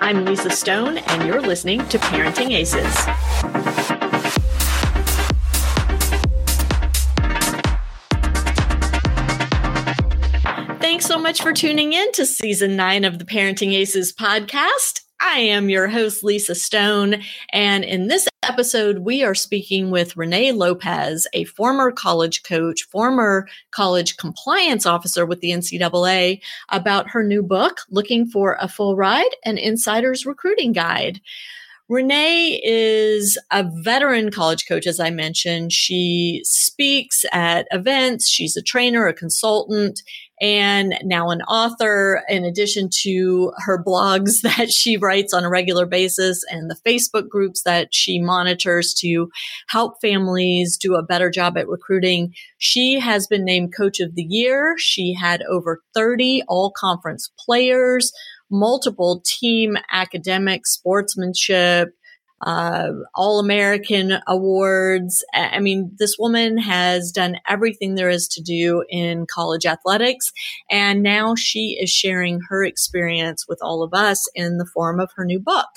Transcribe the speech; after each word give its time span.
I'm 0.00 0.24
Lisa 0.24 0.50
Stone, 0.50 0.98
and 0.98 1.26
you're 1.26 1.40
listening 1.40 1.86
to 1.88 1.98
Parenting 1.98 2.50
Aces. 2.50 2.94
Thanks 10.80 11.04
so 11.04 11.18
much 11.18 11.42
for 11.42 11.52
tuning 11.52 11.92
in 11.92 12.12
to 12.12 12.24
season 12.24 12.76
nine 12.76 13.04
of 13.04 13.18
the 13.18 13.24
Parenting 13.24 13.74
Aces 13.74 14.12
podcast. 14.12 15.02
I 15.20 15.38
am 15.38 15.68
your 15.68 15.88
host, 15.88 16.22
Lisa 16.22 16.54
Stone. 16.54 17.22
And 17.52 17.84
in 17.84 18.06
this 18.06 18.28
episode, 18.44 19.00
we 19.00 19.24
are 19.24 19.34
speaking 19.34 19.90
with 19.90 20.16
Renee 20.16 20.52
Lopez, 20.52 21.26
a 21.32 21.44
former 21.44 21.90
college 21.90 22.44
coach, 22.44 22.84
former 22.84 23.48
college 23.72 24.16
compliance 24.16 24.86
officer 24.86 25.26
with 25.26 25.40
the 25.40 25.50
NCAA, 25.50 26.40
about 26.68 27.10
her 27.10 27.24
new 27.24 27.42
book, 27.42 27.80
Looking 27.90 28.26
for 28.26 28.56
a 28.60 28.68
Full 28.68 28.96
Ride 28.96 29.34
An 29.44 29.58
Insider's 29.58 30.24
Recruiting 30.24 30.72
Guide. 30.72 31.20
Renee 31.88 32.60
is 32.62 33.38
a 33.50 33.64
veteran 33.82 34.30
college 34.30 34.66
coach, 34.68 34.86
as 34.86 35.00
I 35.00 35.08
mentioned. 35.08 35.72
She 35.72 36.42
speaks 36.44 37.24
at 37.32 37.66
events. 37.70 38.28
She's 38.28 38.58
a 38.58 38.62
trainer, 38.62 39.06
a 39.06 39.14
consultant, 39.14 40.02
and 40.38 40.94
now 41.02 41.30
an 41.30 41.40
author, 41.42 42.22
in 42.28 42.44
addition 42.44 42.90
to 43.04 43.52
her 43.64 43.82
blogs 43.82 44.40
that 44.42 44.70
she 44.70 44.98
writes 44.98 45.32
on 45.32 45.44
a 45.44 45.48
regular 45.48 45.86
basis 45.86 46.44
and 46.50 46.70
the 46.70 46.78
Facebook 46.86 47.26
groups 47.26 47.62
that 47.62 47.94
she 47.94 48.20
monitors 48.20 48.92
to 49.00 49.30
help 49.68 49.98
families 50.02 50.76
do 50.76 50.94
a 50.94 51.02
better 51.02 51.30
job 51.30 51.56
at 51.56 51.68
recruiting. 51.68 52.34
She 52.58 53.00
has 53.00 53.26
been 53.26 53.46
named 53.46 53.74
Coach 53.74 53.98
of 53.98 54.14
the 54.14 54.26
Year. 54.28 54.74
She 54.76 55.14
had 55.14 55.42
over 55.44 55.82
30 55.94 56.42
all 56.48 56.70
conference 56.70 57.30
players 57.38 58.12
multiple 58.50 59.22
team 59.24 59.76
academic 59.90 60.66
sportsmanship, 60.66 61.90
uh, 62.40 62.90
All 63.14 63.40
American 63.40 64.18
awards. 64.26 65.24
I 65.34 65.58
mean, 65.58 65.92
this 65.98 66.16
woman 66.18 66.58
has 66.58 67.10
done 67.10 67.36
everything 67.48 67.94
there 67.94 68.10
is 68.10 68.28
to 68.28 68.42
do 68.42 68.84
in 68.88 69.26
college 69.26 69.66
athletics. 69.66 70.30
And 70.70 71.02
now 71.02 71.34
she 71.34 71.78
is 71.80 71.90
sharing 71.90 72.40
her 72.48 72.64
experience 72.64 73.46
with 73.48 73.58
all 73.60 73.82
of 73.82 73.92
us 73.92 74.28
in 74.34 74.58
the 74.58 74.68
form 74.72 75.00
of 75.00 75.10
her 75.16 75.24
new 75.24 75.40
book. 75.40 75.68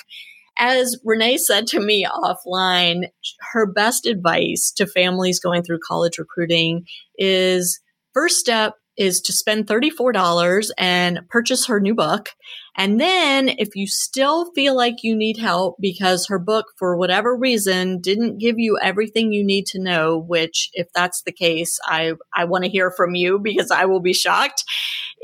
As 0.58 1.00
Renee 1.04 1.38
said 1.38 1.66
to 1.68 1.80
me 1.80 2.06
offline, 2.06 3.06
her 3.54 3.66
best 3.66 4.06
advice 4.06 4.72
to 4.76 4.86
families 4.86 5.40
going 5.40 5.64
through 5.64 5.80
college 5.88 6.20
recruiting 6.20 6.86
is 7.18 7.80
first 8.14 8.38
step 8.38 8.76
is 8.98 9.22
to 9.22 9.34
spend 9.34 9.66
$34 9.66 10.70
and 10.78 11.22
purchase 11.30 11.66
her 11.66 11.80
new 11.80 11.96
book. 11.96 12.30
And 12.78 13.00
then 13.00 13.50
if 13.50 13.76
you 13.76 13.86
still 13.86 14.52
feel 14.54 14.76
like 14.76 15.04
you 15.04 15.16
need 15.16 15.38
help 15.38 15.76
because 15.80 16.28
her 16.28 16.40
book, 16.40 16.68
for 16.78 16.96
whatever 16.96 17.36
reason, 17.36 18.00
didn't 18.00 18.38
give 18.38 18.58
you 18.58 18.80
everything 18.82 19.34
you 19.34 19.44
need 19.44 19.66
to 19.68 19.80
know, 19.80 20.18
which 20.18 20.70
if 20.74 20.88
that's 20.94 21.22
the 21.24 21.34
case, 21.34 21.80
I, 21.86 22.14
I 22.36 22.46
want 22.46 22.64
to 22.64 22.70
hear 22.70 22.92
from 22.92 23.14
you 23.14 23.40
because 23.40 23.72
I 23.72 23.86
will 23.86 24.00
be 24.00 24.14
shocked. 24.14 24.64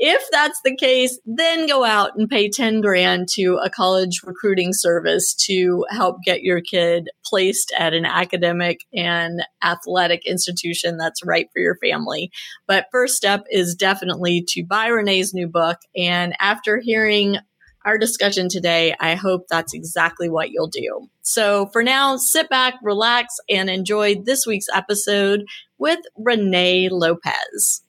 If 0.00 0.22
that's 0.30 0.60
the 0.62 0.76
case, 0.76 1.18
then 1.26 1.66
go 1.66 1.82
out 1.82 2.12
and 2.16 2.28
pay 2.28 2.48
10 2.48 2.80
grand 2.80 3.26
to 3.32 3.56
a 3.56 3.68
college 3.68 4.20
recruiting 4.22 4.72
service 4.72 5.34
to 5.46 5.84
help 5.90 6.22
get 6.24 6.42
your 6.42 6.60
kid 6.60 7.08
placed 7.24 7.74
at 7.76 7.94
an 7.94 8.04
academic 8.04 8.84
and 8.94 9.42
athletic 9.62 10.24
institution 10.24 10.98
that's 10.98 11.24
right 11.24 11.48
for 11.52 11.58
your 11.58 11.76
family. 11.82 12.30
But 12.68 12.86
first 12.92 13.16
step 13.16 13.44
is 13.50 13.74
definitely 13.74 14.44
to 14.50 14.64
buy 14.64 14.86
Renee's 14.86 15.34
new 15.34 15.48
book. 15.48 15.78
And 15.96 16.32
after 16.38 16.78
hearing 16.78 17.38
our 17.84 17.98
discussion 17.98 18.48
today, 18.48 18.94
I 19.00 19.14
hope 19.14 19.46
that's 19.48 19.74
exactly 19.74 20.28
what 20.28 20.50
you'll 20.50 20.68
do. 20.68 21.08
So 21.22 21.66
for 21.66 21.82
now, 21.82 22.16
sit 22.16 22.48
back, 22.48 22.74
relax, 22.82 23.36
and 23.48 23.70
enjoy 23.70 24.16
this 24.16 24.46
week's 24.46 24.68
episode 24.74 25.44
with 25.78 26.00
Renee 26.16 26.88
Lopez. 26.90 27.82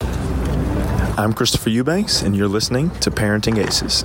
I'm 0.00 1.32
Christopher 1.32 1.70
Eubanks, 1.70 2.22
and 2.22 2.34
you're 2.34 2.48
listening 2.48 2.90
to 3.00 3.10
Parenting 3.10 3.64
Aces. 3.64 4.04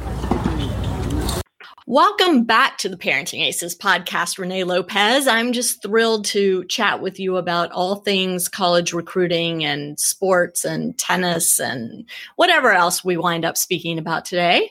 Welcome 1.89 2.43
back 2.43 2.77
to 2.79 2.89
the 2.89 2.97
Parenting 2.97 3.45
Aces 3.45 3.73
podcast, 3.77 4.37
Renee 4.37 4.65
Lopez. 4.65 5.25
I'm 5.25 5.53
just 5.53 5.81
thrilled 5.81 6.25
to 6.25 6.65
chat 6.65 7.01
with 7.01 7.17
you 7.17 7.37
about 7.37 7.71
all 7.71 7.95
things 7.95 8.49
college 8.49 8.91
recruiting 8.91 9.63
and 9.63 9.97
sports 9.97 10.65
and 10.65 10.97
tennis 10.97 11.61
and 11.61 12.03
whatever 12.35 12.73
else 12.73 13.05
we 13.05 13.15
wind 13.15 13.45
up 13.45 13.55
speaking 13.55 13.97
about 13.97 14.25
today. 14.25 14.69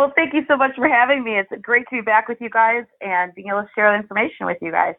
Well, 0.00 0.14
thank 0.16 0.32
you 0.32 0.46
so 0.48 0.56
much 0.56 0.76
for 0.76 0.88
having 0.88 1.22
me. 1.22 1.38
It's 1.38 1.52
great 1.60 1.84
to 1.90 1.96
be 1.96 2.00
back 2.00 2.26
with 2.26 2.40
you 2.40 2.48
guys 2.48 2.84
and 3.02 3.34
being 3.34 3.48
able 3.48 3.64
to 3.64 3.68
share 3.74 3.92
the 3.92 3.98
information 3.98 4.46
with 4.46 4.56
you 4.62 4.72
guys. 4.72 4.94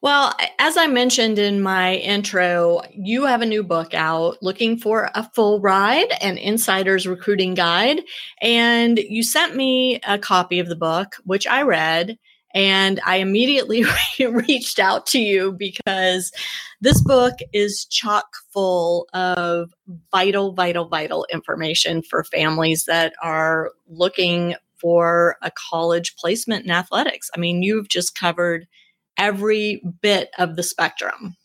Well, 0.00 0.34
as 0.58 0.78
I 0.78 0.86
mentioned 0.86 1.38
in 1.38 1.60
my 1.60 1.96
intro, 1.96 2.80
you 2.90 3.26
have 3.26 3.42
a 3.42 3.46
new 3.46 3.62
book 3.62 3.92
out 3.92 4.42
looking 4.42 4.78
for 4.78 5.10
a 5.14 5.28
full 5.34 5.60
ride, 5.60 6.10
an 6.22 6.38
insider's 6.38 7.06
recruiting 7.06 7.52
guide. 7.52 8.00
And 8.40 8.96
you 8.96 9.22
sent 9.22 9.56
me 9.56 10.00
a 10.08 10.18
copy 10.18 10.58
of 10.58 10.68
the 10.68 10.74
book, 10.74 11.16
which 11.24 11.46
I 11.46 11.60
read. 11.60 12.18
And 12.54 13.00
I 13.04 13.16
immediately 13.16 13.84
reached 14.20 14.78
out 14.78 15.06
to 15.06 15.18
you 15.18 15.52
because 15.52 16.32
this 16.80 17.02
book 17.02 17.34
is 17.52 17.84
chock 17.86 18.26
full 18.52 19.08
of 19.12 19.72
vital, 20.12 20.52
vital, 20.52 20.88
vital 20.88 21.26
information 21.32 22.02
for 22.02 22.22
families 22.24 22.84
that 22.84 23.12
are 23.22 23.72
looking 23.88 24.54
for 24.80 25.36
a 25.42 25.50
college 25.70 26.14
placement 26.16 26.64
in 26.64 26.70
athletics. 26.70 27.30
I 27.34 27.40
mean, 27.40 27.62
you've 27.62 27.88
just 27.88 28.18
covered 28.18 28.66
every 29.18 29.82
bit 30.02 30.30
of 30.38 30.56
the 30.56 30.62
spectrum. 30.62 31.36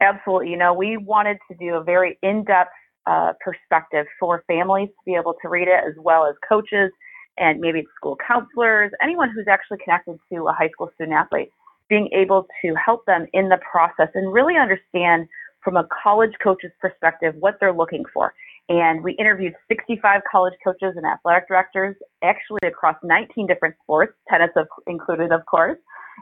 Absolutely. 0.00 0.50
You 0.50 0.58
know, 0.58 0.74
we 0.74 0.96
wanted 0.96 1.38
to 1.50 1.56
do 1.56 1.74
a 1.74 1.82
very 1.82 2.18
in 2.22 2.44
depth 2.44 2.70
uh, 3.06 3.32
perspective 3.44 4.06
for 4.18 4.44
families 4.46 4.88
to 4.88 4.94
be 5.06 5.14
able 5.14 5.34
to 5.42 5.48
read 5.48 5.68
it, 5.68 5.80
as 5.86 5.94
well 5.98 6.26
as 6.26 6.34
coaches 6.48 6.90
and 7.38 7.60
maybe 7.60 7.80
it's 7.80 7.88
school 7.96 8.16
counselors, 8.26 8.92
anyone 9.02 9.30
who's 9.30 9.46
actually 9.48 9.78
connected 9.82 10.18
to 10.32 10.48
a 10.48 10.52
high 10.52 10.68
school 10.70 10.90
student 10.94 11.16
athlete, 11.16 11.50
being 11.88 12.08
able 12.12 12.46
to 12.62 12.74
help 12.74 13.04
them 13.06 13.26
in 13.32 13.48
the 13.48 13.58
process 13.70 14.08
and 14.14 14.32
really 14.32 14.56
understand 14.56 15.28
from 15.62 15.76
a 15.76 15.86
college 16.02 16.32
coach's 16.42 16.72
perspective 16.80 17.34
what 17.38 17.54
they're 17.60 17.72
looking 17.72 18.04
for. 18.12 18.34
And 18.68 19.02
we 19.02 19.12
interviewed 19.14 19.54
65 19.68 20.22
college 20.30 20.54
coaches 20.64 20.94
and 20.96 21.04
athletic 21.04 21.48
directors, 21.48 21.96
actually 22.22 22.60
across 22.64 22.96
19 23.02 23.46
different 23.46 23.74
sports, 23.82 24.14
tennis 24.28 24.50
included, 24.86 25.32
of 25.32 25.44
course. 25.46 25.78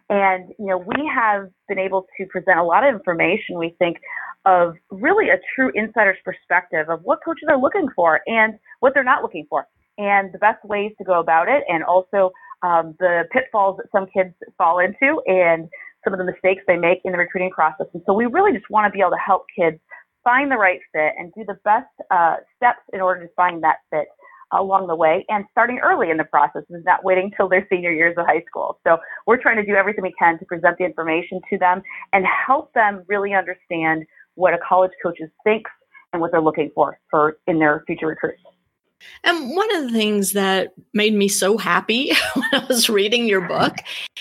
And, 0.08 0.50
you 0.58 0.66
know, 0.66 0.78
we 0.78 1.10
have 1.14 1.50
been 1.68 1.78
able 1.78 2.06
to 2.18 2.26
present 2.26 2.58
a 2.58 2.64
lot 2.64 2.84
of 2.84 2.94
information, 2.94 3.58
we 3.58 3.74
think, 3.78 3.98
of 4.46 4.74
really 4.90 5.28
a 5.28 5.38
true 5.54 5.70
insider's 5.74 6.16
perspective 6.24 6.88
of 6.88 7.00
what 7.02 7.20
coaches 7.24 7.48
are 7.48 7.60
looking 7.60 7.86
for 7.94 8.20
and 8.26 8.54
what 8.80 8.94
they're 8.94 9.04
not 9.04 9.22
looking 9.22 9.46
for, 9.48 9.66
and 10.00 10.32
the 10.32 10.38
best 10.38 10.64
ways 10.64 10.92
to 10.98 11.04
go 11.04 11.20
about 11.20 11.48
it, 11.48 11.62
and 11.68 11.84
also 11.84 12.32
um, 12.62 12.94
the 12.98 13.24
pitfalls 13.30 13.76
that 13.76 13.86
some 13.92 14.06
kids 14.06 14.34
fall 14.56 14.78
into 14.78 15.20
and 15.26 15.68
some 16.04 16.14
of 16.14 16.18
the 16.18 16.24
mistakes 16.24 16.62
they 16.66 16.76
make 16.76 17.00
in 17.04 17.12
the 17.12 17.18
recruiting 17.18 17.50
process. 17.50 17.86
And 17.92 18.02
so 18.06 18.14
we 18.14 18.24
really 18.26 18.52
just 18.52 18.68
want 18.70 18.86
to 18.86 18.92
be 18.92 19.00
able 19.00 19.10
to 19.10 19.24
help 19.24 19.44
kids 19.56 19.78
find 20.24 20.50
the 20.50 20.56
right 20.56 20.80
fit 20.92 21.12
and 21.18 21.32
do 21.34 21.44
the 21.46 21.58
best 21.64 21.92
uh, 22.10 22.36
steps 22.56 22.80
in 22.92 23.00
order 23.00 23.26
to 23.26 23.32
find 23.34 23.62
that 23.62 23.76
fit 23.90 24.06
along 24.52 24.88
the 24.88 24.96
way 24.96 25.24
and 25.28 25.44
starting 25.52 25.78
early 25.78 26.10
in 26.10 26.16
the 26.16 26.24
process 26.24 26.62
is 26.70 26.84
not 26.84 27.04
waiting 27.04 27.30
till 27.36 27.48
their 27.48 27.66
senior 27.70 27.92
years 27.92 28.14
of 28.18 28.26
high 28.26 28.42
school. 28.48 28.80
So 28.84 28.98
we're 29.26 29.40
trying 29.40 29.56
to 29.56 29.64
do 29.64 29.74
everything 29.74 30.02
we 30.02 30.14
can 30.18 30.38
to 30.38 30.44
present 30.44 30.76
the 30.78 30.84
information 30.84 31.40
to 31.50 31.58
them 31.58 31.82
and 32.12 32.24
help 32.46 32.72
them 32.74 33.04
really 33.06 33.32
understand 33.32 34.04
what 34.34 34.52
a 34.52 34.58
college 34.66 34.90
coach 35.02 35.18
thinks 35.44 35.70
and 36.12 36.20
what 36.20 36.32
they're 36.32 36.40
looking 36.40 36.70
for 36.74 36.98
for 37.10 37.36
in 37.46 37.58
their 37.58 37.84
future 37.86 38.08
recruits. 38.08 38.42
And 39.24 39.54
one 39.56 39.74
of 39.76 39.84
the 39.84 39.92
things 39.92 40.32
that 40.32 40.72
made 40.94 41.14
me 41.14 41.28
so 41.28 41.58
happy 41.58 42.12
when 42.34 42.48
I 42.52 42.64
was 42.66 42.88
reading 42.88 43.26
your 43.26 43.42
book 43.42 43.76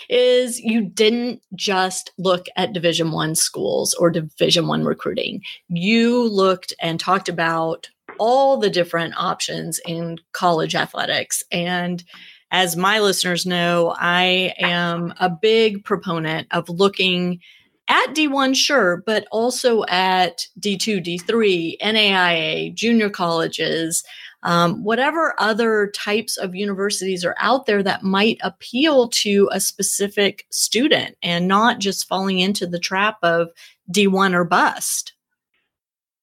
is 0.10 0.60
you 0.60 0.82
didn't 0.82 1.42
just 1.56 2.12
look 2.18 2.48
at 2.56 2.74
Division 2.74 3.12
1 3.12 3.36
schools 3.36 3.94
or 3.94 4.10
Division 4.10 4.68
1 4.68 4.84
recruiting. 4.84 5.42
You 5.68 6.28
looked 6.28 6.74
and 6.82 7.00
talked 7.00 7.30
about 7.30 7.90
all 8.18 8.58
the 8.58 8.70
different 8.70 9.14
options 9.18 9.80
in 9.86 10.18
college 10.34 10.76
athletics. 10.76 11.44
And 11.52 12.04
as 12.52 12.76
my 12.76 13.00
listeners 13.00 13.46
know, 13.46 13.96
I 13.98 14.54
am 14.58 15.14
a 15.20 15.30
big 15.30 15.84
proponent 15.84 16.48
of 16.52 16.70
looking 16.70 17.42
at 17.90 18.14
D1, 18.14 18.56
sure, 18.56 19.04
but 19.06 19.28
also 19.32 19.84
at 19.86 20.48
D2, 20.60 21.04
D3, 21.04 21.78
NAIA, 21.82 22.74
junior 22.74 23.10
colleges, 23.10 24.04
um, 24.44 24.84
whatever 24.84 25.34
other 25.38 25.88
types 25.88 26.38
of 26.38 26.56
universities 26.56 27.26
are 27.26 27.36
out 27.40 27.66
there 27.66 27.84
that 27.84 28.04
might 28.04 28.38
appeal 28.42 29.10
to 29.10 29.50
a 29.52 29.60
specific 29.60 30.46
student 30.50 31.18
and 31.22 31.48
not 31.48 31.80
just 31.80 32.08
falling 32.08 32.40
into 32.40 32.66
the 32.66 32.80
trap 32.80 33.18
of 33.22 33.50
D1 33.92 34.34
or 34.34 34.46
bust. 34.46 35.14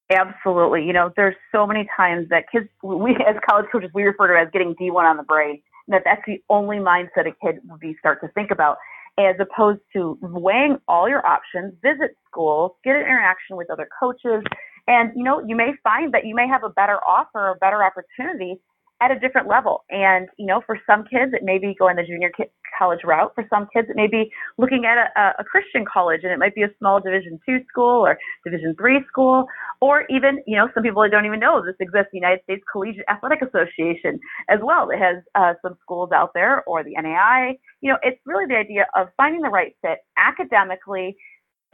Absolutely. 0.08 0.84
You 0.84 0.92
know, 0.92 1.12
there's 1.16 1.34
so 1.50 1.66
many 1.66 1.88
times 1.96 2.28
that 2.30 2.44
kids, 2.50 2.68
we 2.82 3.16
as 3.16 3.36
college 3.48 3.66
coaches, 3.72 3.90
we 3.92 4.04
refer 4.04 4.28
to 4.28 4.40
as 4.40 4.48
getting 4.52 4.74
D1 4.76 5.02
on 5.02 5.16
the 5.16 5.24
brain. 5.24 5.60
That 5.88 6.02
that's 6.04 6.22
the 6.26 6.42
only 6.48 6.78
mindset 6.78 7.26
a 7.26 7.32
kid 7.44 7.60
would 7.64 7.80
be 7.80 7.96
start 7.98 8.20
to 8.20 8.28
think 8.28 8.50
about, 8.50 8.78
as 9.18 9.36
opposed 9.40 9.80
to 9.94 10.18
weighing 10.20 10.76
all 10.88 11.08
your 11.08 11.26
options, 11.26 11.74
visit 11.82 12.16
schools, 12.30 12.72
get 12.84 12.96
an 12.96 13.02
interaction 13.02 13.56
with 13.56 13.70
other 13.70 13.88
coaches, 13.98 14.42
and 14.86 15.10
you 15.16 15.24
know, 15.24 15.42
you 15.46 15.56
may 15.56 15.72
find 15.82 16.12
that 16.14 16.26
you 16.26 16.34
may 16.34 16.46
have 16.46 16.62
a 16.64 16.68
better 16.70 16.98
offer, 17.04 17.50
a 17.50 17.56
better 17.56 17.82
opportunity 17.82 18.60
at 19.00 19.10
a 19.10 19.18
different 19.18 19.46
level. 19.46 19.84
And, 19.90 20.28
you 20.38 20.46
know, 20.46 20.62
for 20.64 20.78
some 20.86 21.04
kids, 21.04 21.32
it 21.34 21.42
may 21.42 21.58
be 21.58 21.74
going 21.78 21.96
the 21.96 22.02
junior 22.02 22.30
college 22.78 23.00
route. 23.04 23.32
For 23.34 23.44
some 23.50 23.68
kids, 23.72 23.88
it 23.90 23.96
may 23.96 24.06
be 24.06 24.30
looking 24.56 24.84
at 24.86 25.12
a, 25.16 25.34
a 25.38 25.44
Christian 25.44 25.84
college 25.84 26.20
and 26.22 26.32
it 26.32 26.38
might 26.38 26.54
be 26.54 26.62
a 26.62 26.70
small 26.78 27.00
division 27.00 27.38
two 27.44 27.58
school 27.68 28.06
or 28.06 28.18
division 28.44 28.74
three 28.78 29.00
school, 29.08 29.46
or 29.80 30.04
even, 30.08 30.42
you 30.46 30.56
know, 30.56 30.68
some 30.72 30.82
people 30.82 31.06
don't 31.10 31.26
even 31.26 31.40
know 31.40 31.62
this 31.64 31.74
exists, 31.78 32.08
the 32.12 32.18
United 32.18 32.42
States 32.44 32.62
Collegiate 32.72 33.04
Athletic 33.08 33.42
Association 33.42 34.18
as 34.48 34.60
well. 34.62 34.88
It 34.90 34.98
has 34.98 35.22
uh, 35.34 35.54
some 35.60 35.76
schools 35.82 36.10
out 36.14 36.30
there 36.34 36.64
or 36.64 36.82
the 36.82 36.94
NAI. 36.96 37.58
You 37.82 37.92
know, 37.92 37.98
it's 38.02 38.20
really 38.24 38.46
the 38.46 38.56
idea 38.56 38.86
of 38.96 39.08
finding 39.16 39.42
the 39.42 39.50
right 39.50 39.76
fit 39.82 39.98
academically, 40.16 41.16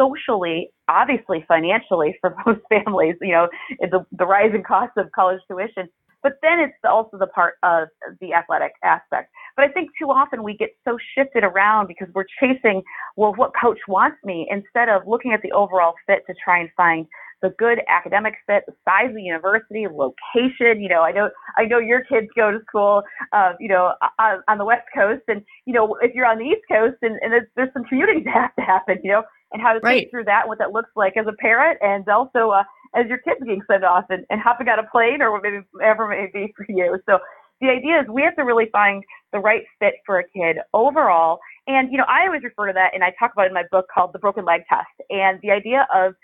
socially, 0.01 0.71
obviously 0.89 1.45
financially 1.47 2.17
for 2.21 2.35
most 2.47 2.61
families, 2.69 3.15
you 3.21 3.33
know, 3.33 3.49
the, 3.81 4.05
the 4.13 4.27
rising 4.27 4.63
cost 4.63 4.93
of 4.97 5.11
college 5.15 5.41
tuition, 5.49 5.89
but 6.23 6.35
then 6.43 6.61
it's 6.61 6.75
also 6.85 7.19
the 7.19 7.27
part 7.27 7.55
of 7.63 7.89
the 8.21 8.33
athletic 8.33 8.73
aspect. 8.85 9.31
But 9.57 9.65
I 9.67 9.69
think 9.69 9.91
too 9.99 10.07
often 10.07 10.43
we 10.43 10.57
get 10.57 10.71
so 10.85 10.97
shifted 11.17 11.45
around 11.45 11.89
because 11.89 12.09
we're 12.15 12.27
chasing, 12.41 12.83
well, 13.17 13.35
what 13.35 13.53
coach 13.61 13.79
wants 13.89 14.19
me 14.25 14.47
instead 14.51 14.89
of 14.89 15.03
looking 15.07 15.33
at 15.33 15.43
the 15.43 15.53
overall 15.53 15.95
fit 16.07 16.23
to 16.27 16.35
try 16.45 16.61
and 16.61 16.71
find 16.77 17.07
the 17.43 17.51
good 17.59 17.81
academic 17.89 18.35
fit, 18.47 18.63
the 18.67 18.75
size 18.85 19.09
of 19.09 19.17
the 19.17 19.23
university, 19.23 19.87
location. 19.89 20.81
You 20.81 20.89
know, 20.89 21.03
I 21.03 21.11
know 21.11 21.29
I 21.57 21.65
know 21.65 21.79
your 21.79 22.05
kids 22.05 22.29
go 22.37 22.53
to 22.53 22.61
school, 22.69 23.03
uh, 23.33 23.53
you 23.59 23.69
know, 23.69 23.93
on, 24.19 24.43
on 24.49 24.59
the 24.59 24.65
West 24.65 24.87
Coast, 24.95 25.23
and 25.29 25.43
you 25.67 25.75
know, 25.75 25.97
if 26.01 26.15
you're 26.15 26.27
on 26.27 26.39
the 26.39 26.45
East 26.45 26.63
Coast, 26.71 26.97
and, 27.03 27.19
and 27.21 27.33
there's, 27.33 27.49
there's 27.57 27.73
some 27.73 27.85
commuting 27.85 28.23
that 28.25 28.35
has 28.35 28.51
to 28.59 28.63
happen. 28.63 28.99
You 29.03 29.11
know, 29.11 29.23
and 29.53 29.61
how 29.61 29.73
to 29.73 29.81
right. 29.81 30.03
think 30.03 30.11
through 30.11 30.25
that 30.25 30.43
and 30.43 30.49
what 30.49 30.59
that 30.59 30.73
looks 30.73 30.91
like 30.97 31.17
as 31.17 31.27
a 31.27 31.33
parent, 31.33 31.79
and 31.83 32.09
also 32.09 32.51
uh, 32.51 32.63
as 32.95 33.07
your 33.09 33.19
kids 33.19 33.41
getting 33.41 33.63
sent 33.71 33.85
off 33.85 34.05
and, 34.11 34.25
and 34.31 34.41
hopping 34.41 34.69
on 34.69 34.79
a 34.79 34.89
plane 34.91 35.23
or 35.23 35.33
whatever 35.33 36.13
it 36.13 36.31
may 36.33 36.47
be 36.47 36.53
for 36.57 36.67
you. 36.69 36.99
So 37.07 37.19
the 37.61 37.69
idea 37.69 38.01
is 38.01 38.07
we 38.09 38.23
have 38.23 38.37
to 38.37 38.43
really 38.43 38.69
find 38.73 39.03
the 39.33 39.39
right 39.39 39.63
fit 39.79 39.95
for 40.05 40.19
a 40.19 40.25
kid 40.25 40.59
overall. 40.75 41.39
And, 41.67 41.91
you 41.93 41.99
know, 41.99 42.05
I 42.09 42.27
always 42.27 42.43
refer 42.43 42.67
to 42.67 42.73
that 42.73 42.91
and 42.93 43.05
I 43.05 43.13
talk 43.19 43.33
about 43.33 43.45
it 43.45 43.49
in 43.49 43.55
my 43.55 43.65
book 43.71 43.87
called 43.93 44.11
The 44.13 44.19
Broken 44.19 44.45
Leg 44.45 44.63
Test. 44.69 44.91
And 45.11 45.39
the 45.43 45.51
idea 45.51 45.87
of 45.95 46.15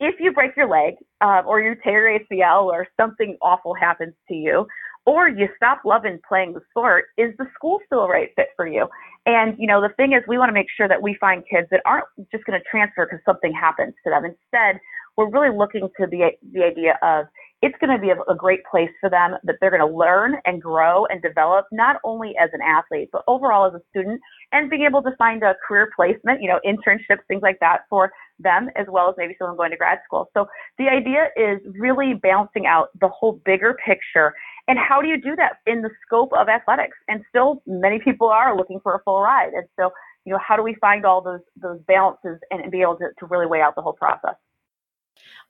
if 0.00 0.16
you 0.20 0.32
break 0.32 0.56
your 0.56 0.68
leg 0.68 0.94
uh, 1.20 1.42
or 1.46 1.60
you 1.60 1.74
tear 1.82 2.10
your 2.10 2.20
ACL 2.20 2.64
or 2.64 2.86
something 3.00 3.36
awful 3.42 3.74
happens 3.74 4.14
to 4.28 4.34
you, 4.34 4.66
or 5.06 5.26
you 5.26 5.48
stop 5.56 5.80
loving 5.86 6.18
playing 6.28 6.52
the 6.52 6.60
sport, 6.70 7.06
is 7.16 7.32
the 7.38 7.46
school 7.54 7.80
still 7.86 8.00
a 8.00 8.08
right 8.08 8.28
fit 8.36 8.48
for 8.56 8.66
you? 8.66 8.86
And, 9.24 9.56
you 9.58 9.66
know, 9.66 9.80
the 9.80 9.88
thing 9.96 10.12
is, 10.12 10.22
we 10.28 10.36
want 10.36 10.50
to 10.50 10.52
make 10.52 10.66
sure 10.76 10.86
that 10.86 11.00
we 11.00 11.16
find 11.18 11.42
kids 11.50 11.66
that 11.70 11.80
aren't 11.86 12.04
just 12.30 12.44
going 12.44 12.58
to 12.58 12.64
transfer 12.70 13.06
because 13.06 13.24
something 13.24 13.52
happens 13.52 13.94
to 14.04 14.10
them. 14.10 14.24
Instead, 14.24 14.80
we're 15.18 15.28
really 15.30 15.54
looking 15.54 15.88
to 16.00 16.06
the, 16.06 16.30
the 16.52 16.62
idea 16.62 16.96
of 17.02 17.26
it's 17.60 17.74
going 17.80 17.90
to 17.90 18.00
be 18.00 18.10
a, 18.10 18.32
a 18.32 18.36
great 18.36 18.60
place 18.70 18.90
for 19.00 19.10
them 19.10 19.32
that 19.42 19.56
they're 19.60 19.76
going 19.76 19.86
to 19.86 19.96
learn 19.96 20.36
and 20.46 20.62
grow 20.62 21.06
and 21.06 21.20
develop 21.20 21.66
not 21.72 21.96
only 22.04 22.34
as 22.40 22.50
an 22.52 22.60
athlete 22.62 23.08
but 23.12 23.24
overall 23.26 23.66
as 23.66 23.74
a 23.74 23.82
student 23.90 24.20
and 24.52 24.70
being 24.70 24.86
able 24.88 25.02
to 25.02 25.10
find 25.18 25.42
a 25.42 25.54
career 25.66 25.90
placement 25.94 26.40
you 26.40 26.48
know 26.48 26.60
internships 26.64 27.26
things 27.26 27.42
like 27.42 27.58
that 27.60 27.80
for 27.90 28.12
them 28.38 28.68
as 28.76 28.86
well 28.88 29.08
as 29.08 29.16
maybe 29.18 29.34
someone 29.36 29.56
going 29.56 29.72
to 29.72 29.76
grad 29.76 29.98
school. 30.06 30.30
So 30.32 30.46
the 30.78 30.86
idea 30.86 31.30
is 31.36 31.58
really 31.76 32.14
balancing 32.14 32.66
out 32.66 32.90
the 33.00 33.08
whole 33.08 33.40
bigger 33.44 33.76
picture 33.84 34.32
and 34.68 34.78
how 34.78 35.02
do 35.02 35.08
you 35.08 35.20
do 35.20 35.34
that 35.34 35.54
in 35.66 35.82
the 35.82 35.90
scope 36.06 36.30
of 36.38 36.48
athletics? 36.48 36.96
And 37.08 37.24
still 37.30 37.62
many 37.66 37.98
people 37.98 38.28
are 38.28 38.56
looking 38.56 38.78
for 38.84 38.94
a 38.94 39.02
full 39.02 39.20
ride 39.20 39.52
and 39.54 39.66
so 39.74 39.90
you 40.24 40.32
know 40.32 40.38
how 40.46 40.56
do 40.56 40.62
we 40.62 40.76
find 40.80 41.04
all 41.04 41.20
those 41.20 41.40
those 41.56 41.80
balances 41.88 42.38
and, 42.52 42.70
be 42.70 42.82
able 42.82 42.96
to, 42.98 43.08
to 43.18 43.26
really 43.26 43.46
weigh 43.46 43.62
out 43.62 43.74
the 43.74 43.82
whole 43.82 43.94
process 43.94 44.34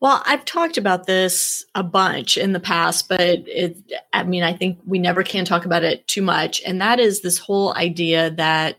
well, 0.00 0.22
I've 0.26 0.44
talked 0.44 0.78
about 0.78 1.06
this 1.06 1.64
a 1.74 1.82
bunch 1.82 2.36
in 2.36 2.52
the 2.52 2.60
past, 2.60 3.08
but 3.08 3.20
it, 3.20 3.76
I 4.12 4.22
mean, 4.22 4.44
I 4.44 4.52
think 4.52 4.78
we 4.86 4.98
never 4.98 5.22
can 5.22 5.44
talk 5.44 5.64
about 5.64 5.82
it 5.82 6.06
too 6.06 6.22
much. 6.22 6.62
And 6.64 6.80
that 6.80 7.00
is 7.00 7.20
this 7.20 7.38
whole 7.38 7.74
idea 7.74 8.30
that 8.32 8.76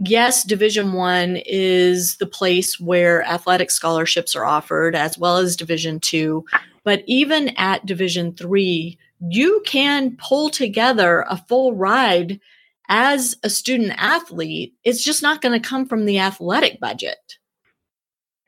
yes, 0.00 0.42
Division 0.42 0.92
One 0.92 1.36
is 1.46 2.16
the 2.16 2.26
place 2.26 2.80
where 2.80 3.22
athletic 3.24 3.70
scholarships 3.70 4.34
are 4.34 4.44
offered, 4.44 4.96
as 4.96 5.16
well 5.16 5.36
as 5.38 5.56
Division 5.56 6.00
Two. 6.00 6.44
But 6.82 7.04
even 7.06 7.50
at 7.56 7.86
Division 7.86 8.34
Three, 8.34 8.98
you 9.20 9.62
can 9.64 10.16
pull 10.16 10.50
together 10.50 11.24
a 11.28 11.36
full 11.36 11.74
ride 11.74 12.40
as 12.88 13.36
a 13.42 13.50
student 13.50 13.92
athlete. 13.96 14.74
It's 14.82 15.02
just 15.02 15.22
not 15.22 15.40
going 15.40 15.60
to 15.60 15.68
come 15.68 15.86
from 15.86 16.04
the 16.04 16.18
athletic 16.18 16.80
budget. 16.80 17.38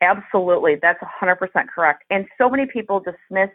Absolutely. 0.01 0.75
That's 0.81 0.99
100% 1.21 1.37
correct. 1.73 2.03
And 2.09 2.25
so 2.37 2.49
many 2.49 2.65
people 2.71 2.99
dismiss 2.99 3.49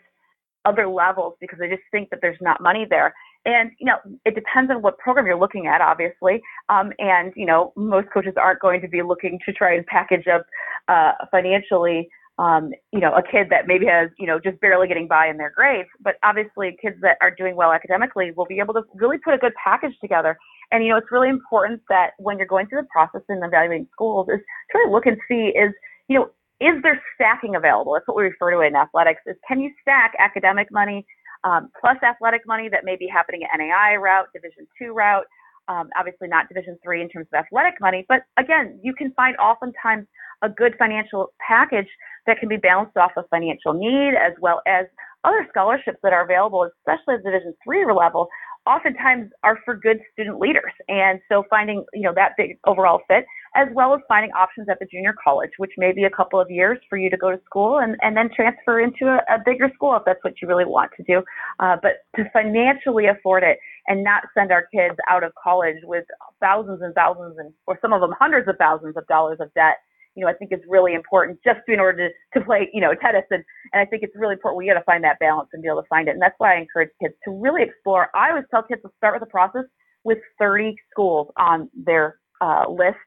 other 0.64 0.86
levels 0.86 1.34
because 1.40 1.58
they 1.58 1.68
just 1.68 1.82
think 1.90 2.10
that 2.10 2.20
there's 2.22 2.38
not 2.40 2.60
money 2.60 2.86
there. 2.88 3.14
And, 3.44 3.72
you 3.80 3.86
know, 3.86 3.96
it 4.24 4.34
depends 4.34 4.70
on 4.70 4.82
what 4.82 4.98
program 4.98 5.26
you're 5.26 5.38
looking 5.38 5.66
at, 5.66 5.80
obviously. 5.80 6.40
Um, 6.68 6.92
and, 6.98 7.32
you 7.34 7.46
know, 7.46 7.72
most 7.76 8.08
coaches 8.12 8.34
aren't 8.36 8.60
going 8.60 8.80
to 8.80 8.88
be 8.88 9.02
looking 9.02 9.38
to 9.44 9.52
try 9.52 9.74
and 9.74 9.84
package 9.86 10.26
up 10.32 10.46
uh, 10.88 11.12
financially, 11.30 12.08
um, 12.38 12.70
you 12.92 13.00
know, 13.00 13.12
a 13.14 13.22
kid 13.22 13.48
that 13.50 13.66
maybe 13.66 13.86
has, 13.86 14.10
you 14.18 14.26
know, 14.26 14.38
just 14.38 14.60
barely 14.60 14.86
getting 14.86 15.08
by 15.08 15.26
in 15.26 15.36
their 15.36 15.52
grades. 15.54 15.88
But 16.00 16.14
obviously, 16.22 16.76
kids 16.80 16.96
that 17.02 17.16
are 17.20 17.32
doing 17.32 17.56
well 17.56 17.72
academically 17.72 18.30
will 18.30 18.46
be 18.46 18.60
able 18.60 18.74
to 18.74 18.82
really 18.94 19.18
put 19.18 19.34
a 19.34 19.38
good 19.38 19.52
package 19.62 19.94
together. 20.00 20.38
And, 20.70 20.84
you 20.84 20.90
know, 20.90 20.96
it's 20.96 21.10
really 21.10 21.28
important 21.28 21.82
that 21.88 22.10
when 22.18 22.38
you're 22.38 22.46
going 22.46 22.68
through 22.68 22.82
the 22.82 22.88
process 22.92 23.22
and 23.28 23.44
evaluating 23.44 23.88
schools 23.92 24.28
is 24.32 24.38
to 24.38 24.78
really 24.78 24.92
look 24.92 25.06
and 25.06 25.16
see 25.28 25.52
is, 25.58 25.72
you 26.08 26.19
know, 26.19 26.31
is 26.60 26.81
there 26.82 27.00
stacking 27.14 27.56
available? 27.56 27.94
That's 27.94 28.06
what 28.06 28.16
we 28.16 28.25
refer 28.25 28.52
to 28.52 28.60
in 28.60 28.76
athletics 28.76 29.20
is 29.26 29.37
can 29.46 29.60
you 29.60 29.70
stack 29.82 30.12
academic 30.19 30.69
money 30.70 31.04
um, 31.44 31.70
plus 31.81 31.96
athletic 32.04 32.43
money 32.46 32.69
that 32.69 32.84
may 32.84 32.96
be 32.96 33.08
happening 33.12 33.43
at 33.43 33.58
NAI 33.58 33.96
route, 33.96 34.26
Division 34.32 34.66
two 34.78 34.93
route, 34.93 35.25
um, 35.69 35.88
obviously 35.99 36.28
not 36.28 36.49
Division 36.49 36.78
three 36.82 37.02
in 37.02 37.08
terms 37.08 37.26
of 37.32 37.44
athletic 37.44 37.75
money, 37.81 38.04
but 38.08 38.22
again, 38.38 38.78
you 38.82 38.94
can 38.94 39.12
find 39.14 39.37
oftentimes 39.38 40.06
a 40.43 40.49
good 40.49 40.75
financial 40.78 41.32
package 41.46 41.88
that 42.26 42.38
can 42.38 42.49
be 42.49 42.56
balanced 42.56 42.96
off 42.96 43.12
of 43.16 43.25
financial 43.31 43.72
need 43.72 44.14
as 44.14 44.32
well 44.40 44.60
as 44.66 44.87
other 45.25 45.46
scholarships 45.50 45.99
that 46.02 46.12
are 46.12 46.25
available, 46.25 46.69
especially 46.78 47.14
at 47.14 47.22
the 47.25 47.31
Division 47.31 47.54
three 47.64 47.84
level, 47.93 48.28
oftentimes 48.66 49.30
are 49.42 49.59
for 49.64 49.76
good 49.76 49.99
student 50.12 50.38
leaders. 50.38 50.73
And 50.88 51.21
so 51.28 51.44
finding, 51.50 51.85
you 51.92 52.02
know, 52.02 52.12
that 52.14 52.32
big 52.37 52.59
overall 52.66 53.00
fit, 53.09 53.25
as 53.54 53.68
well 53.75 53.94
as 53.94 54.00
finding 54.09 54.30
options 54.32 54.68
at 54.68 54.78
the 54.78 54.87
junior 54.87 55.14
college, 55.23 55.50
which 55.59 55.73
may 55.76 55.92
be 55.92 56.04
a 56.04 56.11
couple 56.11 56.40
of 56.40 56.50
years 56.50 56.78
for 56.88 56.97
you 56.97 57.11
to 57.11 57.16
go 57.16 57.30
to 57.30 57.40
school 57.44 57.78
and, 57.78 57.97
and 58.00 58.16
then 58.16 58.30
transfer 58.35 58.80
into 58.80 59.06
a, 59.06 59.16
a 59.35 59.38
bigger 59.44 59.71
school 59.75 59.94
if 59.94 60.02
that's 60.06 60.23
what 60.23 60.35
you 60.40 60.49
really 60.49 60.64
want 60.64 60.90
to 60.97 61.02
do. 61.02 61.23
Uh, 61.61 61.76
but 61.82 62.04
to 62.16 62.25
financially 62.32 63.06
afford 63.06 63.42
it 63.42 63.59
and 63.88 64.02
not 64.02 64.23
send 64.37 64.52
our 64.52 64.66
kids 64.75 64.97
out 65.11 65.23
of 65.23 65.32
college 65.42 65.76
with 65.85 66.04
thousands 66.40 66.80
and 66.82 66.94
thousands 66.94 67.37
and, 67.38 67.52
or 67.66 67.78
some 67.82 67.92
of 67.92 68.00
them 68.00 68.12
hundreds 68.18 68.49
of 68.49 68.56
thousands 68.59 68.97
of 68.97 69.06
dollars 69.06 69.38
of 69.40 69.52
debt 69.54 69.76
you 70.14 70.23
know, 70.23 70.30
I 70.30 70.35
think 70.35 70.52
is 70.52 70.61
really 70.68 70.92
important 70.92 71.38
just 71.42 71.61
in 71.68 71.80
order 71.80 72.09
to, 72.09 72.38
to 72.38 72.44
play, 72.44 72.68
you 72.75 72.82
know, 72.82 72.92
tennis. 72.94 73.25
And, 73.30 73.42
and 73.73 73.80
I 73.80 73.87
think 73.87 74.02
it's 74.02 74.14
really 74.14 74.35
important. 74.35 74.59
We 74.59 74.66
got 74.66 74.75
to 74.75 74.85
find 74.85 75.02
that 75.04 75.18
balance 75.18 75.49
and 75.54 75.62
be 75.62 75.68
able 75.68 75.80
to 75.80 75.88
find 75.88 76.06
it. 76.06 76.11
And 76.11 76.21
that's 76.21 76.35
why 76.37 76.54
I 76.54 76.61
encourage 76.61 76.90
kids 77.00 77.14
to 77.25 77.30
really 77.30 77.62
explore. 77.62 78.09
I 78.14 78.28
always 78.28 78.44
tell 78.50 78.62
kids 78.62 78.82
to 78.82 78.90
start 78.99 79.14
with 79.14 79.26
the 79.26 79.30
process 79.30 79.64
with 80.04 80.18
30 80.38 80.76
schools 80.90 81.28
on 81.38 81.71
their 81.75 82.18
uh, 82.42 82.64
list 82.68 82.99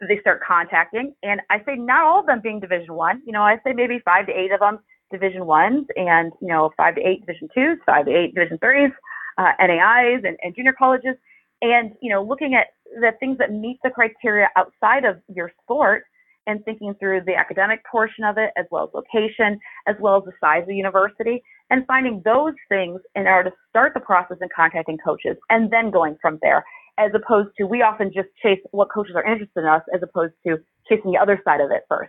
they 0.00 0.18
start 0.20 0.42
contacting. 0.46 1.14
And 1.22 1.40
I 1.50 1.58
say 1.64 1.76
not 1.76 2.04
all 2.04 2.20
of 2.20 2.26
them 2.26 2.40
being 2.42 2.60
Division 2.60 2.94
One. 2.94 3.22
You 3.26 3.32
know, 3.32 3.42
I 3.42 3.56
say 3.64 3.72
maybe 3.74 4.00
five 4.04 4.26
to 4.26 4.32
eight 4.32 4.52
of 4.52 4.60
them 4.60 4.78
Division 5.10 5.46
Ones, 5.46 5.86
and 5.96 6.32
you 6.40 6.48
know, 6.48 6.70
five 6.76 6.94
to 6.96 7.00
eight 7.00 7.24
Division 7.26 7.48
Twos, 7.54 7.78
five 7.86 8.06
to 8.06 8.14
eight 8.14 8.34
Division 8.34 8.58
Threes, 8.58 8.90
uh, 9.38 9.52
NAIs, 9.60 10.22
and, 10.24 10.36
and 10.42 10.54
junior 10.54 10.74
colleges. 10.78 11.16
And 11.62 11.92
you 12.00 12.10
know, 12.10 12.22
looking 12.22 12.54
at 12.54 12.68
the 12.94 13.12
things 13.18 13.38
that 13.38 13.52
meet 13.52 13.78
the 13.82 13.90
criteria 13.90 14.48
outside 14.56 15.04
of 15.04 15.16
your 15.34 15.52
sport 15.62 16.04
and 16.46 16.64
thinking 16.64 16.94
through 16.98 17.20
the 17.26 17.34
academic 17.34 17.80
portion 17.84 18.24
of 18.24 18.38
it, 18.38 18.50
as 18.56 18.64
well 18.70 18.84
as 18.84 18.90
location, 18.94 19.60
as 19.86 19.96
well 20.00 20.16
as 20.16 20.24
the 20.24 20.32
size 20.40 20.62
of 20.62 20.68
the 20.68 20.74
university, 20.74 21.42
and 21.70 21.86
finding 21.86 22.22
those 22.24 22.54
things 22.70 23.00
in 23.14 23.26
order 23.26 23.50
to 23.50 23.56
start 23.68 23.92
the 23.92 24.00
process 24.00 24.38
and 24.40 24.50
contacting 24.56 24.96
coaches, 25.04 25.36
and 25.50 25.70
then 25.70 25.90
going 25.90 26.16
from 26.22 26.38
there. 26.40 26.64
As 26.98 27.12
opposed 27.14 27.50
to, 27.58 27.64
we 27.64 27.82
often 27.82 28.12
just 28.12 28.28
chase 28.42 28.58
what 28.72 28.88
coaches 28.92 29.14
are 29.14 29.24
interested 29.24 29.60
in 29.60 29.66
us, 29.66 29.82
as 29.94 30.02
opposed 30.02 30.34
to 30.46 30.58
chasing 30.88 31.12
the 31.12 31.18
other 31.18 31.40
side 31.44 31.60
of 31.60 31.70
it 31.70 31.82
1st 31.90 32.08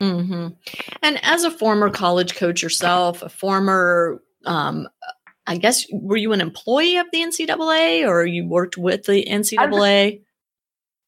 mm-hmm. 0.00 0.48
And 1.02 1.18
as 1.22 1.44
a 1.44 1.50
former 1.50 1.90
college 1.90 2.36
coach 2.36 2.62
yourself, 2.62 3.22
a 3.22 3.28
former 3.28 4.22
um, 4.44 4.88
I 5.48 5.56
guess 5.56 5.86
were 5.90 6.18
you 6.18 6.32
an 6.32 6.42
employee 6.42 6.98
of 6.98 7.06
the 7.10 7.20
NCAA 7.20 8.06
or 8.06 8.26
you 8.26 8.46
worked 8.46 8.76
with 8.76 9.04
the 9.04 9.24
NCAA? 9.24 10.20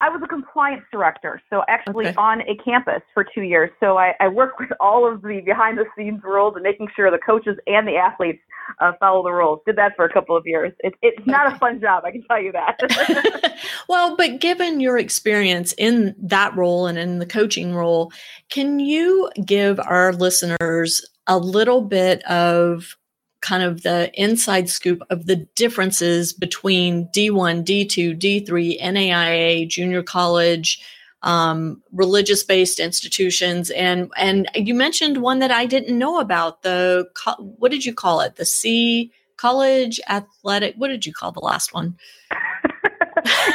I 0.00 0.09
was 0.09 0.23
a 0.25 0.26
compliance 0.26 0.83
director, 0.90 1.42
so 1.50 1.62
actually 1.69 2.07
okay. 2.07 2.16
on 2.16 2.40
a 2.42 2.57
campus 2.64 3.02
for 3.12 3.25
two 3.25 3.42
years. 3.42 3.71
So 3.80 3.99
I, 3.99 4.14
I 4.19 4.28
work 4.28 4.59
with 4.59 4.71
all 4.80 5.11
of 5.11 5.21
the 5.21 5.42
behind 5.45 5.76
the 5.76 5.85
scenes 5.97 6.23
rules 6.25 6.54
and 6.54 6.62
making 6.62 6.88
sure 6.97 7.11
the 7.11 7.19
coaches 7.19 7.57
and 7.66 7.87
the 7.87 7.97
athletes 7.97 8.40
uh, 8.80 8.92
follow 8.99 9.23
the 9.23 9.33
rules. 9.33 9.61
Did 9.66 9.76
that 9.76 9.92
for 9.97 10.04
a 10.04 10.12
couple 10.12 10.37
of 10.37 10.47
years. 10.47 10.73
It, 10.80 10.95
it's 11.02 11.26
not 11.26 11.52
a 11.52 11.59
fun 11.59 11.80
job, 11.80 12.04
I 12.04 12.12
can 12.12 12.23
tell 12.25 12.40
you 12.42 12.52
that. 12.52 13.57
well, 13.88 14.16
but 14.16 14.40
given 14.40 14.80
your 14.80 14.97
experience 14.97 15.75
in 15.76 16.14
that 16.19 16.57
role 16.57 16.87
and 16.87 16.97
in 16.99 17.19
the 17.19 17.26
coaching 17.26 17.75
role, 17.75 18.12
can 18.49 18.78
you 18.80 19.30
give 19.45 19.78
our 19.80 20.12
listeners 20.12 21.07
a 21.26 21.38
little 21.38 21.83
bit 21.83 22.23
of 22.25 22.97
kind 23.40 23.62
of 23.62 23.82
the 23.82 24.11
inside 24.14 24.68
scoop 24.68 25.02
of 25.11 25.26
the 25.26 25.37
differences 25.54 26.32
between 26.32 27.09
D1, 27.09 27.64
D2, 27.64 28.18
D3, 28.18 28.80
NAIA, 28.80 29.68
junior 29.68 30.02
college, 30.02 30.82
um, 31.23 31.82
religious 31.92 32.42
based 32.42 32.80
institutions, 32.80 33.70
and 33.70 34.11
and 34.16 34.49
you 34.54 34.75
mentioned 34.75 35.18
one 35.18 35.38
that 35.40 35.50
I 35.50 35.66
didn't 35.66 35.99
know 35.99 36.18
about. 36.18 36.62
The 36.62 37.09
what 37.37 37.70
did 37.70 37.85
you 37.85 37.94
call 37.94 38.20
it? 38.20 38.37
The 38.37 38.47
C 38.47 39.12
College 39.37 40.00
Athletic. 40.09 40.75
What 40.76 40.88
did 40.88 41.06
you 41.06 41.12
call 41.12 41.32
the 41.32 41.40
last 41.40 41.75
one? 41.75 41.97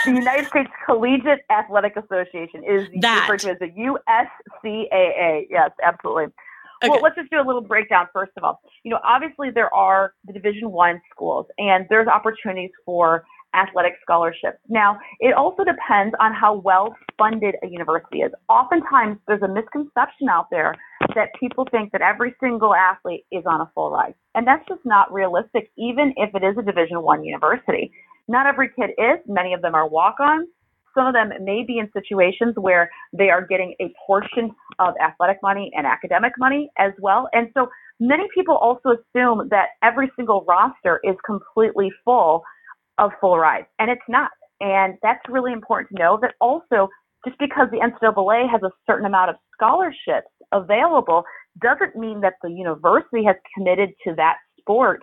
the 0.05 0.11
United 0.11 0.47
States 0.47 0.69
Collegiate 0.85 1.41
Athletic 1.49 1.95
Association 1.95 2.63
is 2.63 2.87
that. 3.01 3.27
referred 3.29 3.39
to 3.39 3.51
as 3.51 3.59
the 3.59 3.97
USCAA. 4.63 5.47
Yes, 5.49 5.71
absolutely. 5.83 6.25
Okay. 6.85 6.91
Well, 6.91 7.01
let's 7.01 7.15
just 7.15 7.29
do 7.31 7.39
a 7.39 7.45
little 7.45 7.61
breakdown 7.61 8.07
first 8.13 8.31
of 8.37 8.43
all. 8.43 8.61
You 8.83 8.91
know, 8.91 8.99
obviously 9.03 9.49
there 9.51 9.73
are 9.73 10.13
the 10.25 10.33
Division 10.33 10.71
One 10.71 11.01
schools, 11.11 11.47
and 11.57 11.85
there's 11.89 12.07
opportunities 12.07 12.71
for 12.85 13.25
athletic 13.55 13.93
scholarships. 14.01 14.57
Now, 14.67 14.99
it 15.19 15.33
also 15.33 15.63
depends 15.63 16.13
on 16.19 16.33
how 16.33 16.55
well 16.55 16.95
funded 17.17 17.55
a 17.63 17.67
university 17.67 18.19
is. 18.19 18.31
Oftentimes, 18.49 19.17
there's 19.27 19.41
a 19.41 19.47
misconception 19.47 20.27
out 20.29 20.47
there 20.51 20.75
that 21.15 21.29
people 21.39 21.65
think 21.71 21.91
that 21.93 22.01
every 22.01 22.35
single 22.41 22.75
athlete 22.75 23.25
is 23.31 23.43
on 23.45 23.61
a 23.61 23.71
full 23.73 23.91
ride, 23.91 24.13
and 24.35 24.45
that's 24.45 24.67
just 24.67 24.81
not 24.85 25.11
realistic. 25.11 25.71
Even 25.77 26.13
if 26.17 26.35
it 26.35 26.43
is 26.43 26.57
a 26.57 26.61
Division 26.61 27.01
One 27.01 27.23
university, 27.23 27.91
not 28.27 28.45
every 28.45 28.69
kid 28.75 28.91
is. 28.97 29.19
Many 29.27 29.53
of 29.53 29.61
them 29.61 29.75
are 29.75 29.87
walk-ons. 29.87 30.47
Some 30.95 31.07
of 31.07 31.13
them 31.13 31.31
may 31.41 31.63
be 31.65 31.77
in 31.79 31.89
situations 31.93 32.55
where 32.55 32.89
they 33.13 33.29
are 33.29 33.45
getting 33.45 33.75
a 33.81 33.93
portion 34.05 34.51
of 34.79 34.93
athletic 35.03 35.37
money 35.43 35.71
and 35.75 35.85
academic 35.85 36.33
money 36.37 36.69
as 36.77 36.91
well. 36.99 37.29
And 37.33 37.49
so 37.53 37.67
many 37.99 38.23
people 38.33 38.55
also 38.55 38.89
assume 38.89 39.49
that 39.49 39.69
every 39.83 40.11
single 40.15 40.45
roster 40.47 40.99
is 41.03 41.15
completely 41.25 41.91
full 42.03 42.43
of 42.97 43.11
full 43.19 43.37
rides, 43.37 43.67
and 43.79 43.91
it's 43.91 44.01
not. 44.07 44.31
And 44.61 44.95
that's 45.03 45.21
really 45.27 45.51
important 45.51 45.89
to 45.89 46.01
know 46.01 46.17
that 46.21 46.33
also 46.39 46.87
just 47.25 47.37
because 47.39 47.67
the 47.71 47.79
NCAA 47.79 48.49
has 48.49 48.61
a 48.63 48.71
certain 48.87 49.05
amount 49.05 49.31
of 49.31 49.35
scholarships 49.53 50.29
available 50.51 51.23
doesn't 51.61 51.95
mean 51.95 52.21
that 52.21 52.33
the 52.41 52.49
university 52.49 53.23
has 53.25 53.35
committed 53.55 53.89
to 54.07 54.13
that 54.15 54.35
sport 54.59 55.01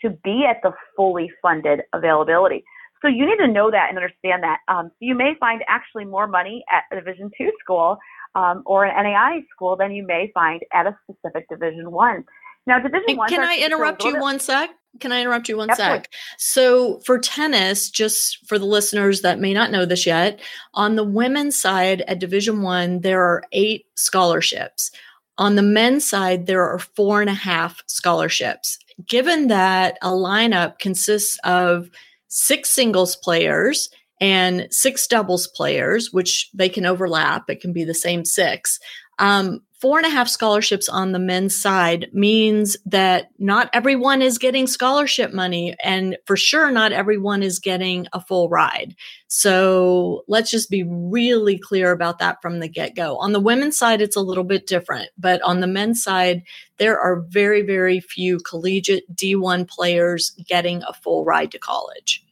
to 0.00 0.10
be 0.24 0.44
at 0.48 0.56
the 0.62 0.72
fully 0.96 1.30
funded 1.42 1.80
availability. 1.92 2.64
So 3.02 3.08
you 3.08 3.26
need 3.26 3.38
to 3.38 3.48
know 3.48 3.70
that 3.70 3.88
and 3.88 3.98
understand 3.98 4.42
that. 4.42 4.58
Um, 4.68 4.88
so 4.88 4.96
you 5.00 5.14
may 5.14 5.34
find 5.38 5.62
actually 5.68 6.04
more 6.04 6.26
money 6.26 6.64
at 6.70 6.84
a 6.90 7.00
Division 7.00 7.30
two 7.36 7.50
school 7.60 7.98
um, 8.34 8.62
or 8.66 8.84
an 8.84 9.04
NAI 9.04 9.40
school 9.54 9.76
than 9.76 9.92
you 9.92 10.06
may 10.06 10.30
find 10.34 10.62
at 10.72 10.86
a 10.86 10.96
specific 11.04 11.48
Division 11.48 11.90
one. 11.90 12.24
Now, 12.66 12.78
Division 12.78 13.16
one. 13.16 13.28
Can 13.28 13.42
I 13.42 13.58
interrupt 13.58 14.04
you 14.04 14.20
one 14.20 14.40
sec? 14.40 14.70
Can 15.00 15.12
I 15.12 15.20
interrupt 15.20 15.48
you 15.48 15.56
one 15.56 15.70
Absolutely. 15.70 15.98
sec? 15.98 16.10
So 16.38 16.98
for 17.00 17.18
tennis, 17.18 17.90
just 17.90 18.46
for 18.46 18.58
the 18.58 18.64
listeners 18.64 19.20
that 19.20 19.38
may 19.38 19.54
not 19.54 19.70
know 19.70 19.84
this 19.84 20.06
yet, 20.06 20.40
on 20.74 20.96
the 20.96 21.04
women's 21.04 21.56
side 21.56 22.02
at 22.02 22.18
Division 22.18 22.62
one, 22.62 23.00
there 23.00 23.22
are 23.22 23.44
eight 23.52 23.86
scholarships. 23.96 24.90
On 25.36 25.54
the 25.54 25.62
men's 25.62 26.04
side, 26.04 26.46
there 26.46 26.68
are 26.68 26.80
four 26.80 27.20
and 27.20 27.30
a 27.30 27.34
half 27.34 27.82
scholarships. 27.86 28.78
Given 29.06 29.46
that 29.48 29.96
a 30.02 30.08
lineup 30.08 30.80
consists 30.80 31.38
of 31.44 31.88
six 32.28 32.70
singles 32.70 33.16
players 33.16 33.90
and 34.20 34.66
six 34.70 35.06
doubles 35.06 35.46
players, 35.48 36.12
which 36.12 36.50
they 36.54 36.68
can 36.68 36.86
overlap. 36.86 37.48
It 37.48 37.60
can 37.60 37.72
be 37.72 37.84
the 37.84 37.94
same 37.94 38.24
six. 38.24 38.78
Um, 39.18 39.60
four 39.80 39.98
and 39.98 40.06
a 40.06 40.10
half 40.10 40.28
scholarships 40.28 40.88
on 40.88 41.12
the 41.12 41.18
men's 41.18 41.56
side 41.56 42.08
means 42.12 42.76
that 42.84 43.30
not 43.38 43.70
everyone 43.72 44.20
is 44.20 44.36
getting 44.36 44.66
scholarship 44.66 45.32
money, 45.32 45.76
and 45.82 46.16
for 46.26 46.36
sure, 46.36 46.70
not 46.70 46.92
everyone 46.92 47.42
is 47.42 47.58
getting 47.58 48.06
a 48.12 48.20
full 48.20 48.48
ride. 48.48 48.96
So 49.28 50.24
let's 50.26 50.50
just 50.50 50.68
be 50.68 50.82
really 50.82 51.58
clear 51.58 51.92
about 51.92 52.18
that 52.18 52.42
from 52.42 52.58
the 52.58 52.68
get 52.68 52.96
go. 52.96 53.16
On 53.18 53.32
the 53.32 53.40
women's 53.40 53.78
side, 53.78 54.00
it's 54.00 54.16
a 54.16 54.20
little 54.20 54.44
bit 54.44 54.66
different, 54.66 55.10
but 55.16 55.40
on 55.42 55.60
the 55.60 55.66
men's 55.66 56.02
side, 56.02 56.42
there 56.78 56.98
are 56.98 57.24
very, 57.28 57.62
very 57.62 58.00
few 58.00 58.38
collegiate 58.38 59.04
D1 59.14 59.68
players 59.68 60.30
getting 60.48 60.82
a 60.82 60.92
full 60.92 61.24
ride 61.24 61.52
to 61.52 61.58
college. 61.58 62.24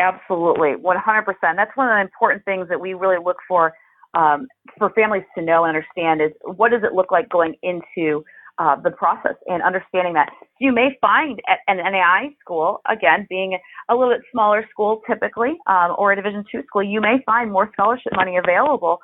Absolutely, 0.00 0.74
100%. 0.74 1.24
That's 1.56 1.76
one 1.76 1.88
of 1.88 1.96
the 1.96 2.00
important 2.00 2.44
things 2.44 2.68
that 2.68 2.80
we 2.80 2.94
really 2.94 3.22
look 3.22 3.38
for 3.46 3.74
um, 4.18 4.48
for 4.76 4.90
families 4.90 5.22
to 5.36 5.44
know 5.44 5.64
and 5.64 5.76
understand 5.76 6.20
is 6.20 6.32
what 6.56 6.70
does 6.70 6.82
it 6.82 6.92
look 6.92 7.10
like 7.12 7.28
going 7.28 7.54
into 7.62 8.24
uh, 8.58 8.74
the 8.82 8.90
process 8.90 9.36
and 9.46 9.62
understanding 9.62 10.14
that 10.14 10.28
you 10.60 10.72
may 10.72 10.88
find 11.00 11.40
at 11.48 11.60
an 11.68 11.76
NAI 11.76 12.30
school, 12.40 12.80
again, 12.90 13.24
being 13.30 13.56
a 13.88 13.94
little 13.94 14.12
bit 14.12 14.22
smaller 14.32 14.66
school 14.70 15.00
typically, 15.08 15.56
um, 15.68 15.94
or 15.96 16.10
a 16.10 16.16
Division 16.16 16.44
two 16.50 16.62
school, 16.66 16.82
you 16.82 17.00
may 17.00 17.22
find 17.24 17.52
more 17.52 17.70
scholarship 17.72 18.12
money 18.16 18.36
available 18.36 18.98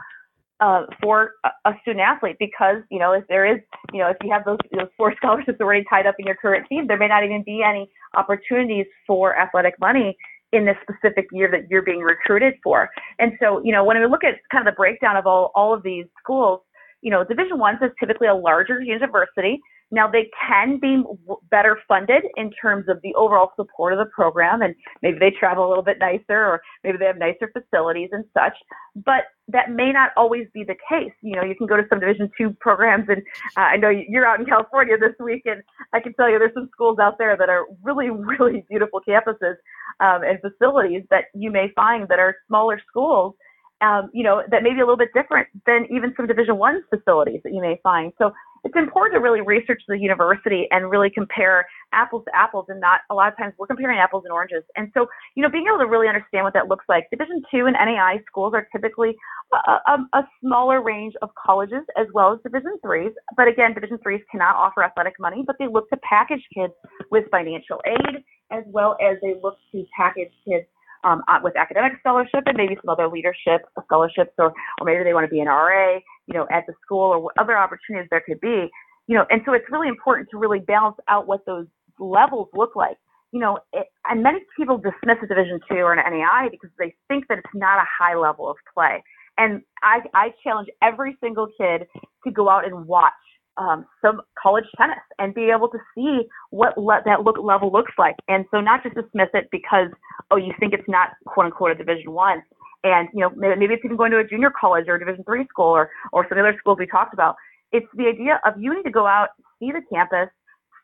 uh, 0.58 0.82
for 1.00 1.34
a, 1.44 1.70
a 1.70 1.72
student 1.82 2.00
athlete 2.00 2.36
because 2.40 2.82
you 2.90 2.98
know 2.98 3.12
if 3.12 3.24
there 3.28 3.46
is 3.46 3.60
you 3.92 4.00
know 4.00 4.08
if 4.08 4.16
you 4.24 4.32
have 4.32 4.44
those 4.44 4.58
those 4.72 4.88
four 4.96 5.14
scholarships 5.18 5.60
already 5.60 5.84
tied 5.88 6.06
up 6.06 6.16
in 6.18 6.26
your 6.26 6.36
current 6.36 6.66
team, 6.68 6.88
there 6.88 6.98
may 6.98 7.08
not 7.08 7.22
even 7.22 7.44
be 7.44 7.62
any 7.62 7.88
opportunities 8.16 8.86
for 9.06 9.38
athletic 9.38 9.78
money 9.78 10.16
in 10.54 10.64
this 10.64 10.76
specific 10.82 11.26
year 11.32 11.50
that 11.50 11.68
you're 11.70 11.82
being 11.82 12.00
recruited 12.00 12.54
for. 12.62 12.88
And 13.18 13.32
so, 13.40 13.60
you 13.64 13.72
know, 13.72 13.84
when 13.84 14.00
we 14.00 14.06
look 14.06 14.24
at 14.24 14.34
kind 14.50 14.66
of 14.66 14.72
the 14.72 14.76
breakdown 14.76 15.16
of 15.16 15.26
all, 15.26 15.50
all 15.54 15.74
of 15.74 15.82
these 15.82 16.06
schools, 16.22 16.60
you 17.02 17.10
know, 17.10 17.24
Division 17.24 17.58
One 17.58 17.74
is 17.82 17.90
typically 18.00 18.28
a 18.28 18.34
larger 18.34 18.80
university. 18.80 19.60
Now 19.90 20.08
they 20.08 20.30
can 20.46 20.78
be 20.78 21.02
better 21.50 21.78
funded 21.86 22.24
in 22.36 22.50
terms 22.50 22.86
of 22.88 23.00
the 23.02 23.14
overall 23.14 23.52
support 23.56 23.92
of 23.92 23.98
the 23.98 24.06
program, 24.06 24.62
and 24.62 24.74
maybe 25.02 25.18
they 25.18 25.30
travel 25.30 25.66
a 25.66 25.68
little 25.68 25.84
bit 25.84 25.98
nicer, 25.98 26.36
or 26.36 26.60
maybe 26.82 26.98
they 26.98 27.04
have 27.06 27.18
nicer 27.18 27.50
facilities 27.52 28.10
and 28.12 28.24
such. 28.34 28.54
But 28.96 29.24
that 29.48 29.70
may 29.70 29.92
not 29.92 30.10
always 30.16 30.46
be 30.54 30.64
the 30.64 30.76
case. 30.88 31.12
You 31.22 31.36
know, 31.36 31.44
you 31.44 31.54
can 31.54 31.66
go 31.66 31.76
to 31.76 31.84
some 31.88 32.00
Division 32.00 32.30
two 32.36 32.56
programs, 32.60 33.08
and 33.08 33.22
uh, 33.56 33.60
I 33.60 33.76
know 33.76 33.90
you're 33.90 34.26
out 34.26 34.40
in 34.40 34.46
California 34.46 34.96
this 34.98 35.14
week, 35.20 35.42
and 35.44 35.62
I 35.92 36.00
can 36.00 36.14
tell 36.14 36.30
you 36.30 36.38
there's 36.38 36.54
some 36.54 36.68
schools 36.72 36.98
out 36.98 37.18
there 37.18 37.36
that 37.36 37.48
are 37.48 37.66
really, 37.82 38.10
really 38.38 38.64
beautiful 38.68 39.00
campuses 39.06 39.56
um, 40.00 40.22
and 40.24 40.38
facilities 40.40 41.04
that 41.10 41.24
you 41.34 41.50
may 41.50 41.70
find 41.76 42.08
that 42.08 42.18
are 42.18 42.36
smaller 42.48 42.80
schools 42.88 43.34
um, 43.80 44.10
you 44.12 44.22
know, 44.22 44.42
that 44.50 44.62
may 44.62 44.72
be 44.72 44.80
a 44.80 44.84
little 44.84 44.96
bit 44.96 45.10
different 45.14 45.48
than 45.66 45.86
even 45.90 46.14
some 46.16 46.26
Division 46.26 46.56
One 46.56 46.82
facilities 46.90 47.40
that 47.44 47.52
you 47.52 47.60
may 47.60 47.78
find. 47.82 48.12
So 48.18 48.32
it's 48.64 48.76
important 48.76 49.14
to 49.14 49.20
really 49.20 49.42
research 49.42 49.82
the 49.86 49.98
university 49.98 50.66
and 50.70 50.90
really 50.90 51.10
compare 51.10 51.66
apples 51.92 52.24
to 52.24 52.34
apples 52.34 52.66
and 52.68 52.80
not 52.80 53.00
a 53.10 53.14
lot 53.14 53.30
of 53.30 53.36
times 53.36 53.52
we're 53.58 53.66
comparing 53.66 53.98
apples 53.98 54.24
and 54.24 54.32
oranges. 54.32 54.64
And 54.76 54.90
so, 54.94 55.06
you 55.36 55.42
know, 55.42 55.50
being 55.50 55.66
able 55.68 55.78
to 55.78 55.86
really 55.86 56.08
understand 56.08 56.44
what 56.44 56.54
that 56.54 56.68
looks 56.68 56.86
like. 56.88 57.08
Division 57.10 57.42
two 57.50 57.66
and 57.66 57.76
NAI 57.76 58.20
schools 58.26 58.54
are 58.54 58.66
typically 58.72 59.14
a, 59.52 59.56
a, 59.86 60.18
a 60.18 60.28
smaller 60.40 60.82
range 60.82 61.14
of 61.22 61.30
colleges 61.34 61.84
as 61.98 62.06
well 62.14 62.32
as 62.32 62.40
Division 62.42 62.78
threes. 62.82 63.12
But 63.36 63.48
again, 63.48 63.74
Division 63.74 63.98
threes 64.02 64.22
cannot 64.30 64.56
offer 64.56 64.82
athletic 64.82 65.14
money, 65.20 65.44
but 65.46 65.56
they 65.58 65.66
look 65.68 65.88
to 65.90 65.98
package 65.98 66.42
kids 66.54 66.72
with 67.10 67.24
financial 67.30 67.80
aid 67.86 68.24
as 68.50 68.64
well 68.66 68.96
as 69.02 69.18
they 69.22 69.34
look 69.42 69.56
to 69.72 69.84
package 69.96 70.32
kids 70.46 70.66
um, 71.04 71.22
uh, 71.28 71.38
with 71.42 71.56
academic 71.56 71.92
scholarship 72.00 72.42
and 72.46 72.56
maybe 72.56 72.76
some 72.82 72.88
other 72.88 73.08
leadership 73.08 73.62
scholarships, 73.84 74.32
or 74.38 74.52
or 74.80 74.84
maybe 74.84 75.04
they 75.04 75.14
want 75.14 75.24
to 75.24 75.30
be 75.30 75.40
an 75.40 75.48
RA, 75.48 75.98
you 76.26 76.34
know, 76.34 76.46
at 76.50 76.64
the 76.66 76.74
school, 76.84 77.12
or 77.12 77.20
what 77.20 77.34
other 77.38 77.56
opportunities 77.56 78.08
there 78.10 78.22
could 78.26 78.40
be, 78.40 78.70
you 79.06 79.16
know. 79.16 79.24
And 79.30 79.42
so 79.44 79.52
it's 79.52 79.66
really 79.70 79.88
important 79.88 80.28
to 80.30 80.38
really 80.38 80.60
balance 80.60 80.96
out 81.08 81.26
what 81.26 81.44
those 81.46 81.66
levels 81.98 82.48
look 82.54 82.76
like. 82.76 82.96
You 83.32 83.40
know, 83.40 83.58
it, 83.72 83.86
and 84.08 84.22
many 84.22 84.40
people 84.56 84.78
dismiss 84.78 85.18
a 85.22 85.26
Division 85.26 85.60
two 85.68 85.78
or 85.78 85.92
an 85.92 85.98
NAI 85.98 86.48
because 86.50 86.70
they 86.78 86.94
think 87.08 87.26
that 87.28 87.38
it's 87.38 87.54
not 87.54 87.78
a 87.78 87.86
high 87.98 88.16
level 88.16 88.48
of 88.48 88.56
play. 88.72 89.02
And 89.36 89.62
I, 89.82 90.00
I 90.14 90.32
challenge 90.44 90.68
every 90.82 91.16
single 91.20 91.48
kid 91.58 91.86
to 92.24 92.30
go 92.30 92.48
out 92.48 92.64
and 92.64 92.86
watch 92.86 93.12
um, 93.56 93.86
some 94.02 94.20
college 94.40 94.64
tennis 94.76 94.98
and 95.18 95.34
be 95.34 95.50
able 95.50 95.68
to 95.68 95.78
see 95.94 96.22
what 96.50 96.76
le- 96.76 97.02
that 97.04 97.22
look 97.22 97.36
level 97.38 97.70
looks 97.70 97.92
like. 97.98 98.16
And 98.28 98.44
so 98.50 98.60
not 98.60 98.82
just 98.82 98.94
dismiss 98.94 99.28
it 99.34 99.48
because 99.50 99.88
oh 100.30 100.36
you 100.36 100.52
think 100.58 100.72
it's 100.72 100.88
not 100.88 101.10
quote 101.26 101.46
unquote 101.46 101.72
a 101.72 101.74
Division 101.74 102.12
one, 102.12 102.42
and 102.84 103.08
you 103.12 103.20
know 103.20 103.30
maybe, 103.34 103.74
it's 103.74 103.84
even 103.84 103.96
going 103.96 104.12
to 104.12 104.18
a 104.18 104.24
junior 104.24 104.50
college 104.50 104.84
or 104.86 104.94
a 104.94 104.98
Division 104.98 105.24
three 105.24 105.46
school 105.48 105.66
or 105.66 105.90
or 106.12 106.26
some 106.28 106.38
other 106.38 106.54
schools 106.58 106.78
we 106.78 106.86
talked 106.86 107.12
about. 107.14 107.34
It's 107.72 107.86
the 107.94 108.06
idea 108.06 108.40
of 108.46 108.54
you 108.60 108.72
need 108.74 108.84
to 108.84 108.90
go 108.90 109.06
out, 109.06 109.30
see 109.58 109.72
the 109.72 109.82
campus, 109.92 110.28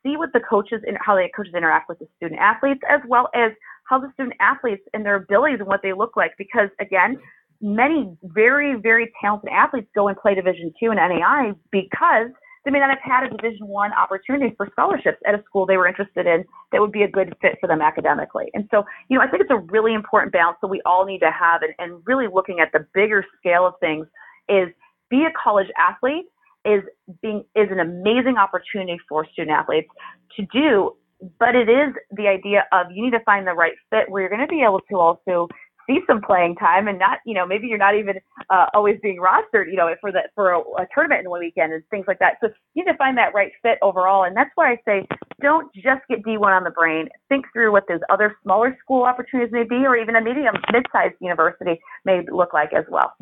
see 0.02 0.16
what 0.16 0.32
the 0.32 0.40
coaches 0.40 0.82
and 0.86 0.96
how 1.00 1.14
the 1.14 1.28
coaches 1.36 1.54
interact 1.54 1.88
with 1.88 1.98
the 2.00 2.08
student 2.16 2.40
athletes, 2.40 2.80
as 2.88 3.00
well 3.06 3.28
as 3.34 3.52
how 3.84 4.00
the 4.00 4.10
student 4.14 4.34
athletes 4.40 4.82
and 4.94 5.04
their 5.04 5.16
abilities 5.16 5.58
and 5.60 5.68
what 5.68 5.80
they 5.82 5.92
look 5.92 6.16
like. 6.16 6.32
Because 6.38 6.68
again, 6.80 7.18
many 7.60 8.16
very, 8.22 8.74
very 8.80 9.12
talented 9.20 9.50
athletes 9.50 9.88
go 9.94 10.08
and 10.08 10.16
play 10.16 10.34
Division 10.34 10.72
two 10.80 10.90
and 10.90 10.96
NAI 10.96 11.52
because 11.70 12.30
they 12.64 12.70
may 12.70 12.78
not 12.78 12.90
have 12.90 12.98
had 13.02 13.24
a 13.24 13.36
Division 13.36 13.66
one 13.66 13.92
opportunity 13.92 14.54
for 14.56 14.68
scholarships 14.72 15.18
at 15.26 15.34
a 15.34 15.42
school 15.44 15.66
they 15.66 15.76
were 15.76 15.86
interested 15.86 16.26
in 16.26 16.44
that 16.72 16.80
would 16.80 16.92
be 16.92 17.02
a 17.02 17.10
good 17.10 17.34
fit 17.40 17.56
for 17.60 17.66
them 17.66 17.80
academically. 17.80 18.46
And 18.54 18.68
so, 18.70 18.84
you 19.08 19.18
know, 19.18 19.24
I 19.24 19.28
think 19.28 19.42
it's 19.42 19.50
a 19.50 19.64
really 19.72 19.94
important 19.94 20.32
balance 20.32 20.58
that 20.60 20.68
we 20.68 20.82
all 20.84 21.04
need 21.04 21.20
to 21.20 21.30
have 21.30 21.62
and, 21.62 21.72
and 21.78 22.02
really 22.06 22.26
looking 22.32 22.60
at 22.60 22.70
the 22.72 22.86
bigger 22.92 23.24
scale 23.38 23.66
of 23.66 23.74
things 23.80 24.06
is 24.48 24.68
be 25.08 25.24
a 25.24 25.32
college 25.42 25.68
athlete 25.78 26.26
is 26.64 26.82
being 27.22 27.44
is 27.54 27.68
an 27.70 27.80
amazing 27.80 28.36
opportunity 28.36 28.98
for 29.08 29.26
student 29.32 29.50
athletes 29.50 29.88
to 30.36 30.44
do 30.52 30.94
but 31.38 31.54
it 31.54 31.68
is 31.68 31.94
the 32.12 32.26
idea 32.26 32.64
of 32.72 32.86
you 32.90 33.04
need 33.04 33.10
to 33.10 33.24
find 33.24 33.46
the 33.46 33.52
right 33.52 33.74
fit 33.90 34.10
where 34.10 34.22
you're 34.22 34.30
going 34.30 34.40
to 34.40 34.46
be 34.46 34.62
able 34.62 34.80
to 34.90 34.96
also 34.96 35.48
see 35.90 36.00
some 36.06 36.20
playing 36.22 36.54
time 36.56 36.88
and 36.88 36.98
not, 36.98 37.18
you 37.26 37.34
know, 37.34 37.46
maybe 37.46 37.66
you're 37.66 37.78
not 37.78 37.96
even 37.96 38.16
uh, 38.48 38.66
always 38.74 38.98
being 39.02 39.18
rostered, 39.18 39.66
you 39.66 39.76
know, 39.76 39.92
for 40.00 40.12
the 40.12 40.20
for 40.34 40.52
a, 40.52 40.60
a 40.60 40.86
tournament 40.94 41.24
in 41.24 41.30
one 41.30 41.40
weekend 41.40 41.72
and 41.72 41.82
things 41.90 42.04
like 42.06 42.18
that. 42.20 42.34
So 42.40 42.48
you 42.74 42.84
need 42.84 42.92
to 42.92 42.96
find 42.96 43.18
that 43.18 43.34
right 43.34 43.52
fit 43.62 43.78
overall, 43.82 44.24
and 44.24 44.36
that's 44.36 44.50
why 44.54 44.72
I 44.72 44.76
say 44.84 45.06
don't 45.40 45.72
just 45.74 46.02
get 46.08 46.22
D1 46.22 46.42
on 46.42 46.64
the 46.64 46.70
brain. 46.70 47.08
Think 47.28 47.46
through 47.52 47.72
what 47.72 47.84
those 47.88 48.00
other 48.08 48.36
smaller 48.42 48.76
school 48.82 49.04
opportunities 49.04 49.52
may 49.52 49.64
be, 49.64 49.86
or 49.86 49.96
even 49.96 50.16
a 50.16 50.20
medium 50.20 50.54
mid-sized 50.72 51.14
university 51.20 51.80
may 52.04 52.22
look 52.30 52.52
like 52.52 52.72
as 52.72 52.84
well. 52.90 53.12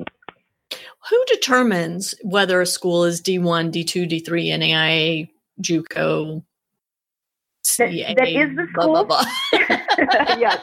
Who 1.10 1.25
determines 1.26 2.14
whether 2.22 2.60
a 2.60 2.66
school 2.66 3.04
is 3.04 3.22
D1, 3.22 3.72
D2, 3.72 4.10
D3, 4.10 4.48
NAIA, 4.58 5.28
JUCO, 5.62 6.42
that, 7.76 8.14
that 8.16 8.28
is 8.28 8.56
the 8.56 8.66
school. 8.72 8.92
Blah, 8.92 9.04
blah, 9.04 9.22
blah. 9.22 9.25
yes, 10.38 10.58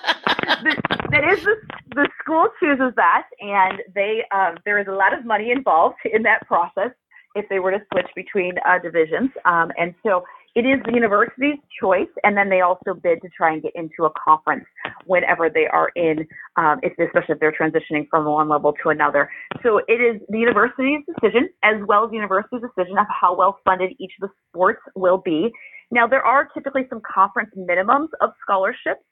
that 1.11 1.23
is 1.31 1.43
the, 1.43 1.55
the 1.95 2.07
school 2.21 2.47
chooses 2.59 2.93
that, 2.95 3.23
and 3.39 3.81
they 3.93 4.23
um, 4.33 4.57
there 4.65 4.79
is 4.79 4.87
a 4.87 4.91
lot 4.91 5.17
of 5.17 5.25
money 5.25 5.51
involved 5.51 5.95
in 6.05 6.23
that 6.23 6.45
process 6.47 6.91
if 7.35 7.47
they 7.49 7.59
were 7.59 7.71
to 7.71 7.79
switch 7.91 8.07
between 8.15 8.53
uh, 8.67 8.79
divisions, 8.79 9.29
um, 9.45 9.71
and 9.77 9.93
so 10.03 10.23
it 10.55 10.65
is 10.65 10.79
the 10.85 10.93
university's 10.93 11.59
choice, 11.81 12.07
and 12.23 12.37
then 12.37 12.49
they 12.49 12.61
also 12.61 12.93
bid 12.93 13.21
to 13.21 13.29
try 13.35 13.51
and 13.51 13.61
get 13.61 13.73
into 13.75 14.05
a 14.05 14.09
conference 14.11 14.63
whenever 15.05 15.49
they 15.49 15.67
are 15.67 15.89
in, 15.97 16.25
um, 16.55 16.79
if, 16.81 16.93
especially 16.97 17.33
if 17.33 17.39
they're 17.41 17.51
transitioning 17.51 18.07
from 18.09 18.23
one 18.23 18.47
level 18.47 18.73
to 18.81 18.89
another. 18.89 19.29
So 19.63 19.81
it 19.89 19.99
is 19.99 20.21
the 20.29 20.39
university's 20.39 21.01
decision, 21.13 21.49
as 21.63 21.75
well 21.87 22.05
as 22.05 22.11
the 22.11 22.15
university's 22.15 22.61
decision 22.61 22.97
of 22.97 23.05
how 23.09 23.35
well 23.35 23.59
funded 23.65 23.91
each 23.99 24.13
of 24.21 24.29
the 24.29 24.33
sports 24.49 24.79
will 24.95 25.17
be. 25.17 25.51
Now, 25.91 26.07
there 26.07 26.23
are 26.23 26.47
typically 26.53 26.87
some 26.89 27.01
conference 27.01 27.49
minimums 27.57 28.07
of 28.21 28.29
scholarships, 28.41 29.03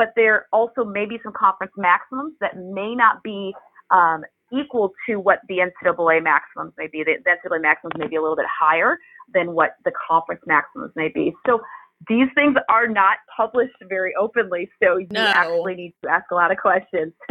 but 0.00 0.14
there 0.16 0.46
also 0.50 0.82
may 0.82 1.04
be 1.04 1.18
some 1.22 1.34
conference 1.38 1.72
maximums 1.76 2.32
that 2.40 2.56
may 2.56 2.94
not 2.94 3.22
be 3.22 3.52
um, 3.90 4.22
equal 4.50 4.94
to 5.06 5.16
what 5.16 5.40
the 5.46 5.58
NCAA 5.58 6.22
maximums 6.24 6.72
may 6.78 6.86
be. 6.86 7.04
The, 7.04 7.16
NCAA 7.30 7.60
maximums 7.60 7.98
may 7.98 8.06
be 8.06 8.16
a 8.16 8.22
little 8.22 8.34
bit 8.34 8.46
higher 8.48 8.96
than 9.34 9.52
what 9.52 9.72
the 9.84 9.92
conference 10.08 10.40
maximums 10.46 10.92
may 10.96 11.10
be. 11.14 11.34
So 11.46 11.60
these 12.08 12.28
things 12.34 12.56
are 12.70 12.88
not 12.88 13.18
published 13.36 13.74
very 13.90 14.14
openly, 14.18 14.70
so 14.82 14.96
you 14.96 15.06
no. 15.12 15.20
actually 15.20 15.74
need 15.74 15.94
to 16.02 16.08
ask 16.08 16.24
a 16.30 16.34
lot 16.34 16.50
of 16.50 16.56
questions. 16.56 17.12